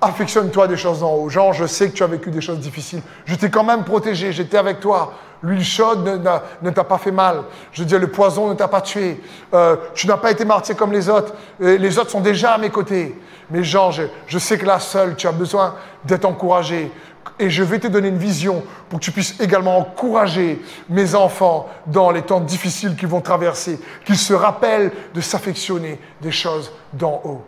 Affectionne-toi 0.05 0.67
des 0.67 0.77
choses 0.77 1.01
en 1.01 1.15
haut. 1.15 1.29
Jean, 1.29 1.51
je 1.51 1.65
sais 1.65 1.89
que 1.89 1.95
tu 1.95 2.03
as 2.03 2.07
vécu 2.07 2.29
des 2.29 2.39
choses 2.39 2.59
difficiles. 2.59 3.01
Je 3.25 3.33
t'ai 3.33 3.49
quand 3.49 3.63
même 3.63 3.83
protégé, 3.83 4.31
j'étais 4.31 4.57
avec 4.57 4.79
toi. 4.79 5.13
L'huile 5.41 5.63
chaude 5.63 6.21
ne, 6.61 6.69
t'a 6.69 6.83
pas 6.83 6.99
fait 6.99 7.11
mal. 7.11 7.41
Je 7.71 7.81
veux 7.81 7.87
dire, 7.87 7.97
le 7.97 8.11
poison 8.11 8.49
ne 8.49 8.53
t'a 8.53 8.67
pas 8.67 8.81
tué. 8.81 9.19
Euh, 9.55 9.75
tu 9.95 10.05
n'as 10.05 10.17
pas 10.17 10.29
été 10.29 10.45
martyr 10.45 10.75
comme 10.75 10.91
les 10.91 11.09
autres. 11.09 11.33
les 11.59 11.97
autres 11.97 12.11
sont 12.11 12.21
déjà 12.21 12.51
à 12.51 12.57
mes 12.59 12.69
côtés. 12.69 13.19
Mais 13.49 13.63
Jean, 13.63 13.89
je, 13.89 14.37
sais 14.37 14.59
que 14.59 14.65
là 14.65 14.79
seul, 14.79 15.15
tu 15.15 15.27
as 15.27 15.31
besoin 15.31 15.73
d'être 16.03 16.25
encouragé. 16.25 16.91
Et 17.39 17.49
je 17.49 17.63
vais 17.63 17.79
te 17.79 17.87
donner 17.87 18.09
une 18.09 18.19
vision 18.19 18.63
pour 18.87 18.99
que 18.99 19.05
tu 19.05 19.11
puisses 19.11 19.39
également 19.39 19.79
encourager 19.79 20.61
mes 20.87 21.15
enfants 21.15 21.67
dans 21.87 22.11
les 22.11 22.21
temps 22.21 22.41
difficiles 22.41 22.95
qu'ils 22.95 23.07
vont 23.07 23.21
traverser, 23.21 23.79
qu'ils 24.05 24.19
se 24.19 24.35
rappellent 24.35 24.91
de 25.15 25.21
s'affectionner 25.21 25.99
des 26.21 26.31
choses 26.31 26.71
d'en 26.93 27.21
haut. 27.23 27.43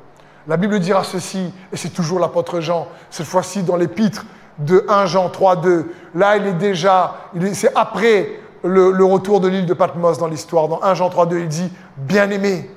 La 0.47 0.55
Bible 0.55 0.79
dira 0.79 1.03
ceci, 1.03 1.51
et 1.73 1.77
c'est 1.77 1.89
toujours 1.89 2.19
l'apôtre 2.19 2.61
Jean, 2.61 2.87
cette 3.09 3.25
fois-ci 3.25 3.63
dans 3.63 3.75
l'épître 3.75 4.25
de 4.59 4.85
1 4.87 5.05
Jean 5.05 5.29
3, 5.29 5.57
2. 5.57 5.93
Là, 6.15 6.37
il 6.37 6.47
est 6.47 6.53
déjà, 6.53 7.17
c'est 7.53 7.75
après 7.75 8.39
le, 8.63 9.03
retour 9.03 9.41
de 9.41 9.49
l'île 9.49 9.65
de 9.65 9.73
Patmos 9.73 10.17
dans 10.17 10.27
l'histoire. 10.27 10.69
Dans 10.69 10.81
1 10.81 10.93
Jean 10.93 11.09
3, 11.09 11.25
2, 11.25 11.39
il 11.39 11.47
dit, 11.49 11.69
Bien-aimés, 11.97 12.71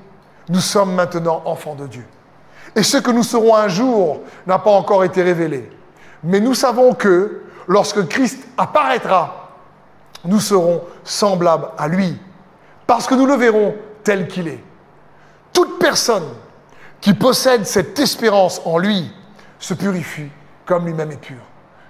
nous 0.49 0.59
sommes 0.59 0.93
maintenant 0.95 1.43
enfants 1.45 1.77
de 1.77 1.87
Dieu. 1.87 2.05
Et 2.75 2.83
ce 2.83 2.97
que 2.97 3.13
nous 3.13 3.23
serons 3.23 3.55
un 3.55 3.69
jour 3.69 4.21
n'a 4.47 4.59
pas 4.59 4.71
encore 4.71 5.05
été 5.05 5.23
révélé. 5.23 5.71
Mais 6.25 6.41
nous 6.41 6.55
savons 6.55 6.95
que 6.95 7.43
lorsque 7.69 8.07
Christ 8.09 8.47
apparaîtra, 8.59 9.51
nous 10.25 10.41
serons 10.41 10.83
semblables 11.05 11.69
à 11.79 11.87
lui, 11.87 12.19
parce 12.87 13.07
que 13.07 13.15
nous 13.15 13.27
le 13.27 13.35
verrons 13.35 13.75
tel 14.03 14.27
qu'il 14.27 14.49
est. 14.49 14.63
Toute 15.53 15.79
personne 15.79 16.25
qui 17.01 17.15
possède 17.15 17.67
cette 17.67 17.99
espérance 17.99 18.61
en 18.65 18.79
lui 18.79 19.11
se 19.59 19.75
purifie 19.75 20.29
comme 20.67 20.87
lui-même 20.87 21.11
est 21.13 21.21
pur. 21.21 21.39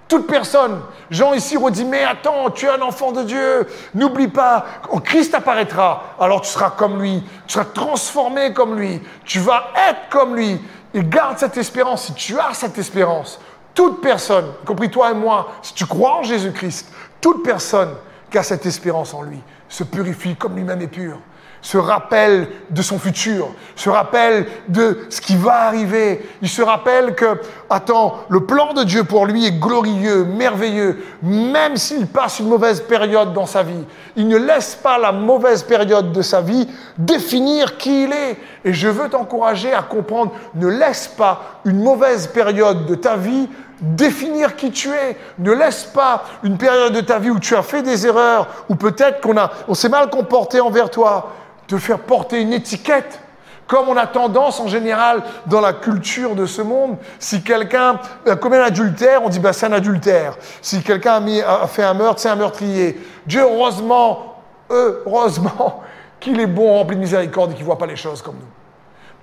Toute 0.07 0.27
personne, 0.27 0.81
Jean 1.09 1.33
ici 1.33 1.55
redit, 1.55 1.85
mais 1.85 2.03
attends, 2.03 2.49
tu 2.49 2.65
es 2.65 2.69
un 2.69 2.81
enfant 2.81 3.13
de 3.13 3.23
Dieu, 3.23 3.65
n'oublie 3.93 4.27
pas, 4.27 4.65
quand 4.81 4.99
Christ 4.99 5.33
apparaîtra, 5.33 6.15
alors 6.19 6.41
tu 6.41 6.49
seras 6.49 6.71
comme 6.71 7.01
lui, 7.01 7.23
tu 7.47 7.53
seras 7.53 7.65
transformé 7.65 8.51
comme 8.51 8.77
lui, 8.77 9.01
tu 9.23 9.39
vas 9.39 9.67
être 9.89 10.09
comme 10.09 10.35
lui. 10.35 10.59
Et 10.93 11.01
garde 11.03 11.37
cette 11.37 11.55
espérance, 11.55 12.07
si 12.07 12.13
tu 12.13 12.37
as 12.37 12.53
cette 12.53 12.77
espérance, 12.77 13.39
toute 13.73 14.01
personne, 14.01 14.47
y 14.63 14.65
compris 14.65 14.91
toi 14.91 15.11
et 15.11 15.13
moi, 15.13 15.51
si 15.61 15.73
tu 15.73 15.85
crois 15.85 16.17
en 16.17 16.23
Jésus-Christ, 16.23 16.91
toute 17.21 17.41
personne 17.41 17.93
qui 18.29 18.37
a 18.37 18.43
cette 18.43 18.65
espérance 18.65 19.13
en 19.13 19.21
lui 19.21 19.39
se 19.69 19.85
purifie 19.85 20.35
comme 20.35 20.57
lui-même 20.57 20.81
est 20.81 20.87
pur 20.87 21.19
se 21.61 21.77
rappelle 21.77 22.47
de 22.69 22.81
son 22.81 22.97
futur, 22.97 23.53
se 23.75 23.89
rappelle 23.89 24.47
de 24.67 25.05
ce 25.09 25.21
qui 25.21 25.35
va 25.35 25.67
arriver. 25.67 26.27
Il 26.41 26.49
se 26.49 26.61
rappelle 26.61 27.13
que, 27.13 27.39
attends, 27.69 28.19
le 28.29 28.45
plan 28.45 28.73
de 28.73 28.83
Dieu 28.83 29.03
pour 29.03 29.25
lui 29.25 29.45
est 29.45 29.59
glorieux, 29.59 30.25
merveilleux, 30.25 31.03
même 31.21 31.77
s'il 31.77 32.07
passe 32.07 32.39
une 32.39 32.47
mauvaise 32.47 32.81
période 32.81 33.33
dans 33.33 33.45
sa 33.45 33.63
vie. 33.63 33.85
Il 34.15 34.27
ne 34.27 34.37
laisse 34.37 34.75
pas 34.75 34.97
la 34.97 35.11
mauvaise 35.11 35.63
période 35.63 36.11
de 36.11 36.21
sa 36.21 36.41
vie 36.41 36.67
définir 36.97 37.77
qui 37.77 38.03
il 38.05 38.13
est. 38.13 38.37
Et 38.65 38.73
je 38.73 38.87
veux 38.87 39.09
t'encourager 39.09 39.73
à 39.73 39.83
comprendre, 39.83 40.31
ne 40.55 40.67
laisse 40.67 41.07
pas 41.07 41.59
une 41.65 41.81
mauvaise 41.81 42.27
période 42.27 42.85
de 42.85 42.95
ta 42.95 43.15
vie 43.15 43.47
définir 43.81 44.55
qui 44.55 44.71
tu 44.71 44.89
es. 44.89 45.17
Ne 45.39 45.51
laisse 45.51 45.83
pas 45.85 46.23
une 46.43 46.57
période 46.57 46.93
de 46.93 47.01
ta 47.01 47.19
vie 47.19 47.31
où 47.31 47.39
tu 47.39 47.55
as 47.55 47.63
fait 47.63 47.81
des 47.81 48.05
erreurs, 48.05 48.47
ou 48.69 48.75
peut-être 48.75 49.21
qu'on 49.21 49.35
on 49.67 49.73
s'est 49.73 49.89
mal 49.89 50.09
comporté 50.09 50.59
envers 50.61 50.89
toi 50.89 51.31
te 51.67 51.77
faire 51.77 51.99
porter 51.99 52.41
une 52.41 52.53
étiquette. 52.53 53.21
Comme 53.67 53.87
on 53.87 53.95
a 53.95 54.05
tendance 54.05 54.59
en 54.59 54.67
général 54.67 55.23
dans 55.45 55.61
la 55.61 55.71
culture 55.71 56.35
de 56.35 56.45
ce 56.45 56.61
monde, 56.61 56.97
si 57.19 57.41
quelqu'un 57.41 57.99
a 58.27 58.35
commis 58.35 58.57
un 58.57 58.63
adultère, 58.63 59.23
on 59.23 59.29
dit 59.29 59.39
bah, 59.39 59.53
c'est 59.53 59.67
un 59.67 59.71
adultère. 59.71 60.35
Si 60.61 60.83
quelqu'un 60.83 61.23
a, 61.47 61.67
fait 61.67 61.83
un 61.83 61.93
meurtre, 61.93 62.19
c'est 62.19 62.27
un 62.27 62.35
meurtrier. 62.35 62.99
Dieu, 63.25 63.41
heureusement, 63.41 64.35
heureusement 64.69 65.83
qu'il 66.19 66.39
est 66.41 66.47
bon, 66.47 66.73
rempli 66.73 66.97
de 66.97 67.01
miséricorde 67.01 67.51
et 67.51 67.53
qu'il 67.53 67.63
ne 67.63 67.67
voit 67.67 67.77
pas 67.77 67.85
les 67.85 67.95
choses 67.95 68.21
comme 68.21 68.35
nous. 68.35 68.51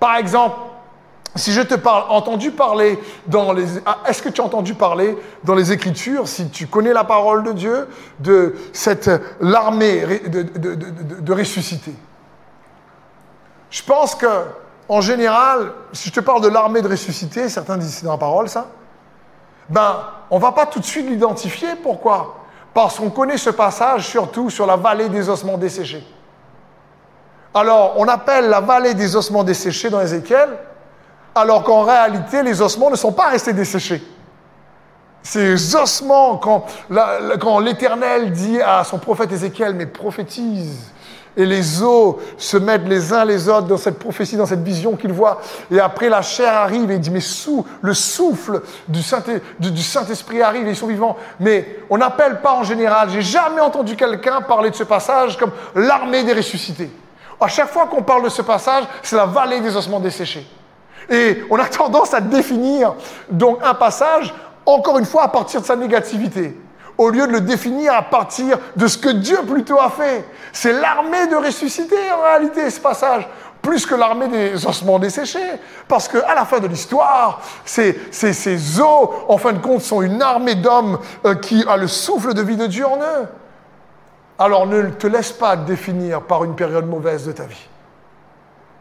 Par 0.00 0.16
exemple, 0.16 0.56
si 1.34 1.52
je 1.52 1.60
te 1.60 1.74
parle, 1.74 2.04
entendu 2.08 2.50
parler 2.50 2.98
dans 3.26 3.52
les, 3.52 3.66
ah, 3.84 3.98
est-ce 4.06 4.22
que 4.22 4.28
tu 4.28 4.40
as 4.40 4.44
entendu 4.44 4.74
parler 4.74 5.16
dans 5.44 5.54
les 5.54 5.72
Écritures, 5.72 6.26
si 6.26 6.48
tu 6.48 6.66
connais 6.66 6.92
la 6.92 7.04
parole 7.04 7.44
de 7.44 7.52
Dieu, 7.52 7.88
de 8.18 8.54
cette 8.72 9.10
l'armée 9.40 10.04
de, 10.26 10.42
de, 10.42 10.74
de 11.20 11.32
ressuscité? 11.32 11.92
Je 13.70 13.82
pense 13.82 14.14
que, 14.14 14.26
en 14.88 15.00
général, 15.00 15.72
si 15.92 16.08
je 16.08 16.14
te 16.14 16.20
parle 16.20 16.42
de 16.42 16.48
l'armée 16.48 16.80
de 16.80 16.88
ressuscité, 16.88 17.48
certains 17.48 17.76
disent 17.76 17.94
c'est 17.94 18.06
dans 18.06 18.12
la 18.12 18.18
parole 18.18 18.48
ça. 18.48 18.66
ben, 19.68 19.96
on 20.30 20.38
va 20.38 20.52
pas 20.52 20.66
tout 20.66 20.80
de 20.80 20.84
suite 20.84 21.08
l'identifier. 21.08 21.68
Pourquoi? 21.82 22.36
Parce 22.72 22.98
qu'on 22.98 23.10
connaît 23.10 23.38
ce 23.38 23.50
passage 23.50 24.06
surtout 24.06 24.50
sur 24.50 24.66
la 24.66 24.76
vallée 24.76 25.08
des 25.08 25.28
ossements 25.28 25.58
desséchés. 25.58 26.06
Alors, 27.54 27.94
on 27.96 28.06
appelle 28.06 28.48
la 28.48 28.60
vallée 28.60 28.94
des 28.94 29.16
ossements 29.16 29.42
desséchés 29.44 29.90
dans 29.90 30.00
Ézéchiel, 30.00 30.50
alors 31.34 31.64
qu'en 31.64 31.82
réalité, 31.82 32.42
les 32.42 32.60
ossements 32.60 32.90
ne 32.90 32.96
sont 32.96 33.12
pas 33.12 33.28
restés 33.28 33.52
desséchés. 33.52 34.02
Ces 35.22 35.74
ossements, 35.74 36.36
quand, 36.36 36.66
quand 37.40 37.58
l'Éternel 37.58 38.32
dit 38.32 38.60
à 38.60 38.84
son 38.84 38.98
prophète 38.98 39.32
Ézéchiel, 39.32 39.74
mais 39.74 39.86
prophétise, 39.86 40.92
et 41.38 41.46
les 41.46 41.82
os 41.82 42.16
se 42.36 42.56
mettent 42.56 42.88
les 42.88 43.12
uns 43.12 43.24
les 43.24 43.48
autres 43.48 43.68
dans 43.68 43.76
cette 43.76 44.00
prophétie, 44.00 44.36
dans 44.36 44.44
cette 44.44 44.64
vision 44.64 44.96
qu'il 44.96 45.12
voit. 45.12 45.40
Et 45.70 45.78
après, 45.78 46.08
la 46.08 46.20
chair 46.20 46.52
arrive 46.52 46.90
et 46.90 46.94
il 46.94 47.00
dit, 47.00 47.12
mais 47.12 47.20
sous, 47.20 47.64
le 47.80 47.94
souffle 47.94 48.60
du 48.88 49.02
Saint-Esprit 49.02 50.42
arrive 50.42 50.66
et 50.66 50.70
ils 50.70 50.76
sont 50.76 50.88
vivants. 50.88 51.16
Mais 51.38 51.78
on 51.88 51.98
n'appelle 51.98 52.40
pas 52.40 52.54
en 52.54 52.64
général, 52.64 53.10
j'ai 53.10 53.22
jamais 53.22 53.60
entendu 53.60 53.94
quelqu'un 53.94 54.40
parler 54.40 54.70
de 54.70 54.74
ce 54.74 54.82
passage 54.82 55.38
comme 55.38 55.52
l'armée 55.76 56.24
des 56.24 56.32
ressuscités. 56.32 56.90
À 57.40 57.46
chaque 57.46 57.68
fois 57.68 57.86
qu'on 57.86 58.02
parle 58.02 58.24
de 58.24 58.30
ce 58.30 58.42
passage, 58.42 58.82
c'est 59.04 59.14
la 59.14 59.26
vallée 59.26 59.60
des 59.60 59.76
ossements 59.76 60.00
desséchés. 60.00 60.44
Et 61.08 61.44
on 61.50 61.56
a 61.56 61.64
tendance 61.68 62.12
à 62.14 62.20
définir 62.20 62.94
donc 63.30 63.60
un 63.62 63.74
passage, 63.74 64.34
encore 64.66 64.98
une 64.98 65.06
fois, 65.06 65.22
à 65.22 65.28
partir 65.28 65.60
de 65.60 65.66
sa 65.66 65.76
négativité 65.76 66.56
au 66.98 67.10
lieu 67.10 67.26
de 67.28 67.32
le 67.32 67.40
définir 67.40 67.94
à 67.94 68.02
partir 68.02 68.58
de 68.74 68.86
ce 68.88 68.98
que 68.98 69.08
Dieu 69.08 69.38
plutôt 69.48 69.80
a 69.80 69.88
fait. 69.88 70.24
C'est 70.52 70.72
l'armée 70.72 71.28
de 71.28 71.36
ressusciter 71.36 72.12
en 72.12 72.22
réalité 72.22 72.68
ce 72.68 72.80
passage, 72.80 73.26
plus 73.62 73.86
que 73.86 73.94
l'armée 73.94 74.26
des 74.26 74.66
ossements 74.66 74.98
desséchés. 74.98 75.38
Parce 75.86 76.08
qu'à 76.08 76.34
la 76.34 76.44
fin 76.44 76.58
de 76.58 76.66
l'histoire, 76.66 77.40
ces, 77.64 77.98
ces, 78.10 78.80
os, 78.80 79.08
en 79.28 79.38
fin 79.38 79.52
de 79.52 79.58
compte, 79.58 79.82
sont 79.82 80.02
une 80.02 80.20
armée 80.20 80.56
d'hommes 80.56 80.98
euh, 81.24 81.36
qui 81.36 81.64
a 81.68 81.76
le 81.76 81.86
souffle 81.86 82.34
de 82.34 82.42
vie 82.42 82.56
de 82.56 82.66
Dieu 82.66 82.84
en 82.84 82.96
eux. 82.96 83.28
Alors 84.40 84.66
ne 84.66 84.90
te 84.90 85.06
laisse 85.06 85.32
pas 85.32 85.56
définir 85.56 86.22
par 86.22 86.44
une 86.44 86.56
période 86.56 86.86
mauvaise 86.86 87.26
de 87.26 87.32
ta 87.32 87.44
vie. 87.44 87.68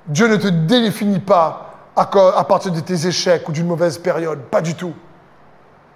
Dieu 0.08 0.28
ne 0.28 0.38
te 0.38 0.48
définit 0.48 1.20
pas 1.20 1.74
à 1.96 2.44
partir 2.44 2.72
de 2.72 2.80
tes 2.80 3.08
échecs 3.08 3.50
ou 3.50 3.52
d'une 3.52 3.66
mauvaise 3.66 3.98
période, 3.98 4.40
pas 4.52 4.62
du 4.62 4.76
tout. 4.76 4.94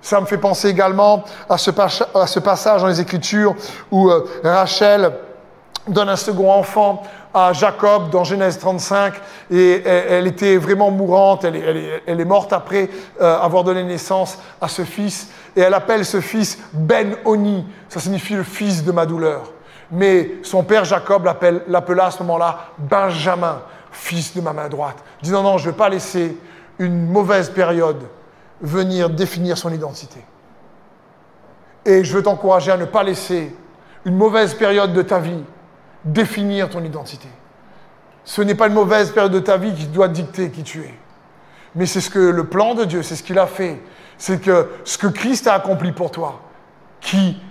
Ça 0.02 0.20
me 0.20 0.26
fait 0.26 0.38
penser 0.38 0.70
également 0.70 1.24
à 1.50 1.58
ce, 1.58 1.72
passage 1.72 2.82
dans 2.82 2.88
les 2.88 3.00
Écritures 3.00 3.56
où 3.92 4.10
euh, 4.10 4.26
Rachel 4.44 5.12
donne 5.88 6.10
un 6.10 6.16
second 6.16 6.52
enfant 6.52 7.04
à 7.34 7.54
Jacob 7.54 8.10
dans 8.10 8.24
Genèse 8.24 8.60
35 8.60 9.14
et 9.52 9.84
elle, 9.86 10.28
était 10.28 10.58
vraiment 10.58 10.92
mourante, 10.92 11.46
elle, 11.46 11.56
est 12.06 12.26
morte 12.26 12.52
après 12.52 12.90
euh, 13.22 13.40
avoir 13.40 13.64
donné 13.64 13.84
naissance 13.84 14.38
à 14.60 14.68
ce 14.68 14.84
fils 14.84 15.30
et 15.56 15.62
elle 15.62 15.74
appelle 15.74 16.06
ce 16.06 16.20
fils 16.20 16.60
Ben-Oni, 16.74 17.66
ça 17.90 18.00
signifie 18.00 18.34
le 18.34 18.44
fils 18.44 18.84
de 18.84 18.92
ma 18.92 19.06
douleur. 19.06 19.44
Mais 19.92 20.32
son 20.44 20.64
père 20.64 20.86
Jacob 20.86 21.30
l'appela 21.68 22.06
à 22.06 22.12
ce 22.12 22.20
moment-là 22.24 22.70
Benjamin, 22.78 23.62
fils 23.92 24.34
de 24.36 24.42
ma 24.42 24.54
main 24.54 24.70
droite. 24.70 24.98
Il 25.22 25.26
dit 25.26 25.32
non, 25.32 25.44
non, 25.44 25.58
je 25.58 25.68
ne 25.68 25.72
vais 25.72 25.78
pas 25.78 25.90
laisser 25.90 26.38
une 26.80 27.08
mauvaise 27.08 27.50
période 27.50 28.02
venir 28.62 29.10
définir 29.10 29.58
son 29.58 29.72
identité. 29.74 30.20
Et 31.86 32.04
je 32.04 32.14
veux 32.14 32.24
t'encourager 32.24 32.72
à 32.72 32.78
ne 32.78 32.86
pas 32.86 33.04
laisser 33.04 33.56
une 34.06 34.16
mauvaise 34.16 34.54
période 34.54 34.94
de 34.94 35.02
ta 35.02 35.20
vie 35.20 35.44
définir 36.06 36.70
ton 36.70 36.84
identité. 36.84 37.28
Ce 38.24 38.42
n'est 38.42 38.56
pas 38.56 38.68
une 38.68 38.74
mauvaise 38.74 39.12
période 39.12 39.32
de 39.32 39.40
ta 39.40 39.58
vie 39.58 39.74
qui 39.74 39.88
doit 39.88 40.08
dicter 40.08 40.52
qui 40.52 40.64
tu 40.64 40.82
es. 40.82 40.94
Mais 41.76 41.86
c'est 41.86 42.02
ce 42.02 42.10
que 42.10 42.20
le 42.20 42.46
plan 42.46 42.76
de 42.76 42.86
Dieu, 42.86 43.02
c'est 43.02 43.16
ce 43.16 43.24
qu'il 43.24 43.40
a 43.40 43.48
fait. 43.48 43.82
C'est 44.18 44.42
que 44.42 44.70
ce 44.84 44.98
que 44.98 45.08
Christ 45.08 45.48
a 45.48 45.54
accompli 45.54 45.92
pour 45.92 46.12
toi 46.12 46.42
qui 47.00 47.42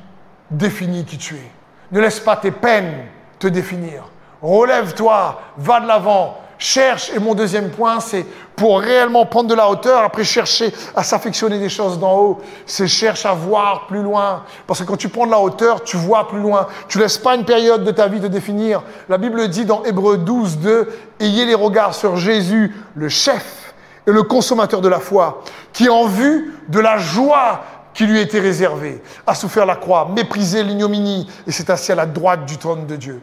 définit 0.50 1.04
qui 1.04 1.18
tu 1.18 1.34
es. 1.34 1.50
Ne 1.90 2.00
laisse 2.00 2.20
pas 2.20 2.36
tes 2.36 2.52
peines 2.52 3.06
te 3.38 3.48
définir. 3.48 4.04
Relève-toi, 4.42 5.40
va 5.56 5.80
de 5.80 5.86
l'avant, 5.86 6.38
cherche. 6.60 7.10
Et 7.14 7.18
mon 7.18 7.34
deuxième 7.34 7.70
point, 7.70 7.98
c'est 7.98 8.24
pour 8.54 8.80
réellement 8.80 9.26
prendre 9.26 9.48
de 9.48 9.54
la 9.54 9.68
hauteur, 9.68 10.04
après 10.04 10.22
chercher 10.22 10.72
à 10.94 11.02
s'affectionner 11.02 11.58
des 11.58 11.68
choses 11.68 11.98
d'en 11.98 12.16
haut, 12.16 12.38
c'est 12.66 12.86
cherche 12.86 13.26
à 13.26 13.32
voir 13.32 13.86
plus 13.86 14.02
loin. 14.02 14.44
Parce 14.66 14.80
que 14.80 14.84
quand 14.84 14.96
tu 14.96 15.08
prends 15.08 15.26
de 15.26 15.30
la 15.30 15.40
hauteur, 15.40 15.82
tu 15.82 15.96
vois 15.96 16.28
plus 16.28 16.40
loin. 16.40 16.68
Tu 16.86 16.98
laisses 16.98 17.18
pas 17.18 17.34
une 17.34 17.44
période 17.44 17.82
de 17.82 17.90
ta 17.90 18.06
vie 18.06 18.20
te 18.20 18.26
définir. 18.26 18.82
La 19.08 19.18
Bible 19.18 19.48
dit 19.48 19.64
dans 19.64 19.82
Hébreu 19.84 20.18
12, 20.18 20.58
2, 20.58 20.88
ayez 21.20 21.46
les 21.46 21.54
regards 21.54 21.94
sur 21.94 22.16
Jésus, 22.16 22.74
le 22.94 23.08
chef 23.08 23.74
et 24.06 24.12
le 24.12 24.22
consommateur 24.22 24.80
de 24.80 24.88
la 24.88 25.00
foi, 25.00 25.42
qui 25.72 25.88
en 25.88 26.06
vue 26.06 26.54
de 26.68 26.80
la 26.80 26.98
joie 26.98 27.62
qui 27.94 28.06
lui 28.06 28.20
était 28.20 28.40
réservée, 28.40 29.02
a 29.26 29.34
souffert 29.34 29.66
la 29.66 29.76
croix, 29.76 30.08
méprisé 30.14 30.62
l'ignominie, 30.62 31.28
et 31.46 31.52
s'est 31.52 31.70
assis 31.70 31.92
à 31.92 31.96
la 31.96 32.06
droite 32.06 32.46
du 32.46 32.56
trône 32.56 32.86
de 32.86 32.96
Dieu. 32.96 33.20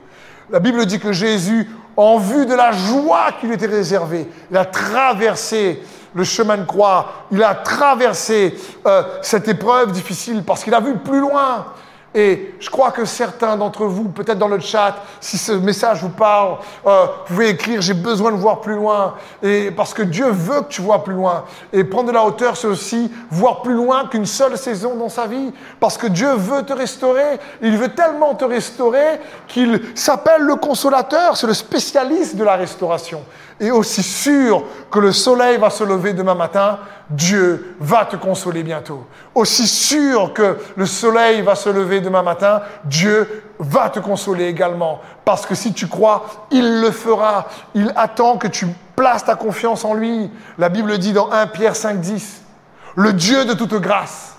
La 0.49 0.59
Bible 0.59 0.85
dit 0.85 0.99
que 0.99 1.11
Jésus, 1.11 1.69
en 1.97 2.17
vue 2.17 2.45
de 2.45 2.53
la 2.53 2.71
joie 2.71 3.31
qui 3.39 3.47
lui 3.47 3.55
était 3.55 3.65
réservée, 3.65 4.27
il 4.49 4.57
a 4.57 4.65
traversé 4.65 5.81
le 6.13 6.23
chemin 6.23 6.57
de 6.57 6.63
croix, 6.63 7.25
il 7.31 7.43
a 7.43 7.53
traversé 7.53 8.55
euh, 8.85 9.03
cette 9.21 9.47
épreuve 9.47 9.91
difficile 9.91 10.43
parce 10.43 10.63
qu'il 10.63 10.73
a 10.73 10.79
vu 10.79 10.95
plus 10.95 11.19
loin. 11.19 11.65
Et 12.17 12.55
je 12.59 12.67
crois 12.71 12.89
que 12.89 13.05
certains 13.05 13.55
d'entre 13.57 13.85
vous, 13.85 14.05
peut-être 14.05 14.39
dans 14.39 14.47
le 14.47 14.59
chat, 14.59 14.95
si 15.21 15.37
ce 15.37 15.51
message 15.51 16.01
vous 16.01 16.09
parle, 16.09 16.57
euh, 16.87 17.05
vous 17.05 17.35
pouvez 17.35 17.49
écrire 17.49 17.79
J'ai 17.79 17.93
besoin 17.93 18.31
de 18.31 18.37
voir 18.37 18.59
plus 18.59 18.73
loin. 18.73 19.13
Parce 19.75 19.93
que 19.93 20.01
Dieu 20.01 20.25
veut 20.31 20.61
que 20.61 20.69
tu 20.69 20.81
vois 20.81 21.03
plus 21.03 21.13
loin. 21.13 21.45
Et 21.71 21.83
prendre 21.83 22.07
de 22.07 22.13
la 22.13 22.23
hauteur, 22.23 22.57
c'est 22.57 22.65
aussi 22.65 23.11
voir 23.29 23.61
plus 23.61 23.75
loin 23.75 24.07
qu'une 24.07 24.25
seule 24.25 24.57
saison 24.57 24.95
dans 24.95 25.09
sa 25.09 25.27
vie. 25.27 25.53
Parce 25.79 25.95
que 25.95 26.07
Dieu 26.07 26.33
veut 26.33 26.63
te 26.63 26.73
restaurer. 26.73 27.39
Il 27.61 27.77
veut 27.77 27.89
tellement 27.89 28.33
te 28.33 28.45
restaurer 28.45 29.19
qu'il 29.47 29.79
s'appelle 29.93 30.41
le 30.41 30.55
consolateur. 30.55 31.37
C'est 31.37 31.45
le 31.45 31.53
spécialiste 31.53 32.35
de 32.35 32.43
la 32.43 32.55
restauration 32.55 33.21
et 33.59 33.71
aussi 33.71 34.03
sûr 34.03 34.63
que 34.91 34.99
le 34.99 35.11
soleil 35.11 35.57
va 35.57 35.69
se 35.69 35.83
lever 35.83 36.13
demain 36.13 36.35
matin, 36.35 36.79
Dieu 37.09 37.75
va 37.79 38.05
te 38.05 38.15
consoler 38.15 38.63
bientôt. 38.63 39.05
Aussi 39.33 39.67
sûr 39.67 40.33
que 40.33 40.57
le 40.75 40.85
soleil 40.85 41.41
va 41.41 41.55
se 41.55 41.69
lever 41.69 42.01
demain 42.01 42.21
matin, 42.21 42.61
Dieu 42.83 43.43
va 43.59 43.89
te 43.89 43.99
consoler 43.99 44.45
également. 44.45 45.01
Parce 45.25 45.45
que 45.45 45.55
si 45.55 45.73
tu 45.73 45.87
crois, 45.87 46.25
il 46.51 46.81
le 46.81 46.91
fera. 46.91 47.47
Il 47.73 47.91
attend 47.95 48.37
que 48.37 48.47
tu 48.47 48.67
places 48.95 49.25
ta 49.25 49.35
confiance 49.35 49.83
en 49.85 49.93
lui. 49.93 50.29
La 50.57 50.69
Bible 50.69 50.97
dit 50.97 51.13
dans 51.13 51.31
1 51.31 51.47
Pierre 51.47 51.75
5, 51.75 51.99
10, 51.99 52.41
le 52.95 53.13
Dieu 53.13 53.45
de 53.45 53.53
toute 53.53 53.73
grâce, 53.75 54.35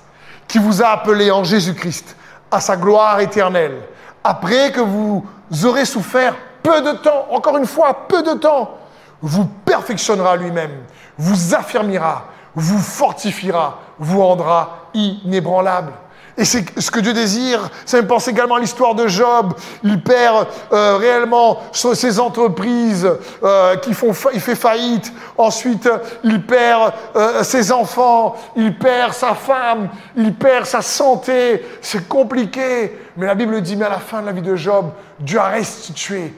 qui 0.46 0.58
vous 0.58 0.82
a 0.82 0.88
appelé 0.88 1.30
en 1.30 1.44
Jésus-Christ 1.44 2.16
à 2.50 2.60
sa 2.60 2.76
gloire 2.76 3.20
éternelle, 3.20 3.82
après 4.24 4.72
que 4.72 4.80
vous 4.80 5.24
aurez 5.64 5.84
souffert 5.84 6.34
peu 6.62 6.80
de 6.82 6.92
temps, 6.92 7.26
encore 7.30 7.56
une 7.56 7.66
fois, 7.66 8.06
peu 8.08 8.22
de 8.22 8.32
temps, 8.32 8.78
vous 9.22 9.46
perfectionnera 9.46 10.36
lui-même, 10.36 10.84
vous 11.16 11.54
affirmera, 11.54 12.26
vous 12.54 12.78
fortifiera, 12.78 13.80
vous 13.98 14.22
rendra 14.22 14.88
inébranlable. 14.94 15.92
Et 16.38 16.44
c'est 16.44 16.78
ce 16.80 16.92
que 16.92 17.00
Dieu 17.00 17.12
désire. 17.12 17.68
Ça 17.84 18.00
me 18.00 18.06
pense 18.06 18.28
également 18.28 18.54
à 18.54 18.60
l'histoire 18.60 18.94
de 18.94 19.08
Job. 19.08 19.54
Il 19.82 20.00
perd 20.00 20.46
euh, 20.72 20.96
réellement 20.96 21.58
ses 21.72 22.20
entreprises 22.20 23.10
euh, 23.42 23.76
qui 23.76 23.92
font, 23.92 24.12
il 24.32 24.40
fait 24.40 24.54
faillite. 24.54 25.12
Ensuite, 25.36 25.90
il 26.22 26.40
perd 26.46 26.92
euh, 27.16 27.42
ses 27.42 27.72
enfants, 27.72 28.36
il 28.54 28.78
perd 28.78 29.14
sa 29.14 29.34
femme, 29.34 29.88
il 30.16 30.32
perd 30.32 30.64
sa 30.64 30.80
santé. 30.80 31.66
C'est 31.80 32.08
compliqué. 32.08 32.96
Mais 33.16 33.26
la 33.26 33.34
Bible 33.34 33.60
dit, 33.60 33.74
mais 33.74 33.86
à 33.86 33.90
la 33.90 33.98
fin 33.98 34.20
de 34.20 34.26
la 34.26 34.32
vie 34.32 34.42
de 34.42 34.54
Job, 34.54 34.92
Dieu 35.18 35.40
a 35.40 35.48
restitué 35.48 36.32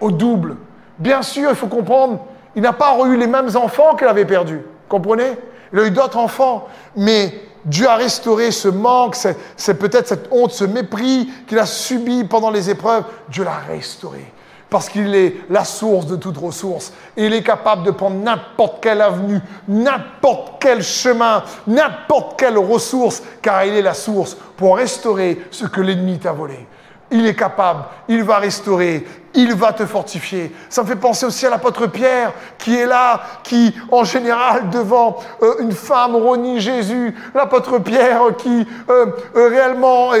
au 0.00 0.10
double 0.10 0.56
Bien 0.98 1.22
sûr, 1.22 1.50
il 1.50 1.56
faut 1.56 1.66
comprendre, 1.66 2.20
il 2.54 2.62
n'a 2.62 2.72
pas 2.72 2.96
eu 3.04 3.16
les 3.16 3.26
mêmes 3.26 3.50
enfants 3.54 3.94
qu'il 3.96 4.06
avait 4.06 4.24
perdus. 4.24 4.62
Comprenez? 4.88 5.32
Il 5.72 5.78
a 5.78 5.84
eu 5.86 5.90
d'autres 5.90 6.16
enfants. 6.16 6.68
Mais 6.96 7.34
Dieu 7.64 7.88
a 7.88 7.96
restauré 7.96 8.50
ce 8.50 8.68
manque, 8.68 9.16
c'est 9.16 9.74
peut-être 9.74 10.08
cette 10.08 10.28
honte, 10.30 10.52
ce 10.52 10.64
mépris 10.64 11.28
qu'il 11.46 11.58
a 11.58 11.66
subi 11.66 12.24
pendant 12.24 12.50
les 12.50 12.70
épreuves. 12.70 13.04
Dieu 13.28 13.44
l'a 13.44 13.58
restauré. 13.68 14.32
Parce 14.70 14.88
qu'il 14.88 15.14
est 15.14 15.36
la 15.48 15.64
source 15.64 16.06
de 16.06 16.16
toute 16.16 16.38
ressource. 16.38 16.92
Et 17.16 17.26
il 17.26 17.34
est 17.34 17.42
capable 17.42 17.84
de 17.84 17.90
prendre 17.90 18.16
n'importe 18.16 18.82
quelle 18.82 19.00
avenue, 19.00 19.40
n'importe 19.68 20.54
quel 20.60 20.82
chemin, 20.82 21.44
n'importe 21.66 22.38
quelle 22.38 22.58
ressource, 22.58 23.22
car 23.42 23.64
il 23.64 23.74
est 23.74 23.82
la 23.82 23.94
source 23.94 24.36
pour 24.56 24.76
restaurer 24.76 25.40
ce 25.50 25.66
que 25.66 25.80
l'ennemi 25.80 26.18
t'a 26.18 26.32
volé. 26.32 26.66
Il 27.10 27.26
est 27.26 27.36
capable, 27.36 27.84
il 28.08 28.24
va 28.24 28.38
restaurer, 28.38 29.06
il 29.36 29.54
va 29.54 29.72
te 29.72 29.86
fortifier. 29.86 30.50
Ça 30.68 30.82
me 30.82 30.88
fait 30.88 30.96
penser 30.96 31.24
aussi 31.26 31.46
à 31.46 31.50
l'apôtre 31.50 31.86
Pierre 31.86 32.32
qui 32.58 32.74
est 32.74 32.86
là, 32.86 33.20
qui 33.44 33.74
en 33.92 34.02
général 34.02 34.70
devant 34.70 35.18
euh, 35.42 35.54
une 35.60 35.72
femme 35.72 36.16
renie 36.16 36.60
Jésus. 36.60 37.14
L'apôtre 37.34 37.78
Pierre 37.78 38.22
qui 38.36 38.66
euh, 38.88 39.06
euh, 39.36 39.48
réellement 39.48 40.14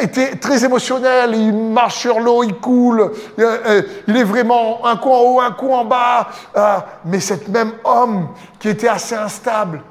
était 0.00 0.36
très 0.36 0.64
émotionnel, 0.64 1.34
il 1.34 1.52
marche 1.52 1.96
sur 1.96 2.20
l'eau, 2.20 2.42
il 2.42 2.54
coule, 2.54 3.12
il 3.36 4.16
est 4.16 4.24
vraiment 4.24 4.86
un 4.86 4.96
coup 4.96 5.10
en 5.10 5.20
haut, 5.20 5.40
un 5.40 5.52
coup 5.52 5.72
en 5.72 5.84
bas. 5.84 6.28
mais 7.04 7.20
cet 7.20 7.48
même 7.48 7.72
homme 7.84 8.28
qui 8.58 8.68
était 8.68 8.88
assez 8.88 9.14
instable, 9.14 9.82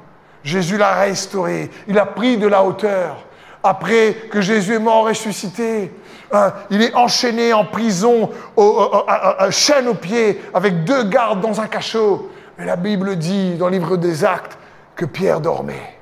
Jésus 0.42 0.78
l'a 0.78 0.94
restauré. 0.94 1.70
Il 1.86 1.98
a 1.98 2.06
pris 2.06 2.38
de 2.38 2.46
la 2.46 2.64
hauteur. 2.64 3.18
Après 3.62 4.16
que 4.30 4.40
Jésus 4.40 4.74
est 4.74 4.78
mort 4.78 5.04
ressuscité, 5.04 5.92
hein, 6.32 6.52
il 6.70 6.82
est 6.82 6.94
enchaîné 6.94 7.52
en 7.52 7.64
prison, 7.64 8.30
à, 8.56 9.50
chaîne 9.50 9.88
aux 9.88 9.94
pieds, 9.94 10.40
avec 10.54 10.84
deux 10.84 11.04
gardes 11.04 11.40
dans 11.40 11.60
un 11.60 11.66
cachot. 11.66 12.30
Mais 12.58 12.64
la 12.64 12.76
Bible 12.76 13.16
dit 13.16 13.56
dans 13.56 13.66
le 13.66 13.72
livre 13.72 13.96
des 13.96 14.24
Actes 14.24 14.58
que 14.94 15.04
Pierre 15.04 15.40
dormait. 15.40 15.98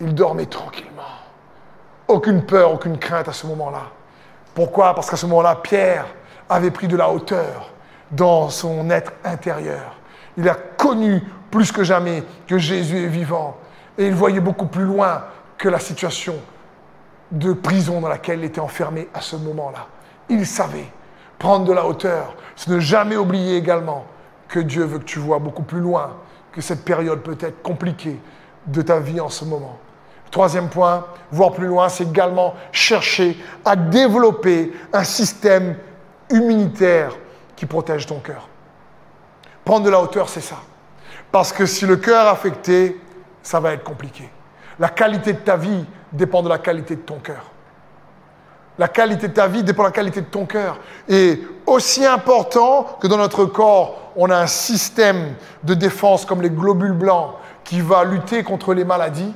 Il 0.00 0.14
dormait 0.14 0.46
tranquillement. 0.46 1.02
Aucune 2.08 2.42
peur, 2.42 2.72
aucune 2.72 2.98
crainte 2.98 3.28
à 3.28 3.32
ce 3.32 3.46
moment-là. 3.46 3.82
Pourquoi? 4.54 4.94
Parce 4.94 5.10
qu'à 5.10 5.16
ce 5.16 5.26
moment-là, 5.26 5.56
Pierre 5.62 6.06
avait 6.48 6.70
pris 6.70 6.88
de 6.88 6.96
la 6.96 7.10
hauteur 7.10 7.70
dans 8.10 8.48
son 8.48 8.90
être 8.90 9.12
intérieur. 9.24 9.96
Il 10.36 10.48
a 10.48 10.54
connu 10.54 11.22
plus 11.50 11.72
que 11.72 11.84
jamais 11.84 12.24
que 12.46 12.58
Jésus 12.58 13.04
est 13.04 13.08
vivant. 13.08 13.56
Et 13.98 14.06
il 14.06 14.14
voyait 14.14 14.40
beaucoup 14.40 14.66
plus 14.66 14.84
loin 14.84 15.24
que 15.58 15.68
la 15.68 15.78
situation 15.78 16.36
de 17.30 17.52
prison 17.52 18.00
dans 18.00 18.08
laquelle 18.08 18.40
il 18.40 18.44
était 18.44 18.60
enfermé 18.60 19.08
à 19.14 19.20
ce 19.20 19.36
moment-là. 19.36 19.86
Il 20.28 20.46
savait 20.46 20.90
prendre 21.38 21.64
de 21.64 21.72
la 21.72 21.86
hauteur, 21.86 22.36
c'est 22.54 22.70
ne 22.70 22.78
jamais 22.78 23.16
oublier 23.16 23.56
également 23.56 24.04
que 24.48 24.60
Dieu 24.60 24.84
veut 24.84 24.98
que 24.98 25.04
tu 25.04 25.18
vois 25.18 25.38
beaucoup 25.38 25.62
plus 25.62 25.80
loin 25.80 26.16
que 26.52 26.60
cette 26.60 26.84
période 26.84 27.20
peut-être 27.20 27.62
compliquée 27.62 28.18
de 28.66 28.82
ta 28.82 28.98
vie 28.98 29.20
en 29.20 29.28
ce 29.28 29.44
moment. 29.44 29.78
Troisième 30.30 30.68
point, 30.68 31.06
voir 31.32 31.52
plus 31.52 31.66
loin, 31.66 31.88
c'est 31.88 32.04
également 32.04 32.54
chercher 32.72 33.36
à 33.64 33.74
développer 33.74 34.72
un 34.92 35.04
système 35.04 35.76
immunitaire 36.30 37.16
qui 37.56 37.66
protège 37.66 38.06
ton 38.06 38.20
cœur. 38.20 38.48
Prendre 39.64 39.84
de 39.84 39.90
la 39.90 40.00
hauteur, 40.00 40.28
c'est 40.28 40.40
ça. 40.40 40.56
Parce 41.32 41.52
que 41.52 41.66
si 41.66 41.86
le 41.86 41.96
cœur 41.96 42.26
est 42.26 42.30
affecté, 42.30 43.00
ça 43.42 43.60
va 43.60 43.72
être 43.72 43.84
compliqué. 43.84 44.28
La 44.80 44.88
qualité 44.88 45.34
de 45.34 45.38
ta 45.38 45.56
vie 45.56 45.84
dépend 46.10 46.42
de 46.42 46.48
la 46.48 46.58
qualité 46.58 46.96
de 46.96 47.02
ton 47.02 47.18
cœur. 47.18 47.52
La 48.78 48.88
qualité 48.88 49.28
de 49.28 49.34
ta 49.34 49.46
vie 49.46 49.62
dépend 49.62 49.82
de 49.82 49.88
la 49.88 49.92
qualité 49.92 50.22
de 50.22 50.26
ton 50.26 50.46
cœur. 50.46 50.78
Et 51.06 51.42
aussi 51.66 52.04
important 52.06 52.96
que 52.98 53.06
dans 53.06 53.18
notre 53.18 53.44
corps, 53.44 54.12
on 54.16 54.30
a 54.30 54.38
un 54.38 54.46
système 54.46 55.34
de 55.62 55.74
défense 55.74 56.24
comme 56.24 56.40
les 56.40 56.48
globules 56.48 56.94
blancs 56.94 57.34
qui 57.62 57.82
va 57.82 58.04
lutter 58.04 58.42
contre 58.42 58.72
les 58.72 58.84
maladies, 58.84 59.34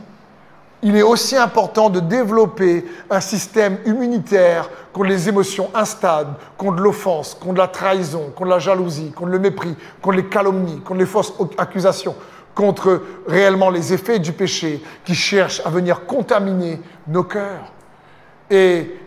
il 0.83 0.97
est 0.97 1.03
aussi 1.03 1.35
important 1.35 1.89
de 1.89 1.99
développer 1.99 2.85
un 3.09 3.21
système 3.21 3.79
immunitaire 3.87 4.69
contre 4.93 5.09
les 5.09 5.31
émotions 5.31 5.71
instables, 5.75 6.35
contre 6.59 6.83
l'offense, 6.83 7.35
contre 7.35 7.59
la 7.59 7.69
trahison, 7.69 8.33
contre 8.37 8.51
la 8.51 8.59
jalousie, 8.59 9.11
contre 9.13 9.31
le 9.31 9.39
mépris, 9.39 9.75
contre 10.03 10.17
les 10.17 10.27
calomnies, 10.27 10.81
contre 10.81 11.01
les 11.01 11.07
fausses 11.07 11.33
accusations, 11.57 12.15
contre 12.55 13.03
réellement 13.27 13.71
les 13.71 13.93
effets 13.93 14.19
du 14.19 14.33
péché 14.33 14.83
qui 15.05 15.15
cherchent 15.15 15.61
à 15.65 15.71
venir 15.71 16.07
contaminer 16.07 16.81
nos 17.09 17.25
cœurs. 17.25 17.73
Et 18.51 19.01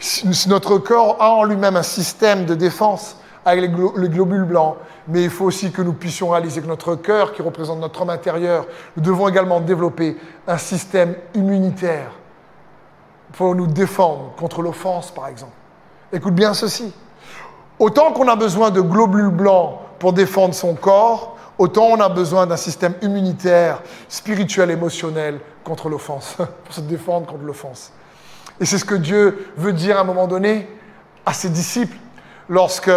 notre 0.47 0.77
corps 0.77 1.17
a 1.19 1.31
en 1.31 1.43
lui-même 1.43 1.75
un 1.75 1.83
système 1.83 2.45
de 2.45 2.55
défense 2.55 3.17
avec 3.45 3.61
les, 3.61 3.69
globules 4.09 4.43
blancs, 4.43 4.75
mais 5.07 5.23
il 5.23 5.29
faut 5.29 5.45
aussi 5.45 5.71
que 5.71 5.81
nous 5.81 5.93
puissions 5.93 6.29
réaliser 6.29 6.61
que 6.61 6.67
notre 6.67 6.95
cœur, 6.95 7.31
qui 7.31 7.41
représente 7.41 7.79
notre 7.79 8.01
homme 8.01 8.09
intérieur, 8.09 8.65
nous 8.97 9.03
devons 9.03 9.29
également 9.29 9.61
développer 9.61 10.17
un 10.47 10.57
système 10.57 11.15
immunitaire 11.33 12.11
pour 13.33 13.55
nous 13.55 13.67
défendre 13.67 14.33
contre 14.37 14.61
l'offense, 14.61 15.11
par 15.11 15.29
exemple. 15.29 15.53
Écoute 16.11 16.35
bien 16.35 16.53
ceci. 16.53 16.93
Autant 17.79 18.11
qu'on 18.11 18.27
a 18.27 18.35
besoin 18.35 18.69
de 18.69 18.81
globules 18.81 19.29
blancs 19.29 19.75
pour 19.99 20.11
défendre 20.11 20.53
son 20.53 20.75
corps, 20.75 21.36
autant 21.57 21.85
on 21.85 21.99
a 21.99 22.09
besoin 22.09 22.45
d'un 22.45 22.57
système 22.57 22.93
immunitaire, 23.01 23.81
spirituel, 24.09 24.71
émotionnel 24.71 25.39
contre 25.63 25.89
l'offense, 25.89 26.35
pour 26.65 26.73
se 26.73 26.81
défendre 26.81 27.27
contre 27.27 27.43
l'offense. 27.43 27.91
Et 28.59 28.65
c'est 28.65 28.77
ce 28.77 28.85
que 28.85 28.95
Dieu 28.95 29.51
veut 29.57 29.73
dire 29.73 29.97
à 29.97 30.01
un 30.01 30.03
moment 30.03 30.27
donné 30.27 30.67
à 31.25 31.33
ses 31.33 31.49
disciples 31.49 31.97
lorsque 32.49 32.91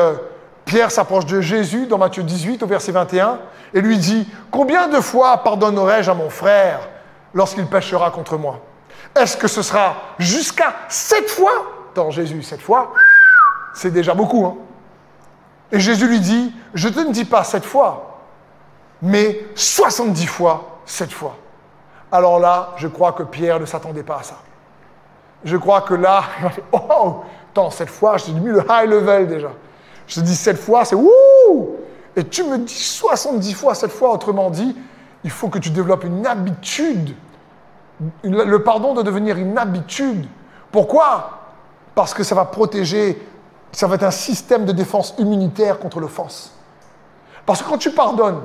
Pierre 0.65 0.91
s'approche 0.91 1.27
de 1.27 1.41
Jésus 1.41 1.87
dans 1.87 1.99
Matthieu 1.99 2.23
18 2.23 2.63
au 2.63 2.67
verset 2.67 2.93
21 2.93 3.41
et 3.75 3.81
lui 3.81 3.99
dit, 3.99 4.29
Combien 4.51 4.89
de 4.89 5.01
fois 5.01 5.39
pardonnerai-je 5.39 6.11
à 6.11 6.15
mon 6.15 6.31
frère 6.31 6.89
lorsqu'il 7.35 7.67
péchera 7.67 8.11
contre 8.11 8.39
moi? 8.39 8.61
Est-ce 9.17 9.37
que 9.37 9.49
ce 9.49 9.63
sera 9.63 9.97
jusqu'à 10.19 10.75
sept 10.89 11.29
fois? 11.29 11.53
Dans 11.95 12.11
Jésus, 12.11 12.43
sept 12.43 12.61
fois, 12.61 12.93
c'est 13.75 13.91
déjà 13.91 14.15
beaucoup. 14.15 14.47
Hein 14.47 14.57
et 15.73 15.81
Jésus 15.81 16.07
lui 16.07 16.21
dit, 16.21 16.53
je 16.75 16.89
te 16.89 17.01
ne 17.01 17.13
dis 17.13 17.25
pas 17.25 17.45
sept 17.45 17.65
fois, 17.65 18.10
mais 19.03 19.47
70 19.55 20.27
fois 20.27 20.81
sept 20.85 21.13
fois. 21.13 21.37
Alors 22.13 22.39
là, 22.39 22.71
je 22.77 22.89
crois 22.89 23.13
que 23.13 23.23
Pierre 23.23 23.61
ne 23.61 23.67
s'attendait 23.67 24.03
pas 24.03 24.19
à 24.19 24.23
ça. 24.23 24.37
Je 25.45 25.57
crois 25.57 25.83
que 25.83 25.95
là, 25.95 26.25
oh, 26.73 27.23
attends, 27.51 27.71
cette 27.71 27.89
fois, 27.89 28.17
j'ai 28.19 28.33
mis 28.33 28.51
le 28.51 28.65
high 28.69 28.89
level 28.89 29.29
déjà. 29.29 29.51
Je 30.07 30.21
dis 30.21 30.35
sept 30.35 30.59
fois, 30.59 30.85
c'est 30.85 30.97
wouh 30.97 31.77
Et 32.17 32.25
tu 32.25 32.43
me 32.43 32.59
dis 32.59 32.75
70 32.75 33.55
fois 33.55 33.75
cette 33.75 33.93
fois, 33.93 34.13
autrement 34.13 34.51
dit, 34.51 34.77
il 35.23 35.31
faut 35.31 35.49
que 35.49 35.59
tu 35.59 35.71
développes 35.71 36.05
une 36.05 36.27
habitude. 36.27 37.15
Le 38.25 38.59
pardon 38.63 38.95
doit 38.95 39.03
devenir 39.03 39.37
une 39.37 39.57
habitude. 39.57 40.27
Pourquoi? 40.73 41.39
Parce 41.95 42.15
que 42.15 42.23
ça 42.23 42.35
va 42.35 42.45
protéger, 42.45 43.21
ça 43.73 43.87
va 43.87 43.97
être 43.97 44.05
un 44.05 44.11
système 44.11 44.65
de 44.65 44.73
défense 44.73 45.15
immunitaire 45.19 45.79
contre 45.79 46.01
l'offense. 46.01 46.53
Parce 47.47 47.63
que 47.63 47.69
quand 47.69 47.79
tu 47.79 47.91
pardonnes, 47.91 48.41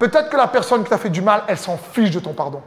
peut-être 0.00 0.30
que 0.30 0.36
la 0.36 0.48
personne 0.48 0.82
qui 0.82 0.90
t'a 0.90 0.98
fait 0.98 1.10
du 1.10 1.22
mal, 1.22 1.44
elle 1.46 1.58
s'en 1.58 1.76
fiche 1.76 2.10
de 2.10 2.18
ton 2.18 2.32
pardon. 2.32 2.60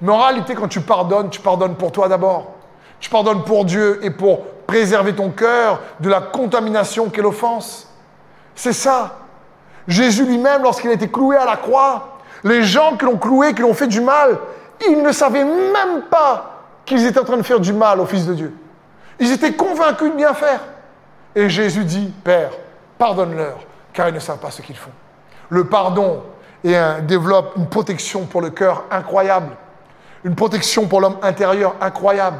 Mais 0.00 0.12
en 0.12 0.18
réalité, 0.18 0.54
quand 0.54 0.68
tu 0.68 0.80
pardonnes, 0.80 1.30
tu 1.30 1.40
pardonnes 1.40 1.74
pour 1.74 1.90
toi 1.90 2.06
d'abord. 2.06 2.52
Tu 3.00 3.10
pardonnes 3.10 3.42
pour 3.42 3.64
Dieu 3.64 3.98
et 4.02 4.10
pour 4.10 4.44
préserver 4.66 5.14
ton 5.14 5.30
cœur 5.30 5.80
de 6.00 6.08
la 6.08 6.20
contamination 6.20 7.08
qu'est 7.08 7.22
l'offense. 7.22 7.88
C'est 8.54 8.72
ça. 8.72 9.16
Jésus 9.88 10.24
lui-même, 10.24 10.62
lorsqu'il 10.62 10.90
a 10.90 10.92
été 10.92 11.08
cloué 11.08 11.36
à 11.36 11.44
la 11.44 11.56
croix, 11.56 12.18
les 12.44 12.62
gens 12.62 12.96
qui 12.96 13.04
l'ont 13.04 13.16
cloué, 13.16 13.54
qui 13.54 13.62
l'ont 13.62 13.74
fait 13.74 13.86
du 13.86 14.00
mal, 14.00 14.38
ils 14.88 15.02
ne 15.02 15.12
savaient 15.12 15.44
même 15.44 16.02
pas 16.10 16.62
qu'ils 16.84 17.04
étaient 17.06 17.20
en 17.20 17.24
train 17.24 17.36
de 17.36 17.42
faire 17.42 17.60
du 17.60 17.72
mal 17.72 18.00
au 18.00 18.06
Fils 18.06 18.26
de 18.26 18.34
Dieu. 18.34 18.54
Ils 19.18 19.32
étaient 19.32 19.54
convaincus 19.54 20.10
de 20.10 20.16
bien 20.16 20.34
faire. 20.34 20.60
Et 21.34 21.48
Jésus 21.48 21.84
dit, 21.84 22.12
Père, 22.24 22.50
pardonne-leur, 22.98 23.58
car 23.92 24.08
ils 24.08 24.14
ne 24.14 24.20
savent 24.20 24.38
pas 24.38 24.50
ce 24.50 24.62
qu'ils 24.62 24.76
font. 24.76 24.90
Le 25.48 25.64
pardon 25.64 26.22
développe 26.64 27.52
une 27.56 27.68
protection 27.68 28.26
pour 28.26 28.40
le 28.40 28.50
cœur 28.50 28.84
incroyable, 28.90 29.56
une 30.24 30.34
protection 30.34 30.86
pour 30.86 31.00
l'homme 31.00 31.18
intérieur 31.22 31.74
incroyable. 31.80 32.38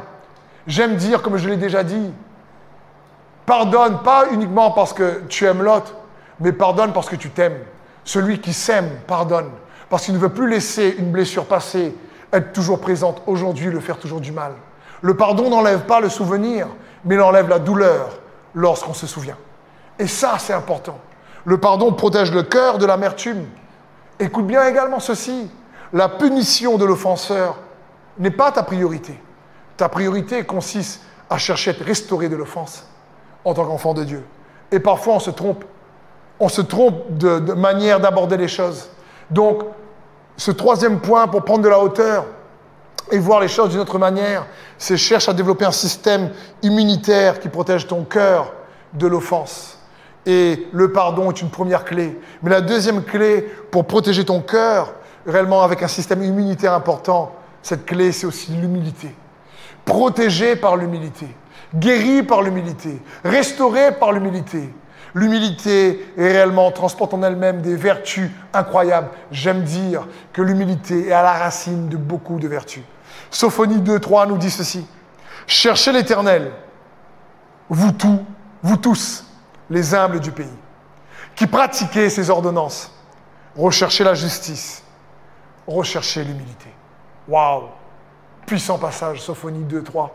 J'aime 0.65 0.95
dire, 0.95 1.21
comme 1.21 1.37
je 1.37 1.47
l'ai 1.47 1.57
déjà 1.57 1.83
dit, 1.83 2.11
pardonne 3.45 3.99
pas 4.03 4.25
uniquement 4.31 4.71
parce 4.71 4.93
que 4.93 5.23
tu 5.29 5.45
aimes 5.45 5.61
l'autre, 5.61 5.95
mais 6.39 6.51
pardonne 6.51 6.91
parce 6.93 7.07
que 7.09 7.15
tu 7.15 7.29
t'aimes. 7.29 7.59
Celui 8.03 8.39
qui 8.39 8.53
s'aime, 8.53 8.89
pardonne. 9.07 9.49
Parce 9.89 10.05
qu'il 10.05 10.13
ne 10.13 10.19
veut 10.19 10.29
plus 10.29 10.49
laisser 10.49 10.95
une 10.99 11.11
blessure 11.11 11.45
passée 11.45 11.95
être 12.33 12.51
toujours 12.51 12.79
présente 12.79 13.21
aujourd'hui, 13.25 13.71
le 13.71 13.79
faire 13.79 13.97
toujours 13.97 14.19
du 14.19 14.31
mal. 14.31 14.53
Le 15.01 15.15
pardon 15.15 15.49
n'enlève 15.49 15.81
pas 15.81 15.99
le 15.99 16.09
souvenir, 16.09 16.67
mais 17.05 17.15
il 17.15 17.21
enlève 17.21 17.47
la 17.47 17.59
douleur 17.59 18.19
lorsqu'on 18.53 18.93
se 18.93 19.07
souvient. 19.07 19.37
Et 19.99 20.07
ça, 20.07 20.35
c'est 20.39 20.53
important. 20.53 20.99
Le 21.45 21.57
pardon 21.57 21.93
protège 21.93 22.31
le 22.31 22.43
cœur 22.43 22.77
de 22.77 22.85
l'amertume. 22.85 23.45
Écoute 24.19 24.47
bien 24.47 24.65
également 24.67 24.99
ceci. 24.99 25.49
La 25.93 26.09
punition 26.09 26.77
de 26.77 26.85
l'offenseur 26.85 27.57
n'est 28.19 28.31
pas 28.31 28.51
ta 28.51 28.63
priorité. 28.63 29.19
Ta 29.77 29.89
priorité 29.89 30.43
consiste 30.43 31.01
à 31.29 31.37
chercher 31.37 31.71
à 31.71 31.73
être 31.73 31.83
restauré 31.85 32.29
de 32.29 32.35
l'offense 32.35 32.85
en 33.45 33.53
tant 33.53 33.65
qu'enfant 33.65 33.93
de 33.93 34.03
Dieu. 34.03 34.25
Et 34.71 34.79
parfois, 34.79 35.15
on 35.15 35.19
se 35.19 35.31
trompe 35.31 35.63
on 36.39 36.49
se 36.49 36.61
trompe 36.61 37.17
de, 37.17 37.53
manière 37.53 37.99
d'aborder 37.99 38.37
les 38.37 38.47
choses. 38.47 38.89
Donc, 39.29 39.63
ce 40.35 40.51
troisième 40.51 40.99
point 40.99 41.27
pour 41.27 41.43
prendre 41.43 41.63
de 41.63 41.69
la 41.69 41.79
hauteur 41.79 42.25
et 43.11 43.17
voir 43.17 43.39
les 43.39 43.47
choses 43.47 43.69
d'une 43.69 43.79
autre 43.79 43.97
manière, 43.97 44.45
c'est 44.77 44.97
cherche 44.97 45.27
à 45.29 45.33
développer 45.33 45.65
un 45.65 45.71
système 45.71 46.31
immunitaire 46.61 47.39
qui 47.39 47.49
protège 47.49 47.87
ton 47.87 48.03
cœur 48.03 48.53
de 48.93 49.07
l'offense. 49.07 49.76
Et 50.27 50.67
le 50.73 50.91
pardon 50.91 51.31
est 51.31 51.41
une 51.41 51.49
première 51.49 51.85
clé. 51.85 52.19
Mais 52.43 52.49
la 52.49 52.59
deuxième 52.59 53.01
clé 53.03 53.49
pour 53.71 53.85
protéger 53.85 54.25
ton 54.25 54.41
cœur, 54.41 54.93
réellement 55.25 55.63
avec 55.63 55.81
un 55.81 55.87
système 55.87 56.21
immunitaire 56.21 56.73
important, 56.73 57.33
cette 57.61 57.85
clé, 57.85 58.11
c'est 58.11 58.27
aussi 58.27 58.51
l'humilité. 58.51 59.15
Protégé 59.85 60.57
par 60.57 60.75
l'humilité, 60.75 61.27
guéri 61.73 62.23
par 62.23 62.41
l'humilité, 62.41 63.01
restauré 63.23 63.93
par 63.93 64.11
l'humilité. 64.11 64.69
L'humilité 65.15 66.05
est 66.17 66.27
réellement 66.27 66.69
transporte 66.71 67.13
en 67.13 67.23
elle-même 67.23 67.61
des 67.61 67.77
vertus 67.77 68.29
incroyables. 68.53 69.09
J'aime 69.31 69.63
dire 69.63 70.07
que 70.33 70.41
l'humilité 70.41 71.07
est 71.07 71.13
à 71.13 71.23
la 71.23 71.33
racine 71.33 71.87
de 71.87 71.95
beaucoup 71.95 72.37
de 72.37 72.49
vertus. 72.49 72.83
Sophonie 73.31 73.79
2, 73.79 73.99
3 73.99 74.25
nous 74.27 74.37
dit 74.37 74.51
ceci. 74.51 74.85
Cherchez 75.47 75.93
l'Éternel, 75.93 76.51
vous 77.69 77.93
tous, 77.93 78.19
vous 78.61 78.77
tous, 78.77 79.26
les 79.69 79.93
humbles 79.93 80.19
du 80.19 80.31
pays, 80.31 80.47
qui 81.35 81.47
pratiquez 81.47 82.09
ses 82.09 82.29
ordonnances. 82.29 82.91
Recherchez 83.55 84.03
la 84.03 84.13
justice, 84.13 84.83
recherchez 85.67 86.23
l'humilité. 86.23 86.69
Waouh 87.27 87.63
Puissant 88.45 88.77
passage, 88.77 89.21
Sophonie 89.21 89.63
2, 89.63 89.83
3. 89.83 90.11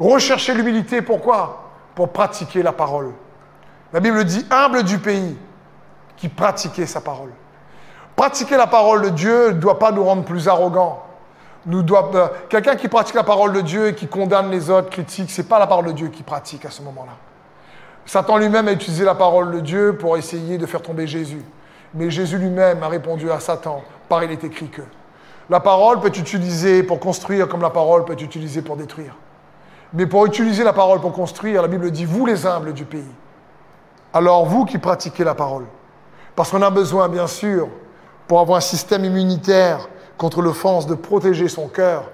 Rechercher 0.00 0.54
l'humilité, 0.54 1.02
pourquoi? 1.02 1.70
Pour 1.94 2.10
pratiquer 2.10 2.62
la 2.62 2.72
parole. 2.72 3.12
La 3.92 4.00
Bible 4.00 4.24
dit 4.24 4.46
humble 4.50 4.82
du 4.82 4.98
pays 4.98 5.36
qui 6.16 6.28
pratiquait 6.28 6.86
sa 6.86 7.00
parole. 7.00 7.32
Pratiquer 8.16 8.56
la 8.56 8.66
parole 8.66 9.02
de 9.02 9.08
Dieu 9.10 9.48
ne 9.48 9.58
doit 9.58 9.78
pas 9.78 9.92
nous 9.92 10.04
rendre 10.04 10.24
plus 10.24 10.48
arrogants. 10.48 11.02
Euh, 11.68 12.28
quelqu'un 12.48 12.76
qui 12.76 12.88
pratique 12.88 13.14
la 13.14 13.22
parole 13.22 13.52
de 13.52 13.60
Dieu 13.60 13.88
et 13.88 13.94
qui 13.94 14.08
condamne 14.08 14.50
les 14.50 14.70
autres, 14.70 14.90
critique, 14.90 15.30
c'est 15.30 15.48
pas 15.48 15.58
la 15.58 15.66
parole 15.66 15.86
de 15.86 15.92
Dieu 15.92 16.08
qui 16.08 16.22
pratique 16.22 16.64
à 16.64 16.70
ce 16.70 16.82
moment-là. 16.82 17.12
Satan 18.06 18.36
lui-même 18.36 18.68
a 18.68 18.72
utilisé 18.72 19.04
la 19.04 19.14
parole 19.14 19.52
de 19.52 19.60
Dieu 19.60 19.96
pour 19.98 20.16
essayer 20.16 20.58
de 20.58 20.66
faire 20.66 20.82
tomber 20.82 21.06
Jésus. 21.06 21.42
Mais 21.94 22.10
Jésus 22.10 22.38
lui-même 22.38 22.82
a 22.82 22.88
répondu 22.88 23.30
à 23.30 23.40
Satan 23.40 23.82
par 24.08 24.24
il 24.24 24.30
est 24.30 24.44
écrit 24.44 24.68
que. 24.68 24.82
La 25.50 25.60
parole 25.60 26.00
peut 26.00 26.08
être 26.08 26.18
utilisée 26.18 26.82
pour 26.82 27.00
construire 27.00 27.48
comme 27.48 27.62
la 27.62 27.70
parole 27.70 28.04
peut 28.04 28.12
être 28.12 28.22
utilisée 28.22 28.62
pour 28.62 28.76
détruire. 28.76 29.16
Mais 29.92 30.06
pour 30.06 30.24
utiliser 30.24 30.64
la 30.64 30.72
parole 30.72 31.00
pour 31.00 31.12
construire, 31.12 31.62
la 31.62 31.68
Bible 31.68 31.90
dit, 31.90 32.04
vous 32.04 32.24
les 32.24 32.46
humbles 32.46 32.72
du 32.72 32.84
pays. 32.84 33.12
Alors 34.12 34.46
vous 34.46 34.64
qui 34.64 34.78
pratiquez 34.78 35.24
la 35.24 35.34
parole, 35.34 35.64
parce 36.36 36.50
qu'on 36.50 36.62
a 36.62 36.70
besoin, 36.70 37.08
bien 37.08 37.26
sûr, 37.26 37.68
pour 38.26 38.40
avoir 38.40 38.58
un 38.58 38.62
système 38.62 39.04
immunitaire 39.04 39.88
contre 40.16 40.42
l'offense, 40.42 40.86
de 40.86 40.94
protéger 40.94 41.48
son 41.48 41.68
cœur 41.68 42.04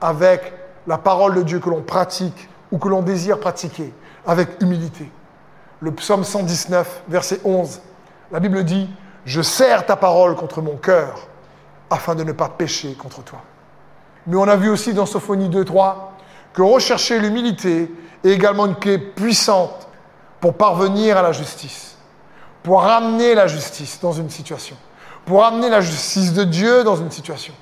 avec 0.00 0.52
la 0.86 0.98
parole 0.98 1.34
de 1.34 1.42
Dieu 1.42 1.58
que 1.58 1.70
l'on 1.70 1.82
pratique 1.82 2.48
ou 2.70 2.78
que 2.78 2.88
l'on 2.88 3.02
désire 3.02 3.40
pratiquer, 3.40 3.92
avec 4.26 4.60
humilité. 4.60 5.10
Le 5.80 5.92
psaume 5.92 6.24
119, 6.24 7.02
verset 7.08 7.40
11, 7.44 7.80
la 8.32 8.40
Bible 8.40 8.64
dit, 8.64 8.88
Je 9.24 9.42
serre 9.42 9.84
ta 9.84 9.96
parole 9.96 10.34
contre 10.34 10.62
mon 10.62 10.76
cœur 10.76 11.28
afin 11.90 12.14
de 12.14 12.24
ne 12.24 12.32
pas 12.32 12.48
pécher 12.48 12.94
contre 12.94 13.22
toi. 13.22 13.40
Mais 14.26 14.36
on 14.36 14.48
a 14.48 14.56
vu 14.56 14.70
aussi 14.70 14.94
dans 14.94 15.06
Sophonie 15.06 15.48
2, 15.48 15.64
3 15.64 16.12
que 16.52 16.62
rechercher 16.62 17.18
l'humilité 17.18 17.92
est 18.24 18.30
également 18.30 18.66
une 18.66 18.74
clé 18.76 18.98
puissante 18.98 19.86
pour 20.40 20.54
parvenir 20.54 21.16
à 21.18 21.22
la 21.22 21.32
justice, 21.32 21.96
pour 22.62 22.82
ramener 22.82 23.34
la 23.34 23.46
justice 23.46 24.00
dans 24.00 24.12
une 24.12 24.30
situation, 24.30 24.76
pour 25.26 25.42
ramener 25.42 25.68
la 25.68 25.80
justice 25.80 26.32
de 26.32 26.44
Dieu 26.44 26.82
dans 26.82 26.96
une 26.96 27.10
situation. 27.10 27.52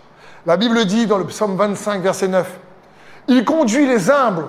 La 0.47 0.57
Bible 0.57 0.85
dit 0.85 1.07
dans 1.07 1.19
le 1.19 1.27
psaume 1.27 1.57
25, 1.57 2.03
verset 2.03 2.29
9, 2.29 2.49
Il 3.29 3.45
conduit 3.45 3.87
les 3.87 4.11
humbles 4.11 4.47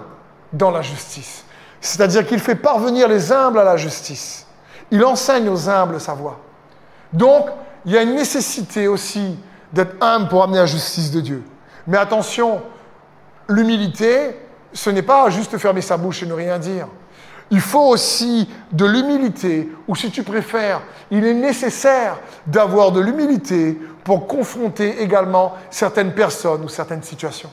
dans 0.54 0.72
la 0.72 0.82
justice. 0.82 1.46
C'est-à-dire 1.86 2.26
qu'il 2.26 2.40
fait 2.40 2.56
parvenir 2.56 3.08
les 3.08 3.32
humbles 3.32 3.60
à 3.60 3.64
la 3.64 3.78
justice. 3.78 4.48
Il 4.90 5.06
enseigne 5.06 5.48
aux 5.50 5.70
humbles 5.70 6.02
sa 6.02 6.16
voie. 6.16 6.40
Donc, 7.14 7.46
il 7.86 7.92
y 7.92 7.98
a 7.98 8.02
une 8.02 8.16
nécessité 8.16 8.88
aussi 8.88 9.38
d'être 9.72 9.96
humble 10.02 10.28
pour 10.28 10.42
amener 10.42 10.58
la 10.58 10.66
justice 10.66 11.12
de 11.12 11.22
Dieu. 11.22 11.44
Mais 11.86 11.98
attention, 11.98 12.64
l'humilité, 13.48 14.36
ce 14.74 14.90
n'est 14.90 15.04
pas 15.04 15.30
juste 15.30 15.56
fermer 15.60 15.82
sa 15.82 15.96
bouche 15.96 16.24
et 16.24 16.26
ne 16.26 16.34
rien 16.34 16.58
dire. 16.58 16.88
Il 17.52 17.62
faut 17.62 17.88
aussi 17.88 18.50
de 18.72 18.86
l'humilité, 18.86 19.70
ou 19.88 19.96
si 19.96 20.10
tu 20.10 20.24
préfères, 20.24 20.82
il 21.12 21.24
est 21.24 21.36
nécessaire 21.36 22.18
d'avoir 22.48 22.94
de 22.94 23.00
l'humilité 23.00 23.80
pour 24.04 24.26
confronter 24.26 25.04
également 25.04 25.54
certaines 25.70 26.14
personnes 26.14 26.64
ou 26.64 26.68
certaines 26.68 27.04
situations. 27.04 27.52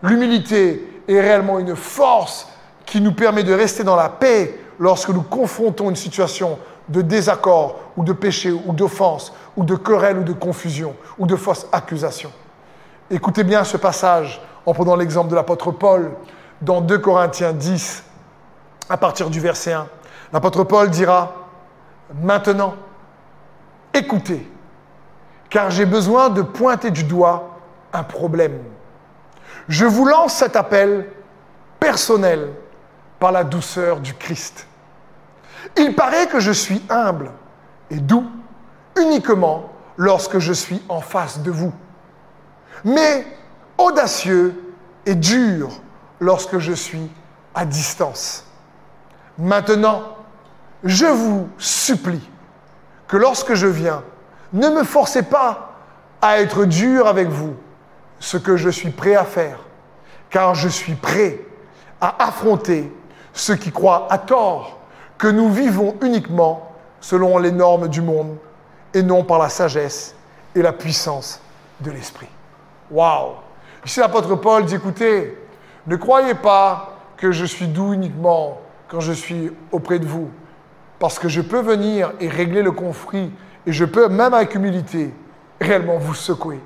L'humilité 0.00 1.02
est 1.08 1.20
réellement 1.20 1.58
une 1.58 1.74
force 1.74 2.46
qui 2.90 3.00
nous 3.00 3.12
permet 3.12 3.44
de 3.44 3.54
rester 3.54 3.84
dans 3.84 3.94
la 3.94 4.08
paix 4.08 4.58
lorsque 4.80 5.10
nous 5.10 5.22
confrontons 5.22 5.90
une 5.90 5.96
situation 5.96 6.58
de 6.88 7.02
désaccord 7.02 7.78
ou 7.96 8.02
de 8.02 8.12
péché 8.12 8.50
ou 8.50 8.72
d'offense 8.72 9.32
ou 9.56 9.62
de 9.62 9.76
querelle 9.76 10.18
ou 10.18 10.24
de 10.24 10.32
confusion 10.32 10.96
ou 11.16 11.24
de 11.24 11.36
fausse 11.36 11.68
accusation. 11.70 12.32
Écoutez 13.08 13.44
bien 13.44 13.62
ce 13.62 13.76
passage 13.76 14.42
en 14.66 14.74
prenant 14.74 14.96
l'exemple 14.96 15.30
de 15.30 15.36
l'apôtre 15.36 15.70
Paul 15.70 16.10
dans 16.62 16.80
2 16.80 16.98
Corinthiens 16.98 17.52
10 17.52 18.02
à 18.88 18.96
partir 18.96 19.30
du 19.30 19.38
verset 19.38 19.72
1. 19.72 19.86
L'apôtre 20.32 20.64
Paul 20.64 20.90
dira, 20.90 21.32
maintenant, 22.20 22.74
écoutez, 23.94 24.50
car 25.48 25.70
j'ai 25.70 25.86
besoin 25.86 26.28
de 26.28 26.42
pointer 26.42 26.90
du 26.90 27.04
doigt 27.04 27.56
un 27.92 28.02
problème. 28.02 28.58
Je 29.68 29.86
vous 29.86 30.06
lance 30.06 30.34
cet 30.34 30.56
appel 30.56 31.06
personnel 31.78 32.48
par 33.20 33.30
la 33.30 33.44
douceur 33.44 34.00
du 34.00 34.14
Christ. 34.14 34.66
Il 35.76 35.94
paraît 35.94 36.26
que 36.26 36.40
je 36.40 36.50
suis 36.50 36.82
humble 36.88 37.30
et 37.90 37.98
doux 37.98 38.26
uniquement 38.98 39.70
lorsque 39.96 40.38
je 40.38 40.52
suis 40.52 40.82
en 40.88 41.00
face 41.00 41.40
de 41.40 41.50
vous, 41.50 41.72
mais 42.82 43.26
audacieux 43.78 44.74
et 45.04 45.14
dur 45.14 45.68
lorsque 46.18 46.58
je 46.58 46.72
suis 46.72 47.10
à 47.54 47.66
distance. 47.66 48.46
Maintenant, 49.38 50.16
je 50.82 51.06
vous 51.06 51.48
supplie 51.58 52.26
que 53.06 53.18
lorsque 53.18 53.54
je 53.54 53.66
viens, 53.66 54.02
ne 54.52 54.68
me 54.68 54.82
forcez 54.82 55.22
pas 55.22 55.74
à 56.22 56.40
être 56.40 56.64
dur 56.64 57.06
avec 57.06 57.28
vous, 57.28 57.54
ce 58.18 58.38
que 58.38 58.56
je 58.56 58.70
suis 58.70 58.90
prêt 58.90 59.14
à 59.14 59.24
faire, 59.24 59.58
car 60.30 60.54
je 60.54 60.68
suis 60.68 60.94
prêt 60.94 61.40
à 62.00 62.24
affronter 62.24 62.90
ceux 63.32 63.56
qui 63.56 63.72
croient 63.72 64.06
à 64.10 64.18
tort 64.18 64.78
que 65.18 65.28
nous 65.28 65.50
vivons 65.50 65.96
uniquement 66.02 66.72
selon 67.00 67.38
les 67.38 67.52
normes 67.52 67.88
du 67.88 68.02
monde 68.02 68.36
et 68.94 69.02
non 69.02 69.24
par 69.24 69.38
la 69.38 69.48
sagesse 69.48 70.14
et 70.54 70.62
la 70.62 70.72
puissance 70.72 71.40
de 71.80 71.90
l'esprit. 71.90 72.28
Waouh 72.90 73.34
Ici 73.84 74.00
l'apôtre 74.00 74.34
Paul 74.36 74.64
dit 74.64 74.74
écoutez, 74.74 75.38
ne 75.86 75.96
croyez 75.96 76.34
pas 76.34 76.98
que 77.16 77.32
je 77.32 77.44
suis 77.44 77.66
doux 77.66 77.92
uniquement 77.92 78.60
quand 78.88 79.00
je 79.00 79.12
suis 79.12 79.52
auprès 79.72 79.98
de 79.98 80.06
vous, 80.06 80.30
parce 80.98 81.18
que 81.18 81.28
je 81.28 81.40
peux 81.40 81.60
venir 81.60 82.12
et 82.20 82.28
régler 82.28 82.62
le 82.62 82.72
conflit 82.72 83.30
et 83.66 83.72
je 83.72 83.84
peux 83.84 84.08
même 84.08 84.34
avec 84.34 84.54
humilité 84.54 85.14
réellement 85.60 85.98
vous 85.98 86.14
secouer. 86.14 86.60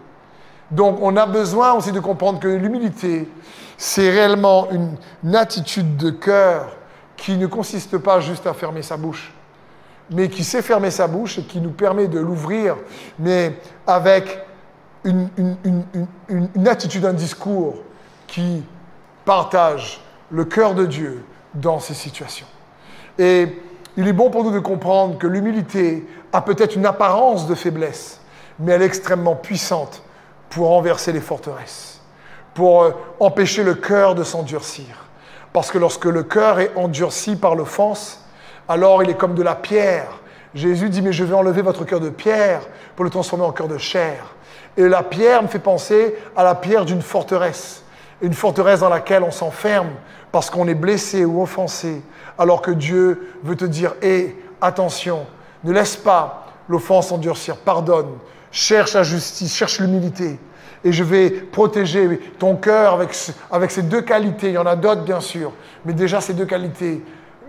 Donc 0.70 0.98
on 1.02 1.16
a 1.16 1.26
besoin 1.26 1.72
aussi 1.72 1.92
de 1.92 2.00
comprendre 2.00 2.40
que 2.40 2.48
l'humilité, 2.48 3.28
c'est 3.76 4.10
réellement 4.10 4.68
une, 4.70 5.34
attitude 5.34 5.96
de 5.96 6.10
cœur 6.10 6.76
qui 7.16 7.36
ne 7.36 7.46
consiste 7.46 7.98
pas 7.98 8.20
juste 8.20 8.46
à 8.46 8.54
fermer 8.54 8.82
sa 8.82 8.96
bouche, 8.96 9.32
mais 10.10 10.28
qui 10.28 10.44
sait 10.44 10.62
fermer 10.62 10.90
sa 10.90 11.06
bouche 11.06 11.38
et 11.38 11.42
qui 11.42 11.60
nous 11.60 11.70
permet 11.70 12.08
de 12.08 12.18
l'ouvrir, 12.18 12.76
mais 13.18 13.58
avec 13.86 14.44
une, 15.04 15.28
une, 16.28 16.68
attitude, 16.68 17.04
un 17.04 17.12
discours 17.12 17.76
qui 18.26 18.62
partage 19.24 20.00
le 20.30 20.44
cœur 20.44 20.74
de 20.74 20.86
Dieu 20.86 21.24
dans 21.54 21.78
ces 21.78 21.94
situations. 21.94 22.46
Et 23.18 23.62
il 23.96 24.08
est 24.08 24.12
bon 24.12 24.30
pour 24.30 24.44
nous 24.44 24.50
de 24.50 24.58
comprendre 24.58 25.18
que 25.18 25.26
l'humilité 25.26 26.06
a 26.32 26.40
peut-être 26.40 26.74
une 26.74 26.86
apparence 26.86 27.46
de 27.46 27.54
faiblesse, 27.54 28.20
mais 28.58 28.72
elle 28.72 28.82
est 28.82 28.86
extrêmement 28.86 29.36
puissante 29.36 30.02
pour 30.54 30.68
renverser 30.68 31.10
les 31.10 31.20
forteresses, 31.20 32.00
pour 32.54 32.84
euh, 32.84 32.92
empêcher 33.18 33.64
le 33.64 33.74
cœur 33.74 34.14
de 34.14 34.22
s'endurcir. 34.22 34.86
Parce 35.52 35.72
que 35.72 35.78
lorsque 35.78 36.04
le 36.04 36.22
cœur 36.22 36.60
est 36.60 36.70
endurci 36.76 37.34
par 37.34 37.56
l'offense, 37.56 38.24
alors 38.68 39.02
il 39.02 39.10
est 39.10 39.16
comme 39.16 39.34
de 39.34 39.42
la 39.42 39.56
pierre. 39.56 40.20
Jésus 40.54 40.90
dit, 40.90 41.02
mais 41.02 41.12
je 41.12 41.24
vais 41.24 41.34
enlever 41.34 41.60
votre 41.60 41.84
cœur 41.84 41.98
de 41.98 42.08
pierre 42.08 42.60
pour 42.94 43.04
le 43.04 43.10
transformer 43.10 43.44
en 43.44 43.50
cœur 43.50 43.66
de 43.66 43.78
chair. 43.78 44.34
Et 44.76 44.88
la 44.88 45.02
pierre 45.02 45.42
me 45.42 45.48
fait 45.48 45.58
penser 45.58 46.14
à 46.36 46.44
la 46.44 46.54
pierre 46.54 46.84
d'une 46.84 47.02
forteresse. 47.02 47.82
Une 48.22 48.32
forteresse 48.32 48.80
dans 48.80 48.88
laquelle 48.88 49.24
on 49.24 49.32
s'enferme 49.32 49.90
parce 50.30 50.50
qu'on 50.50 50.68
est 50.68 50.74
blessé 50.74 51.24
ou 51.24 51.42
offensé, 51.42 52.00
alors 52.38 52.62
que 52.62 52.70
Dieu 52.70 53.34
veut 53.42 53.56
te 53.56 53.64
dire, 53.64 53.94
hé, 54.02 54.36
attention, 54.60 55.26
ne 55.64 55.72
laisse 55.72 55.96
pas 55.96 56.46
l'offense 56.68 57.10
endurcir, 57.10 57.56
pardonne, 57.56 58.18
cherche 58.54 58.94
la 58.94 59.02
justice, 59.02 59.54
cherche 59.54 59.80
l'humilité. 59.80 60.38
Et 60.84 60.92
je 60.92 61.02
vais 61.02 61.30
protéger 61.30 62.20
ton 62.38 62.56
cœur 62.56 63.00
avec, 63.50 63.70
ces 63.70 63.82
deux 63.82 64.02
qualités. 64.02 64.48
Il 64.48 64.54
y 64.54 64.58
en 64.58 64.66
a 64.66 64.76
d'autres, 64.76 65.02
bien 65.02 65.20
sûr, 65.20 65.52
mais 65.84 65.92
déjà 65.92 66.20
ces 66.20 66.34
deux 66.34 66.44
qualités. 66.46 67.02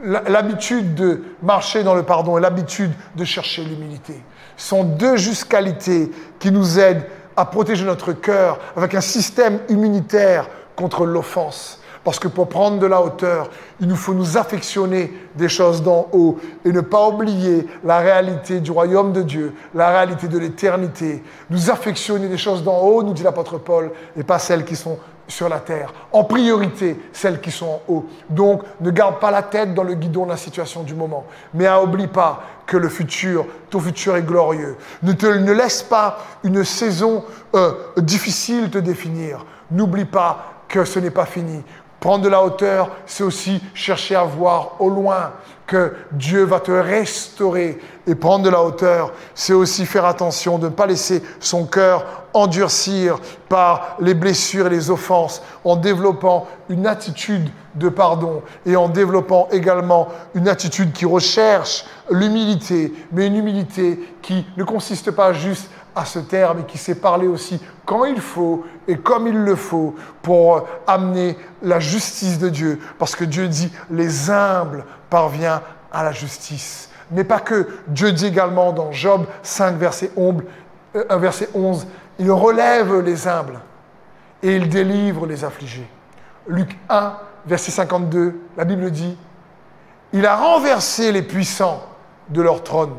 L'habitude 0.03 0.95
de 0.95 1.23
marcher 1.41 1.83
dans 1.83 1.95
le 1.95 2.03
pardon 2.03 2.37
et 2.37 2.41
l'habitude 2.41 2.91
de 3.15 3.23
chercher 3.23 3.63
l'humilité 3.63 4.21
sont 4.57 4.83
deux 4.83 5.17
justes 5.17 5.47
qualités 5.47 6.11
qui 6.39 6.51
nous 6.51 6.79
aident 6.79 7.05
à 7.37 7.45
protéger 7.45 7.85
notre 7.85 8.13
cœur 8.13 8.59
avec 8.75 8.95
un 8.95 9.01
système 9.01 9.59
immunitaire 9.69 10.47
contre 10.75 11.05
l'offense. 11.05 11.81
Parce 12.05 12.19
que 12.19 12.27
pour 12.27 12.47
prendre 12.47 12.77
de 12.77 12.85
la 12.85 13.01
hauteur, 13.01 13.49
il 13.81 13.87
nous 13.87 13.95
faut 13.95 14.13
nous 14.13 14.37
affectionner 14.37 15.11
des 15.33 15.49
choses 15.49 15.81
d'en 15.81 16.07
haut 16.13 16.37
et 16.63 16.71
ne 16.71 16.81
pas 16.81 17.09
oublier 17.09 17.67
la 17.83 17.97
réalité 17.97 18.59
du 18.59 18.69
royaume 18.69 19.11
de 19.11 19.23
Dieu, 19.23 19.55
la 19.73 19.89
réalité 19.89 20.27
de 20.27 20.37
l'éternité. 20.37 21.23
Nous 21.49 21.71
affectionner 21.71 22.27
des 22.27 22.37
choses 22.37 22.63
d'en 22.63 22.77
haut, 22.77 23.01
nous 23.01 23.13
dit 23.13 23.23
l'apôtre 23.23 23.57
Paul, 23.57 23.91
et 24.15 24.23
pas 24.23 24.37
celles 24.37 24.65
qui 24.65 24.75
sont 24.75 24.99
sur 25.27 25.49
la 25.49 25.59
terre. 25.59 25.91
En 26.11 26.23
priorité, 26.23 26.95
celles 27.11 27.41
qui 27.41 27.49
sont 27.49 27.65
en 27.65 27.81
haut. 27.87 28.05
Donc, 28.29 28.61
ne 28.81 28.91
garde 28.91 29.19
pas 29.19 29.31
la 29.31 29.41
tête 29.41 29.73
dans 29.73 29.81
le 29.81 29.95
guidon 29.95 30.25
de 30.25 30.29
la 30.29 30.37
situation 30.37 30.83
du 30.83 30.93
moment. 30.93 31.25
Mais 31.55 31.65
n'oublie 31.65 32.05
pas 32.05 32.43
que 32.67 32.77
le 32.77 32.87
futur, 32.87 33.47
ton 33.71 33.79
futur 33.79 34.15
est 34.15 34.21
glorieux. 34.21 34.77
Ne 35.01 35.53
laisse 35.53 35.81
pas 35.81 36.19
une 36.43 36.63
saison 36.63 37.23
euh, 37.55 37.71
difficile 37.97 38.69
te 38.69 38.77
définir. 38.77 39.43
N'oublie 39.71 40.05
pas 40.05 40.51
que 40.67 40.85
ce 40.85 40.99
n'est 40.99 41.11
pas 41.11 41.25
fini. 41.25 41.63
Prendre 41.99 42.23
de 42.23 42.29
la 42.29 42.43
hauteur, 42.43 42.91
c'est 43.05 43.23
aussi 43.23 43.61
chercher 43.73 44.15
à 44.15 44.23
voir 44.23 44.73
au 44.79 44.89
loin 44.89 45.31
que 45.65 45.95
Dieu 46.11 46.43
va 46.43 46.59
te 46.59 46.71
restaurer 46.71 47.79
et 48.05 48.15
prendre 48.15 48.45
de 48.45 48.49
la 48.49 48.61
hauteur. 48.61 49.11
C'est 49.33 49.53
aussi 49.53 49.85
faire 49.85 50.05
attention 50.05 50.59
de 50.59 50.65
ne 50.65 50.73
pas 50.73 50.85
laisser 50.85 51.23
son 51.39 51.65
cœur 51.65 52.05
endurcir 52.33 53.17
par 53.49 53.95
les 53.99 54.13
blessures 54.13 54.67
et 54.67 54.69
les 54.69 54.91
offenses 54.91 55.41
en 55.63 55.75
développant 55.75 56.47
une 56.69 56.85
attitude 56.85 57.49
de 57.75 57.89
pardon 57.89 58.41
et 58.65 58.75
en 58.75 58.89
développant 58.89 59.47
également 59.51 60.09
une 60.35 60.47
attitude 60.47 60.93
qui 60.93 61.05
recherche 61.05 61.85
l'humilité, 62.09 62.93
mais 63.11 63.27
une 63.27 63.37
humilité 63.37 63.99
qui 64.21 64.45
ne 64.57 64.63
consiste 64.63 65.11
pas 65.11 65.33
juste 65.33 65.69
à 65.95 66.05
ce 66.05 66.19
terme 66.19 66.59
et 66.59 66.63
qui 66.63 66.77
sait 66.77 66.95
parler 66.95 67.27
aussi 67.27 67.61
quand 67.85 68.05
il 68.05 68.19
faut 68.19 68.65
et 68.87 68.97
comme 68.97 69.27
il 69.27 69.37
le 69.37 69.55
faut 69.55 69.95
pour 70.21 70.67
amener 70.85 71.37
la 71.61 71.79
justice 71.79 72.37
de 72.37 72.49
Dieu. 72.49 72.79
Parce 72.99 73.15
que 73.15 73.23
Dieu 73.23 73.47
dit, 73.47 73.71
les 73.89 74.29
humbles 74.29 74.85
parviennent 75.09 75.61
à 75.91 76.03
la 76.03 76.11
justice. 76.11 76.89
Mais 77.11 77.23
pas 77.23 77.39
que. 77.39 77.67
Dieu 77.87 78.11
dit 78.11 78.25
également 78.25 78.73
dans 78.73 78.91
Job 78.91 79.25
5, 79.43 79.77
verset 79.77 80.11
11, 80.17 80.43
euh, 80.95 81.17
verset 81.17 81.49
11 81.53 81.87
il 82.19 82.31
relève 82.31 82.99
les 83.01 83.27
humbles 83.27 83.59
et 84.41 84.55
il 84.55 84.69
délivre 84.69 85.25
les 85.25 85.43
affligés. 85.43 85.87
Luc 86.47 86.77
1, 86.89 87.17
verset 87.45 87.71
52, 87.71 88.39
la 88.57 88.65
Bible 88.65 88.91
dit, 88.91 89.17
il 90.13 90.25
a 90.25 90.35
renversé 90.35 91.11
les 91.11 91.23
puissants 91.23 91.83
de 92.29 92.41
leur 92.41 92.63
trône 92.63 92.93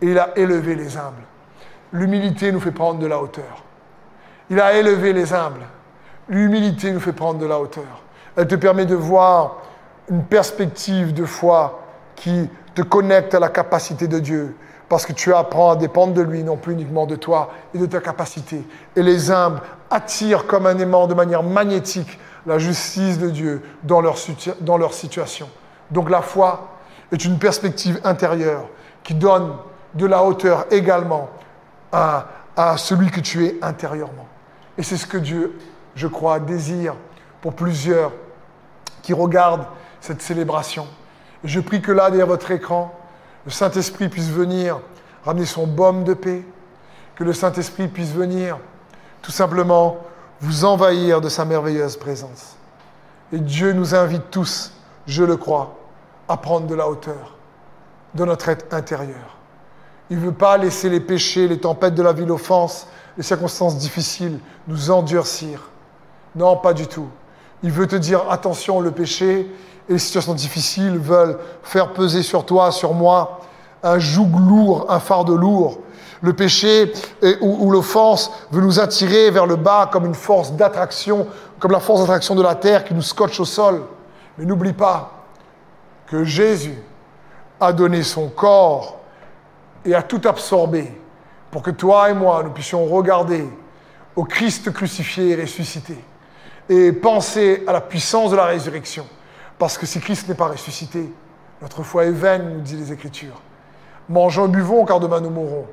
et 0.00 0.06
il 0.06 0.18
a 0.18 0.36
élevé 0.36 0.74
les 0.74 0.96
humbles. 0.96 1.22
L'humilité 1.92 2.52
nous 2.52 2.60
fait 2.60 2.70
prendre 2.72 2.98
de 2.98 3.06
la 3.06 3.18
hauteur. 3.18 3.64
Il 4.50 4.60
a 4.60 4.74
élevé 4.74 5.12
les 5.12 5.32
humbles. 5.32 5.66
L'humilité 6.28 6.92
nous 6.92 7.00
fait 7.00 7.12
prendre 7.12 7.38
de 7.38 7.46
la 7.46 7.58
hauteur. 7.58 8.02
Elle 8.36 8.46
te 8.46 8.54
permet 8.54 8.86
de 8.86 8.94
voir 8.94 9.56
une 10.10 10.24
perspective 10.24 11.12
de 11.12 11.24
foi 11.24 11.80
qui 12.16 12.48
te 12.74 12.82
connecte 12.82 13.34
à 13.34 13.40
la 13.40 13.48
capacité 13.48 14.06
de 14.06 14.18
Dieu. 14.18 14.56
Parce 14.88 15.04
que 15.04 15.12
tu 15.12 15.34
apprends 15.34 15.70
à 15.70 15.76
dépendre 15.76 16.14
de 16.14 16.22
lui, 16.22 16.42
non 16.42 16.56
plus 16.56 16.72
uniquement 16.72 17.06
de 17.06 17.16
toi 17.16 17.50
et 17.74 17.78
de 17.78 17.86
ta 17.86 18.00
capacité. 18.00 18.66
Et 18.96 19.02
les 19.02 19.30
humbles 19.30 19.60
attirent 19.90 20.46
comme 20.46 20.66
un 20.66 20.78
aimant 20.78 21.06
de 21.06 21.14
manière 21.14 21.42
magnétique 21.42 22.18
la 22.46 22.58
justice 22.58 23.18
de 23.18 23.28
Dieu 23.28 23.62
dans 23.82 24.00
leur, 24.00 24.16
dans 24.60 24.78
leur 24.78 24.94
situation. 24.94 25.48
Donc 25.90 26.08
la 26.10 26.22
foi 26.22 26.68
est 27.12 27.24
une 27.24 27.38
perspective 27.38 28.00
intérieure 28.04 28.66
qui 29.02 29.14
donne 29.14 29.52
de 29.94 30.06
la 30.06 30.22
hauteur 30.22 30.66
également 30.70 31.28
à, 31.92 32.26
celui 32.76 33.10
que 33.10 33.20
tu 33.20 33.46
es 33.46 33.56
intérieurement. 33.62 34.26
Et 34.76 34.82
c'est 34.82 34.96
ce 34.96 35.06
que 35.06 35.18
Dieu, 35.18 35.58
je 35.94 36.06
crois, 36.06 36.40
désire 36.40 36.94
pour 37.40 37.54
plusieurs 37.54 38.12
qui 39.02 39.12
regardent 39.12 39.66
cette 40.00 40.22
célébration. 40.22 40.86
Je 41.44 41.60
prie 41.60 41.80
que 41.80 41.92
là, 41.92 42.10
derrière 42.10 42.26
votre 42.26 42.50
écran, 42.50 42.94
le 43.44 43.50
Saint-Esprit 43.50 44.08
puisse 44.08 44.28
venir 44.28 44.80
ramener 45.24 45.46
son 45.46 45.66
baume 45.66 46.04
de 46.04 46.14
paix, 46.14 46.44
que 47.14 47.24
le 47.24 47.32
Saint-Esprit 47.32 47.88
puisse 47.88 48.12
venir 48.12 48.58
tout 49.22 49.30
simplement 49.30 49.98
vous 50.40 50.64
envahir 50.64 51.20
de 51.20 51.28
sa 51.28 51.44
merveilleuse 51.44 51.96
présence. 51.96 52.56
Et 53.32 53.38
Dieu 53.38 53.72
nous 53.72 53.94
invite 53.94 54.30
tous, 54.30 54.72
je 55.06 55.24
le 55.24 55.36
crois, 55.36 55.76
à 56.28 56.36
prendre 56.36 56.66
de 56.66 56.74
la 56.74 56.88
hauteur 56.88 57.36
de 58.14 58.24
notre 58.24 58.48
être 58.48 58.72
intérieur. 58.74 59.37
Il 60.10 60.18
ne 60.18 60.24
veut 60.24 60.32
pas 60.32 60.56
laisser 60.56 60.88
les 60.88 61.00
péchés, 61.00 61.48
les 61.48 61.58
tempêtes 61.58 61.94
de 61.94 62.02
la 62.02 62.12
vie, 62.12 62.24
l'offense, 62.24 62.86
les 63.16 63.22
circonstances 63.22 63.76
difficiles 63.76 64.38
nous 64.66 64.90
endurcir. 64.90 65.70
Non, 66.34 66.56
pas 66.56 66.72
du 66.72 66.86
tout. 66.86 67.08
Il 67.62 67.72
veut 67.72 67.86
te 67.86 67.96
dire, 67.96 68.30
attention, 68.30 68.80
le 68.80 68.90
péché 68.90 69.50
et 69.88 69.92
les 69.92 69.98
situations 69.98 70.34
difficiles 70.34 70.98
veulent 70.98 71.38
faire 71.62 71.92
peser 71.92 72.22
sur 72.22 72.46
toi, 72.46 72.70
sur 72.70 72.94
moi, 72.94 73.40
un 73.82 73.98
joug 73.98 74.30
lourd, 74.38 74.86
un 74.88 75.00
fardeau 75.00 75.36
lourd. 75.36 75.78
Le 76.20 76.32
péché 76.32 76.92
ou, 77.40 77.70
l'offense 77.70 78.30
veut 78.50 78.60
nous 78.60 78.80
attirer 78.80 79.30
vers 79.30 79.46
le 79.46 79.56
bas 79.56 79.88
comme 79.90 80.06
une 80.06 80.14
force 80.14 80.52
d'attraction, 80.52 81.26
comme 81.58 81.72
la 81.72 81.80
force 81.80 82.00
d'attraction 82.00 82.34
de 82.34 82.42
la 82.42 82.54
terre 82.54 82.84
qui 82.84 82.94
nous 82.94 83.02
scotche 83.02 83.38
au 83.40 83.44
sol. 83.44 83.82
Mais 84.36 84.44
n'oublie 84.44 84.72
pas 84.72 85.12
que 86.06 86.24
Jésus 86.24 86.82
a 87.60 87.72
donné 87.72 88.02
son 88.02 88.28
corps 88.28 88.97
et 89.88 89.94
a 89.94 90.02
tout 90.02 90.20
absorbé 90.26 90.92
pour 91.50 91.62
que 91.62 91.70
toi 91.70 92.10
et 92.10 92.14
moi, 92.14 92.42
nous 92.42 92.50
puissions 92.50 92.84
regarder 92.84 93.48
au 94.14 94.24
Christ 94.24 94.70
crucifié 94.72 95.30
et 95.30 95.40
ressuscité 95.40 95.96
et 96.68 96.92
penser 96.92 97.64
à 97.66 97.72
la 97.72 97.80
puissance 97.80 98.30
de 98.30 98.36
la 98.36 98.44
résurrection. 98.44 99.06
Parce 99.58 99.78
que 99.78 99.86
si 99.86 100.00
Christ 100.00 100.28
n'est 100.28 100.34
pas 100.34 100.48
ressuscité, 100.48 101.10
notre 101.62 101.82
foi 101.82 102.04
est 102.04 102.10
vaine, 102.10 102.54
nous 102.54 102.60
dit 102.60 102.76
les 102.76 102.92
Écritures. 102.92 103.40
Mangeons 104.08 104.46
et 104.46 104.50
buvons, 104.50 104.84
car 104.84 105.00
demain 105.00 105.20
nous 105.20 105.30
mourrons. 105.30 105.66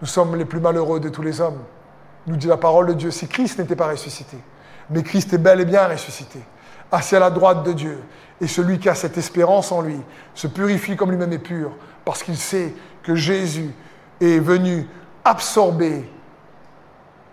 Nous 0.00 0.06
sommes 0.06 0.34
les 0.36 0.44
plus 0.44 0.60
malheureux 0.60 1.00
de 1.00 1.08
tous 1.08 1.22
les 1.22 1.40
hommes. 1.40 1.60
Nous 2.26 2.36
dit 2.36 2.48
la 2.48 2.56
parole 2.56 2.88
de 2.88 2.92
Dieu, 2.94 3.10
si 3.10 3.28
Christ 3.28 3.58
n'était 3.58 3.76
pas 3.76 3.88
ressuscité. 3.88 4.36
Mais 4.90 5.02
Christ 5.02 5.32
est 5.32 5.38
bel 5.38 5.60
et 5.60 5.64
bien 5.64 5.86
ressuscité, 5.86 6.40
assis 6.90 7.14
à 7.14 7.20
la 7.20 7.30
droite 7.30 7.62
de 7.62 7.72
Dieu. 7.72 8.02
Et 8.40 8.48
celui 8.48 8.78
qui 8.80 8.88
a 8.88 8.94
cette 8.94 9.16
espérance 9.16 9.70
en 9.70 9.80
lui 9.80 10.00
se 10.34 10.48
purifie 10.48 10.96
comme 10.96 11.10
lui-même 11.10 11.32
est 11.32 11.38
pur, 11.38 11.70
parce 12.04 12.22
qu'il 12.22 12.36
sait 12.36 12.74
que 13.02 13.14
Jésus 13.14 13.70
est 14.20 14.38
venu 14.38 14.86
absorber 15.24 16.08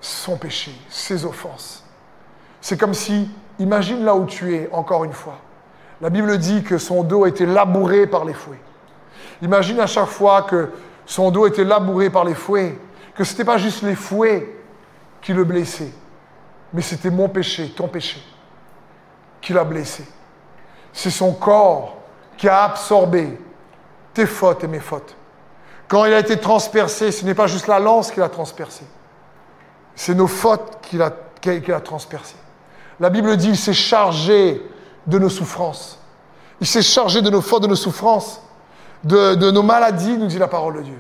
son 0.02 0.38
péché, 0.38 0.72
ses 0.90 1.26
offenses. 1.26 1.84
C'est 2.62 2.78
comme 2.78 2.94
si, 2.94 3.30
imagine 3.60 4.04
là 4.04 4.16
où 4.16 4.26
tu 4.26 4.56
es, 4.56 4.70
encore 4.72 5.04
une 5.04 5.14
fois. 5.14 5.40
La 6.02 6.10
Bible 6.10 6.38
dit 6.38 6.64
que 6.64 6.78
son 6.78 7.04
dos 7.04 7.26
été 7.26 7.46
labouré 7.46 8.08
par 8.08 8.26
les 8.26 8.34
fouets. 8.34 8.62
Imagine 9.42 9.80
à 9.80 9.88
chaque 9.88 10.08
fois 10.08 10.44
que 10.44 10.70
son 11.06 11.32
dos 11.32 11.48
était 11.48 11.64
labouré 11.64 12.10
par 12.10 12.24
les 12.24 12.36
fouets, 12.36 12.78
que 13.16 13.24
ce 13.24 13.32
n'était 13.32 13.46
pas 13.46 13.58
juste 13.58 13.82
les 13.84 13.96
fouets 13.96 14.56
qui 15.22 15.34
le 15.34 15.44
blessaient, 15.44 15.92
mais 16.74 16.82
c'était 16.82 17.10
mon 17.10 17.28
péché, 17.28 17.70
ton 17.70 17.88
péché, 17.88 18.22
qui 19.42 19.54
l'a 19.54 19.64
blessé. 19.64 20.06
C'est 20.94 21.10
son 21.10 21.34
corps 21.34 21.98
qui 22.38 22.48
a 22.48 22.64
absorbé 22.64 23.38
tes 24.14 24.26
fautes 24.26 24.64
et 24.64 24.68
mes 24.68 24.80
fautes. 24.80 25.16
Quand 25.90 26.06
il 26.06 26.14
a 26.14 26.20
été 26.20 26.38
transpercé, 26.38 27.12
ce 27.12 27.26
n'est 27.26 27.34
pas 27.34 27.48
juste 27.48 27.68
la 27.68 27.80
lance 27.80 28.12
qui 28.12 28.20
l'a 28.20 28.30
transpercé, 28.30 28.86
c'est 29.96 30.14
nos 30.14 30.28
fautes 30.28 30.78
qu'il 30.84 31.02
a, 31.02 31.12
qu 31.42 31.74
a 31.74 31.82
transpercé. 31.82 32.36
La 33.00 33.10
Bible 33.10 33.36
dit, 33.36 33.50
il 33.50 33.58
s'est 33.58 33.74
chargé 33.74 34.62
de 35.08 35.20
nos 35.20 35.30
souffrances. 35.30 36.00
Il 36.62 36.68
s'est 36.68 36.82
chargé 36.84 37.22
de 37.22 37.30
nos 37.30 37.42
fautes, 37.42 37.64
de 37.64 37.68
nos 37.68 37.76
souffrances, 37.76 38.42
de, 39.04 39.52
nos 39.52 39.64
maladies, 39.64 40.18
nous 40.18 40.28
dit 40.28 40.38
la 40.38 40.48
parole 40.48 40.78
de 40.78 40.82
Dieu. 40.82 41.00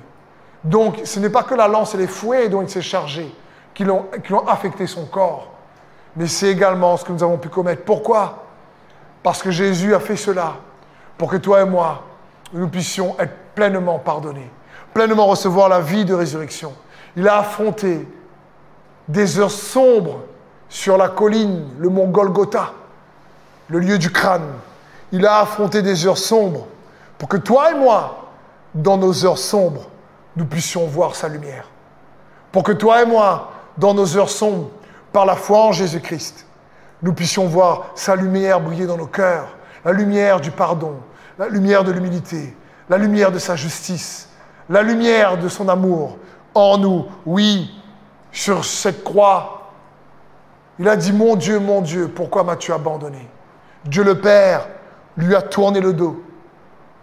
Donc, 0.63 1.01
ce 1.03 1.19
n'est 1.19 1.29
pas 1.29 1.43
que 1.43 1.55
la 1.55 1.67
lance 1.67 1.93
et 1.93 1.97
les 1.97 2.07
fouets 2.07 2.49
dont 2.49 2.61
il 2.61 2.69
s'est 2.69 2.81
chargé 2.81 3.33
qui 3.73 3.83
l'ont 3.83 4.07
affecté 4.47 4.87
son 4.87 5.05
corps, 5.05 5.51
mais 6.15 6.27
c'est 6.27 6.47
également 6.47 6.97
ce 6.97 7.05
que 7.05 7.11
nous 7.11 7.23
avons 7.23 7.37
pu 7.37 7.49
commettre. 7.49 7.83
Pourquoi? 7.83 8.43
Parce 9.21 9.41
que 9.41 9.51
Jésus 9.51 9.93
a 9.93 9.99
fait 9.99 10.15
cela 10.15 10.55
pour 11.17 11.29
que 11.29 11.37
toi 11.37 11.61
et 11.61 11.65
moi, 11.65 12.03
nous 12.53 12.67
puissions 12.67 13.15
être 13.19 13.35
pleinement 13.53 13.99
pardonnés, 13.99 14.49
pleinement 15.05 15.27
recevoir 15.27 15.69
la 15.69 15.79
vie 15.79 16.03
de 16.03 16.13
résurrection. 16.13 16.73
Il 17.15 17.25
a 17.29 17.37
affronté 17.37 18.05
des 19.07 19.39
heures 19.39 19.49
sombres 19.49 20.19
sur 20.67 20.97
la 20.97 21.07
colline, 21.07 21.69
le 21.77 21.87
mont 21.87 22.09
Golgotha, 22.09 22.73
le 23.69 23.79
lieu 23.79 23.97
du 23.97 24.11
crâne. 24.11 24.47
Il 25.13 25.25
a 25.25 25.39
affronté 25.39 25.81
des 25.81 26.05
heures 26.05 26.17
sombres 26.17 26.67
pour 27.17 27.29
que 27.29 27.37
toi 27.37 27.71
et 27.71 27.75
moi, 27.75 28.29
dans 28.75 28.97
nos 28.97 29.25
heures 29.25 29.37
sombres, 29.37 29.87
nous 30.35 30.45
puissions 30.45 30.85
voir 30.85 31.15
sa 31.15 31.29
lumière. 31.29 31.69
Pour 32.51 32.63
que 32.63 32.73
toi 32.73 33.01
et 33.01 33.05
moi, 33.05 33.53
dans 33.77 33.93
nos 33.93 34.17
heures 34.17 34.29
sombres, 34.29 34.69
par 35.13 35.25
la 35.25 35.37
foi 35.37 35.59
en 35.59 35.71
Jésus-Christ, 35.71 36.45
nous 37.01 37.13
puissions 37.13 37.47
voir 37.47 37.91
sa 37.95 38.17
lumière 38.17 38.59
briller 38.59 38.85
dans 38.85 38.97
nos 38.97 39.07
cœurs, 39.07 39.55
la 39.85 39.93
lumière 39.93 40.41
du 40.41 40.51
pardon, 40.51 40.97
la 41.37 41.47
lumière 41.47 41.85
de 41.85 41.91
l'humilité, 41.93 42.53
la 42.89 42.97
lumière 42.97 43.31
de 43.31 43.39
sa 43.39 43.55
justice, 43.55 44.28
la 44.69 44.81
lumière 44.83 45.37
de 45.37 45.49
son 45.49 45.67
amour 45.67 46.17
en 46.53 46.77
nous. 46.77 47.05
Oui, 47.25 47.73
sur 48.31 48.63
cette 48.63 49.03
croix, 49.03 49.71
il 50.77 50.87
a 50.87 50.95
dit, 50.95 51.11
mon 51.11 51.35
Dieu, 51.35 51.59
mon 51.59 51.81
Dieu, 51.81 52.07
pourquoi 52.07 52.43
m'as-tu 52.43 52.71
abandonné? 52.71 53.27
Dieu 53.85 54.03
le 54.03 54.19
Père 54.19 54.67
lui 55.17 55.35
a 55.35 55.41
tourné 55.41 55.81
le 55.81 55.93
dos 55.93 56.23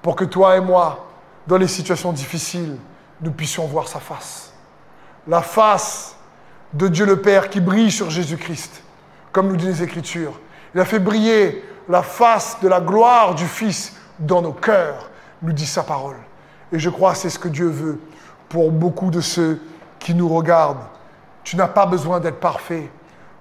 pour 0.00 0.16
que 0.16 0.24
toi 0.24 0.56
et 0.56 0.60
moi, 0.60 1.06
dans 1.46 1.58
les 1.58 1.68
situations 1.68 2.12
difficiles, 2.12 2.76
nous 3.20 3.32
puissions 3.32 3.66
voir 3.66 3.88
sa 3.88 4.00
face. 4.00 4.52
La 5.26 5.42
face 5.42 6.16
de 6.72 6.88
Dieu 6.88 7.04
le 7.04 7.20
Père 7.20 7.50
qui 7.50 7.60
brille 7.60 7.90
sur 7.90 8.10
Jésus-Christ 8.10 8.82
comme 9.36 9.48
nous 9.48 9.56
dit 9.56 9.66
les 9.66 9.82
Écritures. 9.82 10.40
Il 10.74 10.80
a 10.80 10.86
fait 10.86 10.98
briller 10.98 11.62
la 11.90 12.02
face 12.02 12.56
de 12.62 12.68
la 12.68 12.80
gloire 12.80 13.34
du 13.34 13.44
Fils 13.44 13.94
dans 14.18 14.40
nos 14.40 14.54
cœurs, 14.54 15.10
nous 15.42 15.52
dit 15.52 15.66
sa 15.66 15.82
parole. 15.82 16.16
Et 16.72 16.78
je 16.78 16.90
crois 16.90 17.12
que 17.12 17.18
c'est 17.18 17.30
ce 17.30 17.38
que 17.38 17.48
Dieu 17.48 17.68
veut 17.68 17.98
pour 18.48 18.70
beaucoup 18.70 19.10
de 19.10 19.20
ceux 19.20 19.60
qui 19.98 20.14
nous 20.14 20.28
regardent. 20.28 20.84
Tu 21.44 21.56
n'as 21.56 21.68
pas 21.68 21.86
besoin 21.86 22.20
d'être 22.20 22.40
parfait 22.40 22.90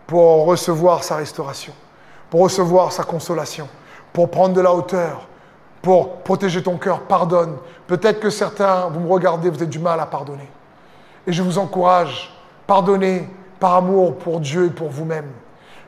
pour 0.08 0.46
recevoir 0.46 1.04
sa 1.04 1.16
restauration, 1.16 1.74
pour 2.30 2.42
recevoir 2.42 2.92
sa 2.92 3.04
consolation, 3.04 3.68
pour 4.14 4.30
prendre 4.30 4.54
de 4.54 4.62
la 4.62 4.74
hauteur, 4.74 5.28
pour 5.82 6.18
protéger 6.18 6.64
ton 6.64 6.78
cœur. 6.78 7.02
Pardonne. 7.02 7.58
Peut-être 7.88 8.20
que 8.20 8.30
certains, 8.30 8.88
vous 8.88 9.00
me 9.00 9.10
regardez, 9.10 9.50
vous 9.50 9.58
avez 9.58 9.68
du 9.68 9.80
mal 9.80 10.00
à 10.00 10.06
pardonner. 10.06 10.50
Et 11.28 11.34
je 11.34 11.42
vous 11.42 11.58
encourage, 11.58 12.34
pardonnez 12.68 13.30
par 13.60 13.76
amour 13.76 14.18
pour 14.18 14.40
Dieu 14.40 14.66
et 14.66 14.70
pour 14.70 14.90
vous-même, 14.90 15.30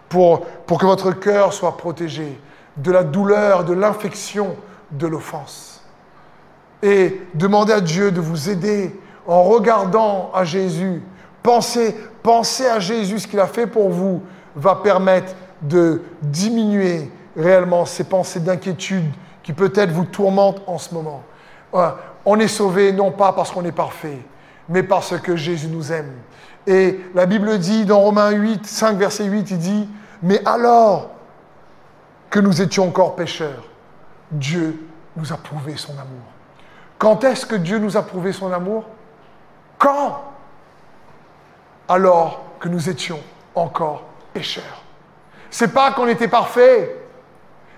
pour, 0.10 0.46
que 0.68 0.86
votre 0.86 1.12
cœur 1.12 1.54
soit 1.54 1.78
protégé 1.78 2.40
de 2.78 2.92
la 2.92 3.04
douleur, 3.04 3.64
de 3.64 3.74
l'infection, 3.74 4.56
de 4.92 5.08
l'offense. 5.08 5.84
Et 6.84 7.22
demandez 7.34 7.74
à 7.74 7.82
Dieu 7.82 8.12
de 8.12 8.22
vous 8.22 8.50
aider 8.50 8.96
en 9.26 9.44
regardant 9.44 10.32
à 10.34 10.44
Jésus. 10.44 11.02
Pensez, 11.44 11.96
pensez 12.24 12.68
à 12.68 12.80
Jésus, 12.80 13.20
ce 13.20 13.28
qu'il 13.28 13.40
a 13.40 13.48
fait 13.48 13.68
pour 13.68 13.90
vous 13.90 14.22
va 14.56 14.76
permettre 14.76 15.34
de 15.62 16.02
diminuer 16.22 17.12
réellement 17.36 17.86
ces 17.86 18.04
pensées 18.04 18.40
d'inquiétude 18.40 19.06
qui 19.44 19.54
peut-être 19.54 19.92
vous 19.92 20.06
tourmentent 20.06 20.62
en 20.68 20.78
ce 20.78 20.94
moment. 20.94 21.24
On 22.26 22.40
est 22.40 22.48
sauvé 22.48 22.92
non 22.92 23.12
pas 23.12 23.34
parce 23.34 23.52
qu'on 23.52 23.64
est 23.66 23.72
parfait, 23.72 24.20
mais 24.68 24.84
parce 24.84 25.18
que 25.20 25.36
Jésus 25.36 25.68
nous 25.68 25.92
aime. 25.92 26.12
Et 26.66 27.00
la 27.16 27.26
Bible 27.26 27.58
dit 27.58 27.86
dans 27.86 28.02
Romains 28.02 28.32
8, 28.32 28.66
5, 28.66 28.98
verset 28.98 29.24
8, 29.26 29.52
il 29.52 29.58
dit, 29.58 29.90
mais 30.22 30.42
alors 30.46 31.12
que 32.30 32.40
nous 32.40 32.62
étions 32.62 32.88
encore 32.88 33.16
pécheurs, 33.16 33.64
Dieu 34.32 34.86
nous 35.16 35.32
a 35.32 35.38
prouvé 35.38 35.78
son 35.78 35.94
amour. 35.94 36.26
Quand 36.98 37.24
est-ce 37.24 37.46
que 37.46 37.56
Dieu 37.56 37.78
nous 37.80 37.98
a 37.98 38.02
prouvé 38.02 38.32
son 38.32 38.52
amour? 38.52 38.86
Quand? 39.78 40.24
Alors 41.88 42.42
que 42.60 42.70
nous 42.70 42.90
étions 42.90 43.20
encore 43.56 44.04
pécheurs. 44.34 44.84
C'est 45.50 45.74
pas 45.74 45.92
qu'on 45.92 46.08
était 46.08 46.28
parfait. 46.28 46.96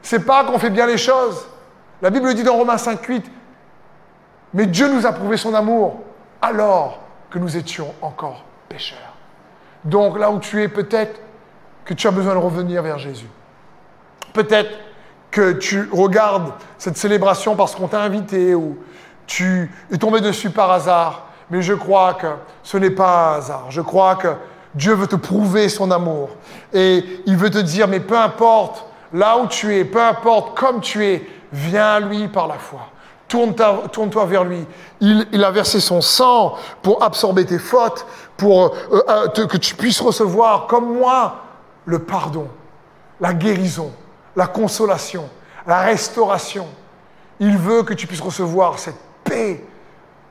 C'est 0.02 0.26
pas 0.26 0.44
qu'on 0.44 0.58
fait 0.58 0.70
bien 0.70 0.86
les 0.86 0.98
choses. 0.98 1.48
La 2.02 2.10
Bible 2.10 2.34
dit 2.34 2.44
dans 2.44 2.56
Romains 2.56 2.78
5, 2.78 3.04
8, 3.06 3.32
mais 4.54 4.66
Dieu 4.66 4.88
nous 4.92 5.06
a 5.06 5.12
prouvé 5.12 5.38
son 5.38 5.54
amour 5.54 6.00
alors 6.42 7.00
que 7.30 7.38
nous 7.38 7.58
étions 7.58 7.94
encore 8.02 8.46
pécheurs. 8.70 8.98
Donc 9.84 10.18
là 10.18 10.32
où 10.32 10.40
tu 10.40 10.62
es, 10.64 10.68
peut-être 10.68 11.20
que 11.86 11.94
tu 11.94 12.08
as 12.08 12.12
besoin 12.12 12.34
de 12.34 12.40
revenir 12.40 12.82
vers 12.82 13.00
Jésus. 13.00 13.30
Peut-être 14.34 14.72
que 15.32 15.54
tu 15.54 15.90
regardes 15.92 16.54
cette 16.78 16.98
célébration 16.98 17.56
parce 17.56 17.76
qu'on 17.76 17.88
t'a 17.88 18.02
invité 18.02 18.56
ou 18.56 18.78
tu 19.30 19.72
es 19.92 19.98
tombé 19.98 20.22
dessus 20.22 20.50
par 20.50 20.72
hasard. 20.72 21.28
Mais 21.52 21.62
je 21.62 21.74
crois 21.74 22.16
que 22.16 22.28
ce 22.64 22.78
n'est 22.78 22.90
pas 22.90 23.34
un 23.34 23.38
hasard. 23.38 23.66
Je 23.70 23.82
crois 23.82 24.16
que 24.16 24.30
Dieu 24.74 24.94
veut 24.94 25.08
te 25.08 25.16
prouver 25.16 25.70
son 25.70 25.92
amour. 25.92 26.30
Et 26.74 27.04
il 27.26 27.38
veut 27.38 27.50
te 27.50 27.60
dire, 27.60 27.88
mais 27.88 28.00
peu 28.00 28.18
importe 28.18 28.86
là 29.14 29.38
où 29.38 29.48
tu 29.48 29.76
es, 29.76 29.86
peu 29.86 30.02
importe 30.02 30.58
comme 30.58 30.82
tu 30.82 31.06
es, 31.06 31.28
viens 31.52 31.94
à 31.94 32.00
lui 32.00 32.28
par 32.28 32.48
la 32.48 32.56
foi. 32.56 32.82
Tourne-toi 33.28 34.26
vers 34.26 34.44
lui. 34.44 34.66
Il, 35.00 35.44
a 35.44 35.52
versé 35.52 35.80
son 35.80 36.02
sang 36.02 36.56
pour 36.82 37.04
absorber 37.04 37.46
tes 37.46 37.60
fautes, 37.60 38.08
pour 38.36 38.74
euh, 38.92 39.02
euh, 39.08 39.46
que 39.46 39.58
tu 39.58 39.76
puisses 39.76 40.02
recevoir, 40.02 40.66
comme 40.66 40.98
moi, 40.98 41.36
le 41.86 42.00
pardon, 42.00 42.48
la 43.22 43.36
guérison, 43.36 43.92
la 44.36 44.48
consolation, 44.48 45.30
la 45.68 45.82
restauration. 45.82 46.66
Il 47.40 47.58
veut 47.58 47.84
que 47.84 47.94
tu 47.94 48.08
puisses 48.08 48.22
recevoir 48.22 48.80
cette 48.80 49.09
paix 49.30 49.64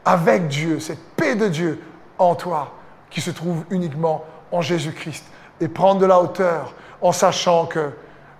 avec 0.05 0.49
Dieu, 0.49 0.81
cette 0.81 1.03
paix 1.17 1.37
de 1.37 1.49
Dieu 1.49 1.81
en 2.19 2.35
toi, 2.35 2.73
qui 3.11 3.21
se 3.21 3.31
trouve 3.31 3.65
uniquement 3.71 4.25
en 4.51 4.61
Jésus-Christ. 4.61 5.25
Et 5.61 5.69
prendre 5.69 6.01
de 6.01 6.07
la 6.07 6.21
hauteur 6.21 6.75
en 7.01 7.13
sachant 7.13 7.67
que 7.67 7.91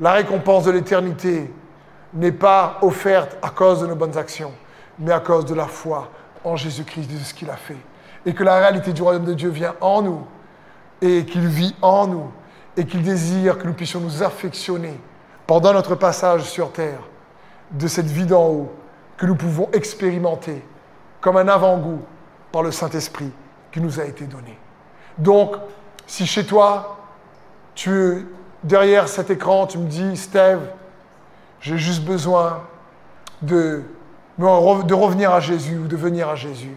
la 0.01 0.13
récompense 0.13 0.65
de 0.65 0.71
l'éternité 0.71 1.53
n'est 2.15 2.33
pas 2.33 2.79
offerte 2.83 3.37
à 3.43 3.51
cause 3.51 3.81
de 3.81 3.87
nos 3.87 3.97
bonnes 3.97 4.17
actions, 4.17 4.53
mais 4.99 5.13
à 5.13 5.21
cause 5.21 5.45
de 5.45 5.55
la 5.55 5.67
foi 5.67 6.09
en 6.45 6.57
Jésus-Christ, 6.57 7.09
de 7.11 7.19
ce 7.19 7.35
qu'il 7.35 7.51
a 7.51 7.57
fait. 7.57 7.77
Et 8.25 8.35
que 8.35 8.45
la 8.45 8.57
réalité 8.57 8.93
du 8.93 9.03
royaume 9.03 9.25
de 9.25 9.35
Dieu 9.35 9.51
vient 9.51 9.75
en 9.81 10.03
nous, 10.03 10.27
et 11.01 11.25
qu'il 11.25 11.47
vit 11.47 11.75
en 11.83 12.07
nous, 12.07 12.31
et 12.77 12.85
qu'il 12.85 13.03
désire 13.03 13.59
que 13.59 13.67
nous 13.67 13.75
puissions 13.75 14.01
nous 14.01 14.23
affectionner 14.23 14.99
pendant 15.47 15.73
notre 15.73 15.95
passage 15.95 16.43
sur 16.43 16.73
terre 16.73 17.01
de 17.71 17.87
cette 17.87 18.07
vie 18.07 18.27
d'en 18.27 18.47
haut 18.47 18.73
que 19.19 19.27
nous 19.27 19.35
pouvons 19.35 19.69
expérimenter 19.73 20.65
comme 21.21 21.37
un 21.37 21.49
avant-goût 21.49 22.01
par 22.53 22.63
le 22.63 22.71
Saint-Esprit 22.73 23.33
qui 23.71 23.81
nous 23.81 24.01
a 24.01 24.05
été 24.05 24.25
donné. 24.25 24.57
Donc, 25.19 25.57
si 26.07 26.27
chez 26.27 26.47
toi, 26.47 27.01
tu 27.75 28.27
derrière 28.63 29.09
cet 29.09 29.31
écran, 29.31 29.67
tu 29.67 29.79
me 29.79 29.89
dis, 29.89 30.17
Steve, 30.17 30.61
j'ai 31.61 31.77
juste 31.77 32.05
besoin 32.05 32.63
de, 33.43 33.83
de 34.39 34.95
revenir 34.95 35.33
à 35.33 35.41
Jésus 35.41 35.77
ou 35.77 35.87
de 35.87 35.97
venir 35.97 36.29
à 36.29 36.37
Jésus. 36.37 36.77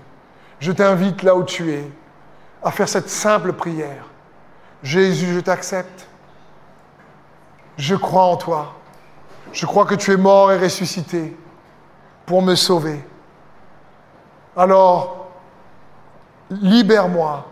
Je 0.59 0.71
t'invite 0.71 1.23
là 1.23 1.35
où 1.35 1.43
tu 1.43 1.71
es 1.71 1.89
à 2.63 2.71
faire 2.71 2.89
cette 2.89 3.09
simple 3.09 3.53
prière. 3.53 4.05
Jésus, 4.83 5.33
je 5.33 5.39
t'accepte. 5.39 6.07
Je 7.77 7.95
crois 7.95 8.23
en 8.23 8.37
toi. 8.37 8.73
Je 9.53 9.65
crois 9.65 9.85
que 9.85 9.95
tu 9.95 10.11
es 10.11 10.17
mort 10.17 10.51
et 10.51 10.57
ressuscité 10.57 11.35
pour 12.25 12.41
me 12.41 12.55
sauver. 12.55 13.03
Alors, 14.55 15.27
libère-moi 16.49 17.47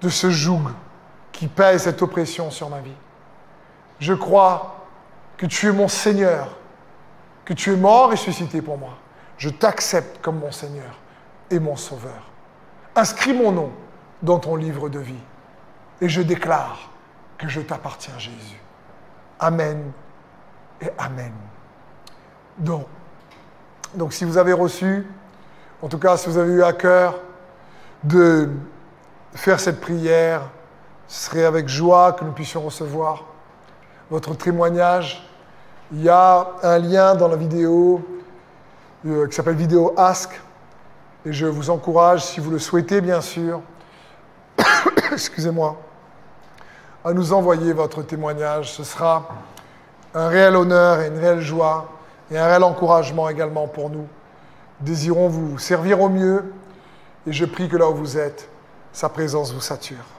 de 0.00 0.08
ce 0.08 0.30
joug 0.30 0.62
qui 1.32 1.48
pèse 1.48 1.82
cette 1.82 2.02
oppression 2.02 2.50
sur 2.50 2.68
ma 2.68 2.80
vie. 2.80 2.96
Je 3.98 4.12
crois 4.12 4.86
que 5.36 5.46
tu 5.46 5.68
es 5.68 5.72
mon 5.72 5.88
Seigneur, 5.88 6.56
que 7.44 7.54
tu 7.54 7.72
es 7.72 7.76
mort 7.76 8.08
et 8.08 8.12
ressuscité 8.12 8.62
pour 8.62 8.78
moi. 8.78 8.94
Je 9.38 9.48
t'accepte 9.48 10.22
comme 10.22 10.38
mon 10.38 10.52
Seigneur 10.52 10.98
et 11.50 11.58
mon 11.58 11.76
Sauveur. 11.76 12.30
Inscris 12.94 13.32
mon 13.32 13.50
nom 13.50 13.72
dans 14.22 14.38
ton 14.38 14.56
livre 14.56 14.88
de 14.88 15.00
vie 15.00 15.14
et 16.00 16.08
je 16.08 16.22
déclare 16.22 16.90
que 17.38 17.48
je 17.48 17.60
t'appartiens, 17.60 18.18
Jésus. 18.18 18.60
Amen 19.40 19.92
et 20.80 20.90
Amen. 20.98 21.32
Donc, 22.58 22.86
donc, 23.96 24.12
si 24.12 24.24
vous 24.24 24.38
avez 24.38 24.52
reçu, 24.52 25.06
en 25.82 25.88
tout 25.88 25.98
cas, 25.98 26.16
si 26.16 26.28
vous 26.28 26.38
avez 26.38 26.52
eu 26.52 26.62
à 26.62 26.72
cœur 26.72 27.20
de 28.02 28.48
faire 29.34 29.60
cette 29.60 29.80
prière, 29.80 30.42
ce 31.06 31.26
serait 31.26 31.44
avec 31.44 31.68
joie 31.68 32.12
que 32.12 32.24
nous 32.24 32.32
puissions 32.32 32.62
recevoir 32.62 33.24
votre 34.10 34.34
témoignage. 34.34 35.28
Il 35.92 36.02
y 36.02 36.08
a 36.08 36.48
un 36.62 36.78
lien 36.78 37.14
dans 37.14 37.28
la 37.28 37.36
vidéo 37.36 38.02
euh, 39.06 39.26
qui 39.28 39.34
s'appelle 39.34 39.56
Vidéo 39.56 39.92
Ask. 39.96 40.40
Et 41.26 41.32
je 41.32 41.46
vous 41.46 41.70
encourage, 41.70 42.24
si 42.24 42.40
vous 42.40 42.50
le 42.50 42.58
souhaitez 42.58 43.00
bien 43.00 43.20
sûr, 43.20 43.60
excusez-moi, 45.12 45.76
à 47.04 47.12
nous 47.12 47.32
envoyer 47.32 47.72
votre 47.72 48.02
témoignage. 48.02 48.72
Ce 48.72 48.84
sera 48.84 49.28
un 50.14 50.28
réel 50.28 50.56
honneur 50.56 51.00
et 51.00 51.08
une 51.08 51.18
réelle 51.18 51.40
joie 51.40 51.88
et 52.30 52.38
un 52.38 52.46
réel 52.46 52.62
encouragement 52.64 53.28
également 53.28 53.66
pour 53.66 53.90
nous. 53.90 54.06
Désirons 54.80 55.28
vous 55.28 55.58
servir 55.58 56.00
au 56.00 56.08
mieux 56.08 56.52
et 57.26 57.32
je 57.32 57.44
prie 57.44 57.68
que 57.68 57.76
là 57.76 57.88
où 57.88 57.94
vous 57.94 58.18
êtes, 58.18 58.48
sa 58.92 59.08
présence 59.08 59.52
vous 59.52 59.60
sature. 59.60 60.14